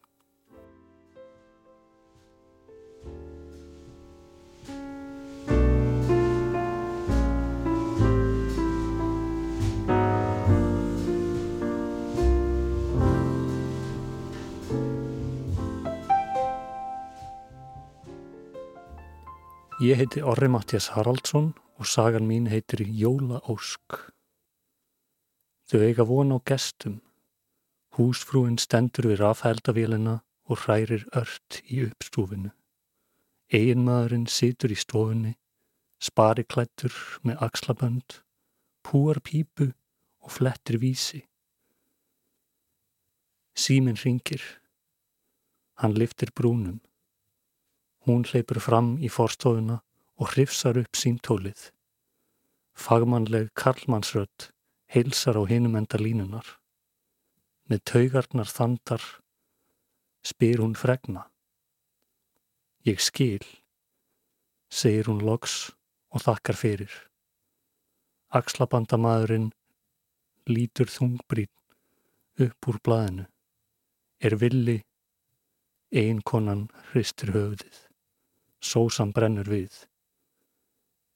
Ég 19.82 19.96
heiti 19.98 20.20
Orri 20.22 20.46
Mattias 20.46 20.92
Haraldsson 20.94 21.48
og 21.82 21.86
sagan 21.90 22.28
mín 22.28 22.44
heitir 22.46 22.84
Jóla 22.86 23.40
Ósk. 23.50 23.96
Þau 25.66 25.80
eiga 25.82 26.04
von 26.06 26.30
á 26.30 26.38
gestum. 26.46 27.00
Húsfrúin 27.98 28.60
stendur 28.62 29.08
við 29.10 29.18
rafhældavélina 29.24 30.20
og 30.46 30.60
hrærir 30.62 31.02
ört 31.18 31.58
í 31.66 31.80
uppstúfinu. 31.88 32.52
Eginmaðurinn 33.50 34.28
situr 34.30 34.70
í 34.70 34.78
stofunni, 34.78 35.34
spariklættur 35.98 36.94
með 37.26 37.42
axlabönd, 37.48 38.20
púar 38.86 39.18
pípu 39.18 39.72
og 40.22 40.30
flettir 40.30 40.78
vísi. 40.78 41.24
Síminn 43.58 43.98
ringir. 43.98 44.46
Hann 45.82 45.98
liftir 45.98 46.30
brúnum. 46.30 46.78
Hún 48.02 48.24
hleypur 48.26 48.58
fram 48.58 48.96
í 48.98 49.08
forstofuna 49.12 49.76
og 50.18 50.32
hrifsar 50.32 50.78
upp 50.80 50.98
símtólið. 50.98 51.68
Fagmannleg 52.74 53.52
karlmannsrödd 53.54 54.48
heilsar 54.90 55.38
á 55.38 55.42
hinum 55.46 55.76
enda 55.78 56.00
línunar. 56.00 56.46
Með 57.70 57.84
taugarnar 57.86 58.50
þandar 58.50 59.04
spyr 60.26 60.64
hún 60.64 60.74
fregna. 60.78 61.28
Ég 62.82 62.98
skil, 62.98 63.44
segir 64.66 65.06
hún 65.06 65.22
loks 65.22 65.70
og 66.10 66.26
þakkar 66.26 66.58
fyrir. 66.58 66.92
Akslabandamaðurinn 68.34 69.52
lítur 70.50 70.90
þungbrýn 70.90 71.52
upp 72.42 72.68
úr 72.68 72.82
blaðinu. 72.82 73.28
Er 74.18 74.34
villi, 74.42 74.80
einkonan 75.94 76.68
hristir 76.90 77.34
höfðið. 77.34 77.91
Sósan 78.62 79.10
brennur 79.10 79.48
við. 79.50 79.74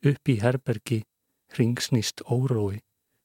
Upp 0.03 0.29
í 0.29 0.35
herbergi 0.43 1.05
ringsnýst 1.55 2.25
órói 2.27 2.81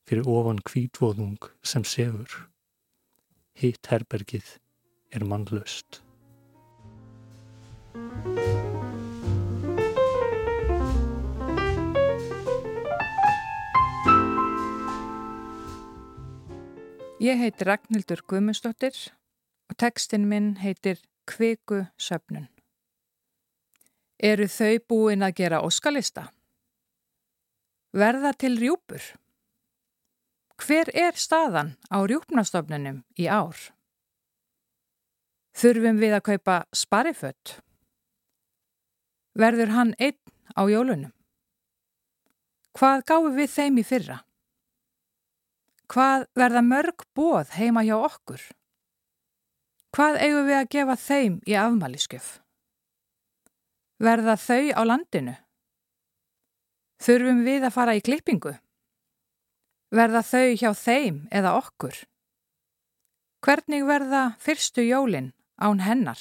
fyrir 0.06 0.30
ofan 0.30 0.62
kvítvóðung 0.62 1.50
sem 1.66 1.82
sefur. 1.82 2.46
Hitt 3.58 3.90
herbergið 3.90 4.60
er 5.10 5.26
mannlöst. 5.26 6.04
Ég 17.22 17.38
heiti 17.42 17.66
Ragnhildur 17.66 18.22
Guðmundsdóttir 18.30 18.96
og 19.70 19.82
textin 19.82 20.30
minn 20.30 20.56
heitir 20.62 21.02
Kviku 21.30 21.88
söpnun. 21.98 22.50
Eru 24.22 24.46
þau 24.46 24.78
búin 24.86 25.26
að 25.26 25.40
gera 25.40 25.64
óskalista? 25.66 26.28
Verða 27.98 28.36
til 28.38 28.54
rjúpur? 28.60 29.02
Hver 30.62 30.92
er 30.94 31.18
staðan 31.18 31.72
á 31.90 31.98
rjúpnastofnunum 32.06 33.00
í 33.18 33.26
ár? 33.26 33.58
Þurfum 35.58 35.98
við 35.98 36.14
að 36.20 36.26
kaupa 36.28 36.58
sparifött? 36.70 37.56
Verður 39.34 39.74
hann 39.74 39.96
einn 39.98 40.20
á 40.54 40.70
jólunum? 40.70 41.16
Hvað 42.78 43.04
gáum 43.10 43.34
við 43.36 43.50
þeim 43.56 43.82
í 43.82 43.88
fyrra? 43.88 44.20
Hvað 45.90 46.28
verða 46.38 46.62
mörg 46.62 47.08
bóð 47.18 47.58
heima 47.58 47.82
hjá 47.90 47.98
okkur? 47.98 48.46
Hvað 49.92 50.22
eigum 50.22 50.46
við 50.46 50.60
að 50.62 50.72
gefa 50.78 51.00
þeim 51.10 51.42
í 51.50 51.58
afmæliskjöf? 51.58 52.41
Verða 54.02 54.34
þau 54.34 54.72
á 54.74 54.82
landinu? 54.82 55.36
Þurfum 57.06 57.44
við 57.46 57.66
að 57.68 57.74
fara 57.76 57.94
í 57.94 58.02
klippingu? 58.02 58.56
Verða 59.94 60.24
þau 60.26 60.56
hjá 60.58 60.72
þeim 60.74 61.20
eða 61.30 61.52
okkur? 61.60 62.00
Hvernig 63.46 63.86
verða 63.86 64.22
fyrstu 64.42 64.88
jólin 64.88 65.28
án 65.62 65.84
hennar? 65.86 66.18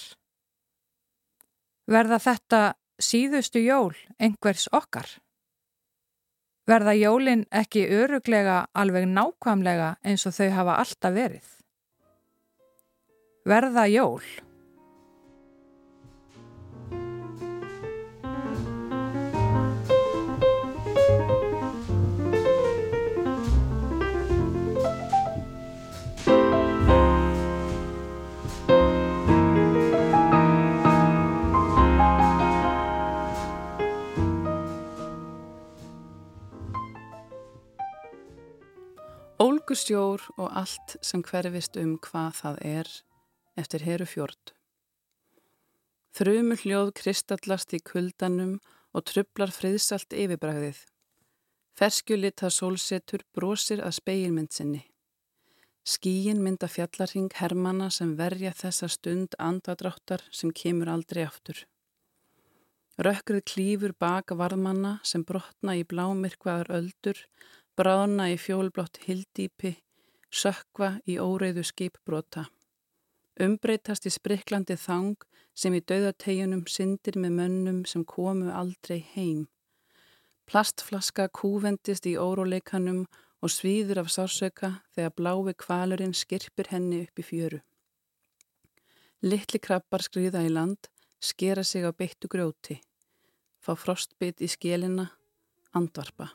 Verða 1.89 2.19
þetta 2.21 2.61
síðustu 3.01 3.65
jól 3.65 3.97
einhvers 4.21 4.69
okkar? 4.77 5.09
Verða 6.69 6.93
jólin 7.01 7.47
ekki 7.49 7.87
öruglega 7.97 8.67
alveg 8.77 9.09
nákvæmlega 9.09 9.95
eins 10.05 10.29
og 10.29 10.37
þau 10.37 10.53
hafa 10.59 10.77
alltaf 10.85 11.17
verið? 11.17 11.49
Verða 13.49 13.89
jól? 13.89 14.50
Ólgusjór 39.71 40.25
og 40.35 40.49
allt 40.59 40.97
sem 40.99 41.21
hverfist 41.23 41.77
um 41.79 41.93
hvað 42.03 42.33
það 42.41 42.57
er 42.67 42.89
eftir 43.63 43.85
heru 43.87 44.07
fjord. 44.13 44.51
Þrumur 46.19 46.59
hljóð 46.65 46.91
kristallast 46.99 47.77
í 47.77 47.79
kuldanum 47.79 48.57
og 48.91 49.05
trublar 49.07 49.53
friðsalt 49.55 50.11
yfirbræðið. 50.11 50.81
Ferskjulita 51.79 52.51
sólsetur 52.51 53.23
brosir 53.31 53.85
að 53.87 53.95
speilmynd 54.01 54.51
sinni. 54.51 54.83
Skíin 55.87 56.43
mynda 56.43 56.67
fjallarhing 56.67 57.31
hermana 57.39 57.93
sem 57.95 58.17
verja 58.19 58.51
þessa 58.51 58.91
stund 58.91 59.39
andadráttar 59.39 60.27
sem 60.35 60.51
kemur 60.51 60.91
aldrei 60.91 61.23
aftur. 61.29 61.63
Rökkrið 62.99 63.47
klífur 63.47 63.95
baka 63.95 64.35
varðmanna 64.35 64.97
sem 65.07 65.23
brotna 65.23 65.79
í 65.79 65.87
blámirkvaðar 65.87 66.75
öldur, 66.81 67.23
brána 67.79 68.29
í 68.33 68.37
fjólblótt 68.41 69.01
hildýpi, 69.07 69.75
sökva 70.31 70.97
í 71.11 71.19
óreiðu 71.21 71.65
skipbrota. 71.67 72.47
Umbreytast 73.41 74.09
í 74.09 74.13
spriklandi 74.15 74.77
þang 74.81 75.25
sem 75.55 75.77
í 75.77 75.81
dauðategjunum 75.81 76.67
syndir 76.69 77.17
með 77.21 77.37
mönnum 77.39 77.81
sem 77.89 78.05
komu 78.05 78.51
aldrei 78.53 79.01
heim. 79.15 79.49
Plastflaska 80.51 81.29
kúvendist 81.29 82.07
í 82.11 82.17
óróleikanum 82.19 83.07
og 83.41 83.55
svíður 83.55 84.03
af 84.05 84.13
sársöka 84.13 84.75
þegar 84.95 85.17
blái 85.17 85.57
kvalurinn 85.65 86.15
skirpir 86.17 86.73
henni 86.75 87.05
upp 87.07 87.23
í 87.23 87.27
fjöru. 87.31 87.63
Littli 89.23 89.61
krabbar 89.61 90.03
skriða 90.03 90.45
í 90.45 90.53
land, 90.53 90.89
skera 91.21 91.65
sig 91.65 91.85
á 91.85 91.93
beittu 91.93 92.29
grjóti 92.29 92.81
fá 93.61 93.77
frostbit 93.77 94.41
í 94.41 94.49
skélina, 94.49 95.11
andvarpa. 95.77 96.31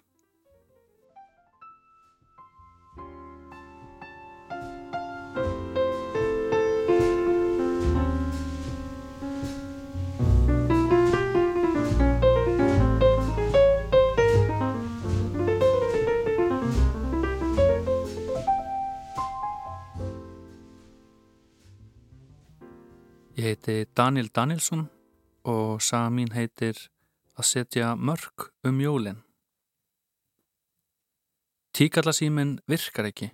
Heiti 23.45 23.85
Daniel 23.97 24.29
Danielsson 24.33 24.87
og 25.45 25.81
saga 25.83 26.09
mín 26.09 26.33
heitir 26.33 26.79
að 27.37 27.49
setja 27.49 27.93
mörg 27.95 28.49
um 28.65 28.79
jólinn. 28.81 29.21
Tíkallasíminn 31.75 32.57
virkar 32.71 33.09
ekki. 33.09 33.29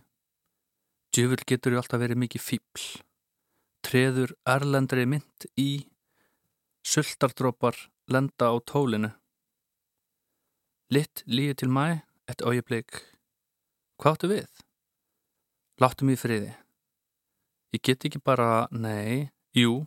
Djöfur 1.13 1.43
getur 1.47 1.75
ju 1.75 1.79
alltaf 1.81 2.01
verið 2.01 2.21
mikið 2.23 2.41
fíbl. 2.41 2.85
Treður 3.85 4.33
erlendri 4.49 5.05
mynd 5.05 5.45
í, 5.59 5.85
sultardrópar 6.87 7.77
lenda 8.11 8.49
á 8.49 8.55
tólinu. 8.65 9.11
Litt 10.91 11.23
líði 11.27 11.59
til 11.61 11.69
mæ, 11.71 12.01
eitt 12.27 12.41
ájablik. 12.41 12.97
Hvað 14.01 14.17
áttu 14.17 14.31
við? 14.31 14.49
Láttu 15.81 16.07
mér 16.09 16.19
friði. 16.19 16.51
Ég 17.71 17.85
get 17.85 18.09
ekki 18.09 18.19
bara, 18.19 18.67
nei, 18.71 19.29
jú, 19.55 19.85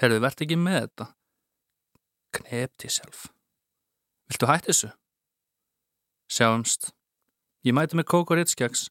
herðu, 0.00 0.20
verð 0.24 0.44
ekki 0.46 0.58
með 0.58 0.80
þetta. 0.84 1.06
Knep 2.36 2.72
til 2.80 2.90
sjálf. 2.94 3.26
Viltu 4.30 4.48
hætti 4.48 4.70
þessu? 4.70 4.90
Sjáumst. 6.30 6.92
Ég 7.66 7.74
mæti 7.74 7.98
með 7.98 8.08
kók 8.12 8.30
og 8.30 8.38
rittskjags. 8.38 8.86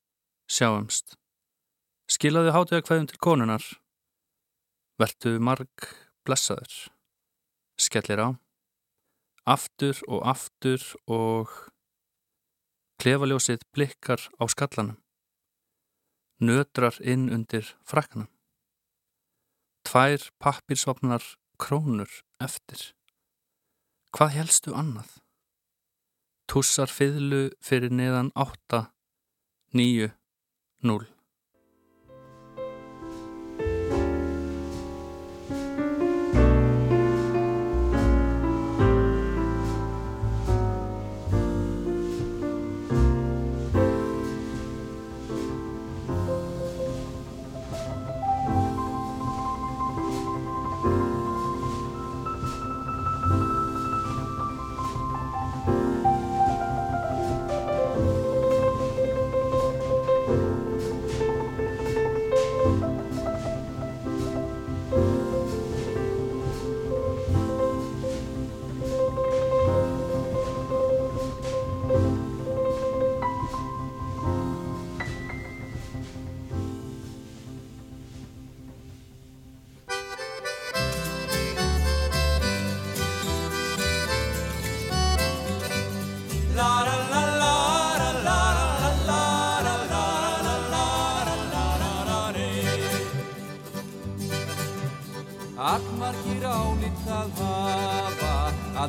Sjáumst. 0.51 1.15
Skilaðu 2.09 2.51
hátuða 2.53 2.83
hverjum 2.83 3.07
til 3.09 3.19
konunar. 3.23 3.65
Vertu 4.99 5.37
marg 5.39 5.89
blessaður. 6.27 6.89
Skellir 7.79 8.19
á. 8.19 8.29
Aftur 9.47 10.01
og 10.11 10.25
aftur 10.27 10.83
og 11.07 11.53
klefaljósið 12.99 13.63
blikkar 13.73 14.25
á 14.35 14.43
skallanum. 14.51 14.99
Nötrar 16.43 16.99
inn 17.01 17.29
undir 17.31 17.71
frakkanum. 17.87 18.27
Tvær 19.89 20.21
pappirsvapnar 20.37 21.23
krónur 21.57 22.11
eftir. 22.37 22.91
Hvað 24.13 24.35
helstu 24.35 24.73
annað? 24.77 25.15
Tussar 26.45 26.93
fiðlu 26.93 27.47
fyrir 27.57 27.95
neðan 27.97 28.29
8, 28.37 28.83
9, 29.73 30.11
0. 30.85 31.07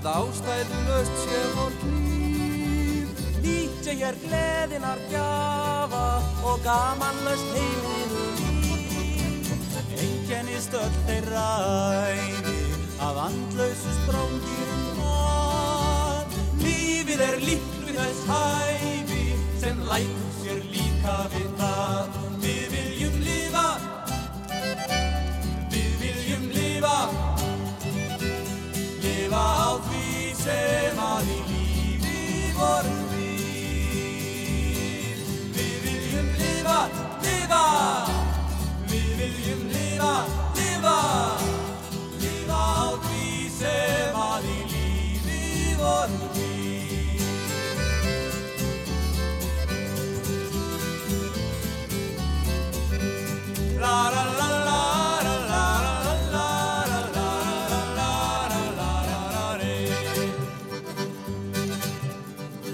að 0.01 0.07
ástæðu 0.17 0.79
löst 0.89 1.17
sé 1.25 1.41
vort 1.57 1.83
líf. 1.93 3.09
Nýtja 3.45 3.93
hér 4.01 4.17
gleðinar 4.25 5.01
gjafa 5.11 6.05
og 6.45 6.63
gama 6.65 7.10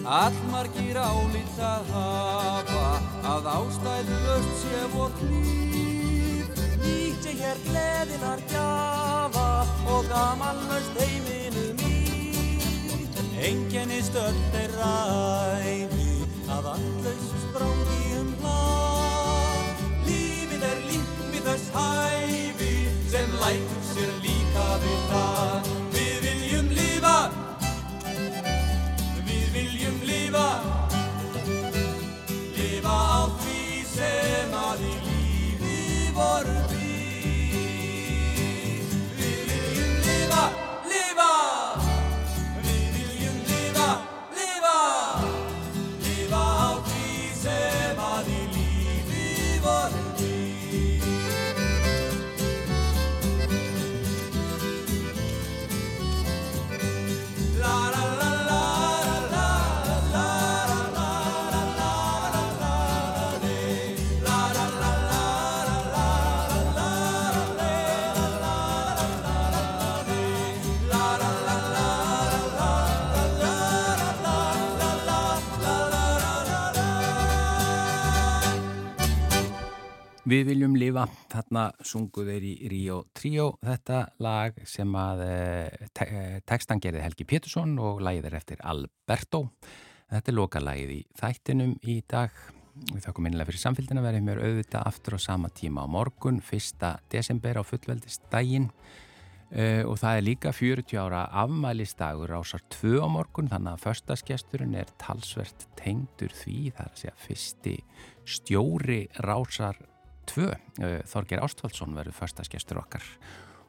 Allmargir 0.07 0.97
álít 0.97 1.59
að 1.59 1.89
hafa 1.91 2.85
að 3.27 3.49
ástæðlöst 3.51 4.53
sé 4.63 4.83
vor 4.95 5.11
klíf 5.19 6.61
Nýtt 6.85 7.27
sé 7.27 7.35
hér 7.41 7.59
gleðinar 7.67 8.45
gjafa 8.53 9.49
og 9.91 10.13
gamanlaust 10.13 11.03
heiminu 11.03 11.36
mín 13.47 13.67
Engennist 13.67 14.15
öll 14.19 14.39
þeirra 14.53 14.93
æfi 15.63 16.27
að 16.51 16.69
allausu 16.73 17.41
sprangi 17.45 18.19
um 18.19 18.33
hlað 18.43 19.85
Lífið 20.09 20.67
er 20.71 20.83
líkt 20.91 21.25
við 21.31 21.49
þess 21.51 21.71
hæfi 21.77 22.75
sem 23.13 23.41
lætur 23.43 23.83
sér 23.93 24.15
líka 24.25 24.71
við 24.83 24.97
Við 80.27 80.49
viljum 80.49 80.73
lifa, 80.75 81.05
þarna 81.31 81.69
sungu 81.87 82.25
þeir 82.27 82.45
í 82.49 82.55
Rio 82.67 82.97
Trio 83.15 83.45
þetta 83.63 84.01
lag 84.27 84.57
sem 84.67 84.97
að 84.99 85.23
eh, 85.23 85.85
te 85.95 86.07
eh, 86.11 86.33
textan 86.43 86.83
gerði 86.83 87.05
Helgi 87.05 87.27
Pétursson 87.31 87.77
og 87.79 88.03
lagið 88.03 88.27
er 88.27 88.37
eftir 88.41 88.65
Alberto. 88.67 89.45
Þetta 90.11 90.35
er 90.35 90.39
lokalagið 90.41 90.93
í 90.97 90.99
þættinum 91.23 91.77
í 91.87 91.97
dag. 92.11 92.35
Við 92.91 93.07
þakkum 93.07 93.29
minnilega 93.29 93.53
fyrir 93.53 93.65
samfélgina 93.69 94.03
verðum 94.03 94.27
mér 94.27 94.43
auðvitað 94.43 94.91
aftur 94.91 95.15
á 95.15 95.21
sama 95.29 95.55
tíma 95.55 95.87
á 95.87 95.95
morgun, 95.95 96.43
1. 96.43 96.91
desember 97.15 97.63
á 97.63 97.65
fullveldistægin 97.65 98.67
uh, 98.75 99.83
og 99.87 99.97
það 100.03 100.11
er 100.11 100.27
líka 100.27 100.53
40 100.53 101.03
ára 101.07 101.25
afmælistagur 101.47 102.35
ásar 102.35 102.67
2 102.83 102.99
á 102.99 103.07
morgun 103.07 103.49
þannig 103.55 103.79
að 103.79 103.85
förstaskesturinn 103.87 104.75
er 104.77 104.91
talsvert 105.01 105.71
tengdur 105.79 106.35
því 106.35 106.73
það 106.75 106.89
er 106.91 106.91
að 106.91 107.05
segja 107.05 107.21
fyrsti 107.29 107.83
stjóri 108.27 109.05
rásar 109.23 109.87
2. 110.33 110.49
Þorger 111.09 111.43
Ástvaldsson 111.45 111.97
verður 111.97 112.17
förstaskestur 112.19 112.81
okkar 112.83 113.05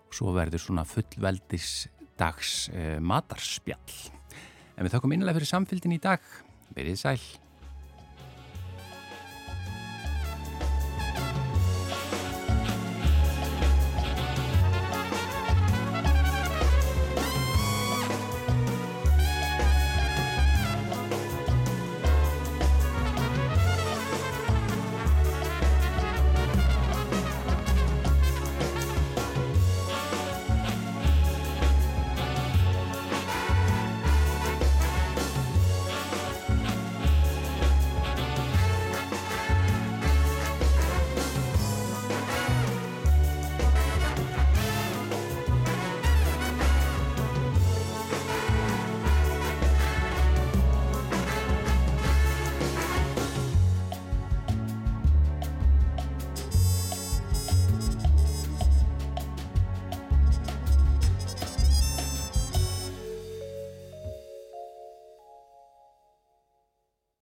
og 0.08 0.16
svo 0.16 0.32
verður 0.36 0.64
svona 0.64 0.86
fullveldis 0.88 1.88
dags 2.18 2.68
uh, 2.74 2.98
matarspjall. 3.04 3.98
En 4.78 4.86
við 4.86 4.94
þakkum 4.96 5.14
innlega 5.16 5.38
fyrir 5.40 5.52
samfélgin 5.52 5.98
í 5.98 6.02
dag. 6.02 6.24
Verið 6.78 7.00
sæl. 7.02 7.20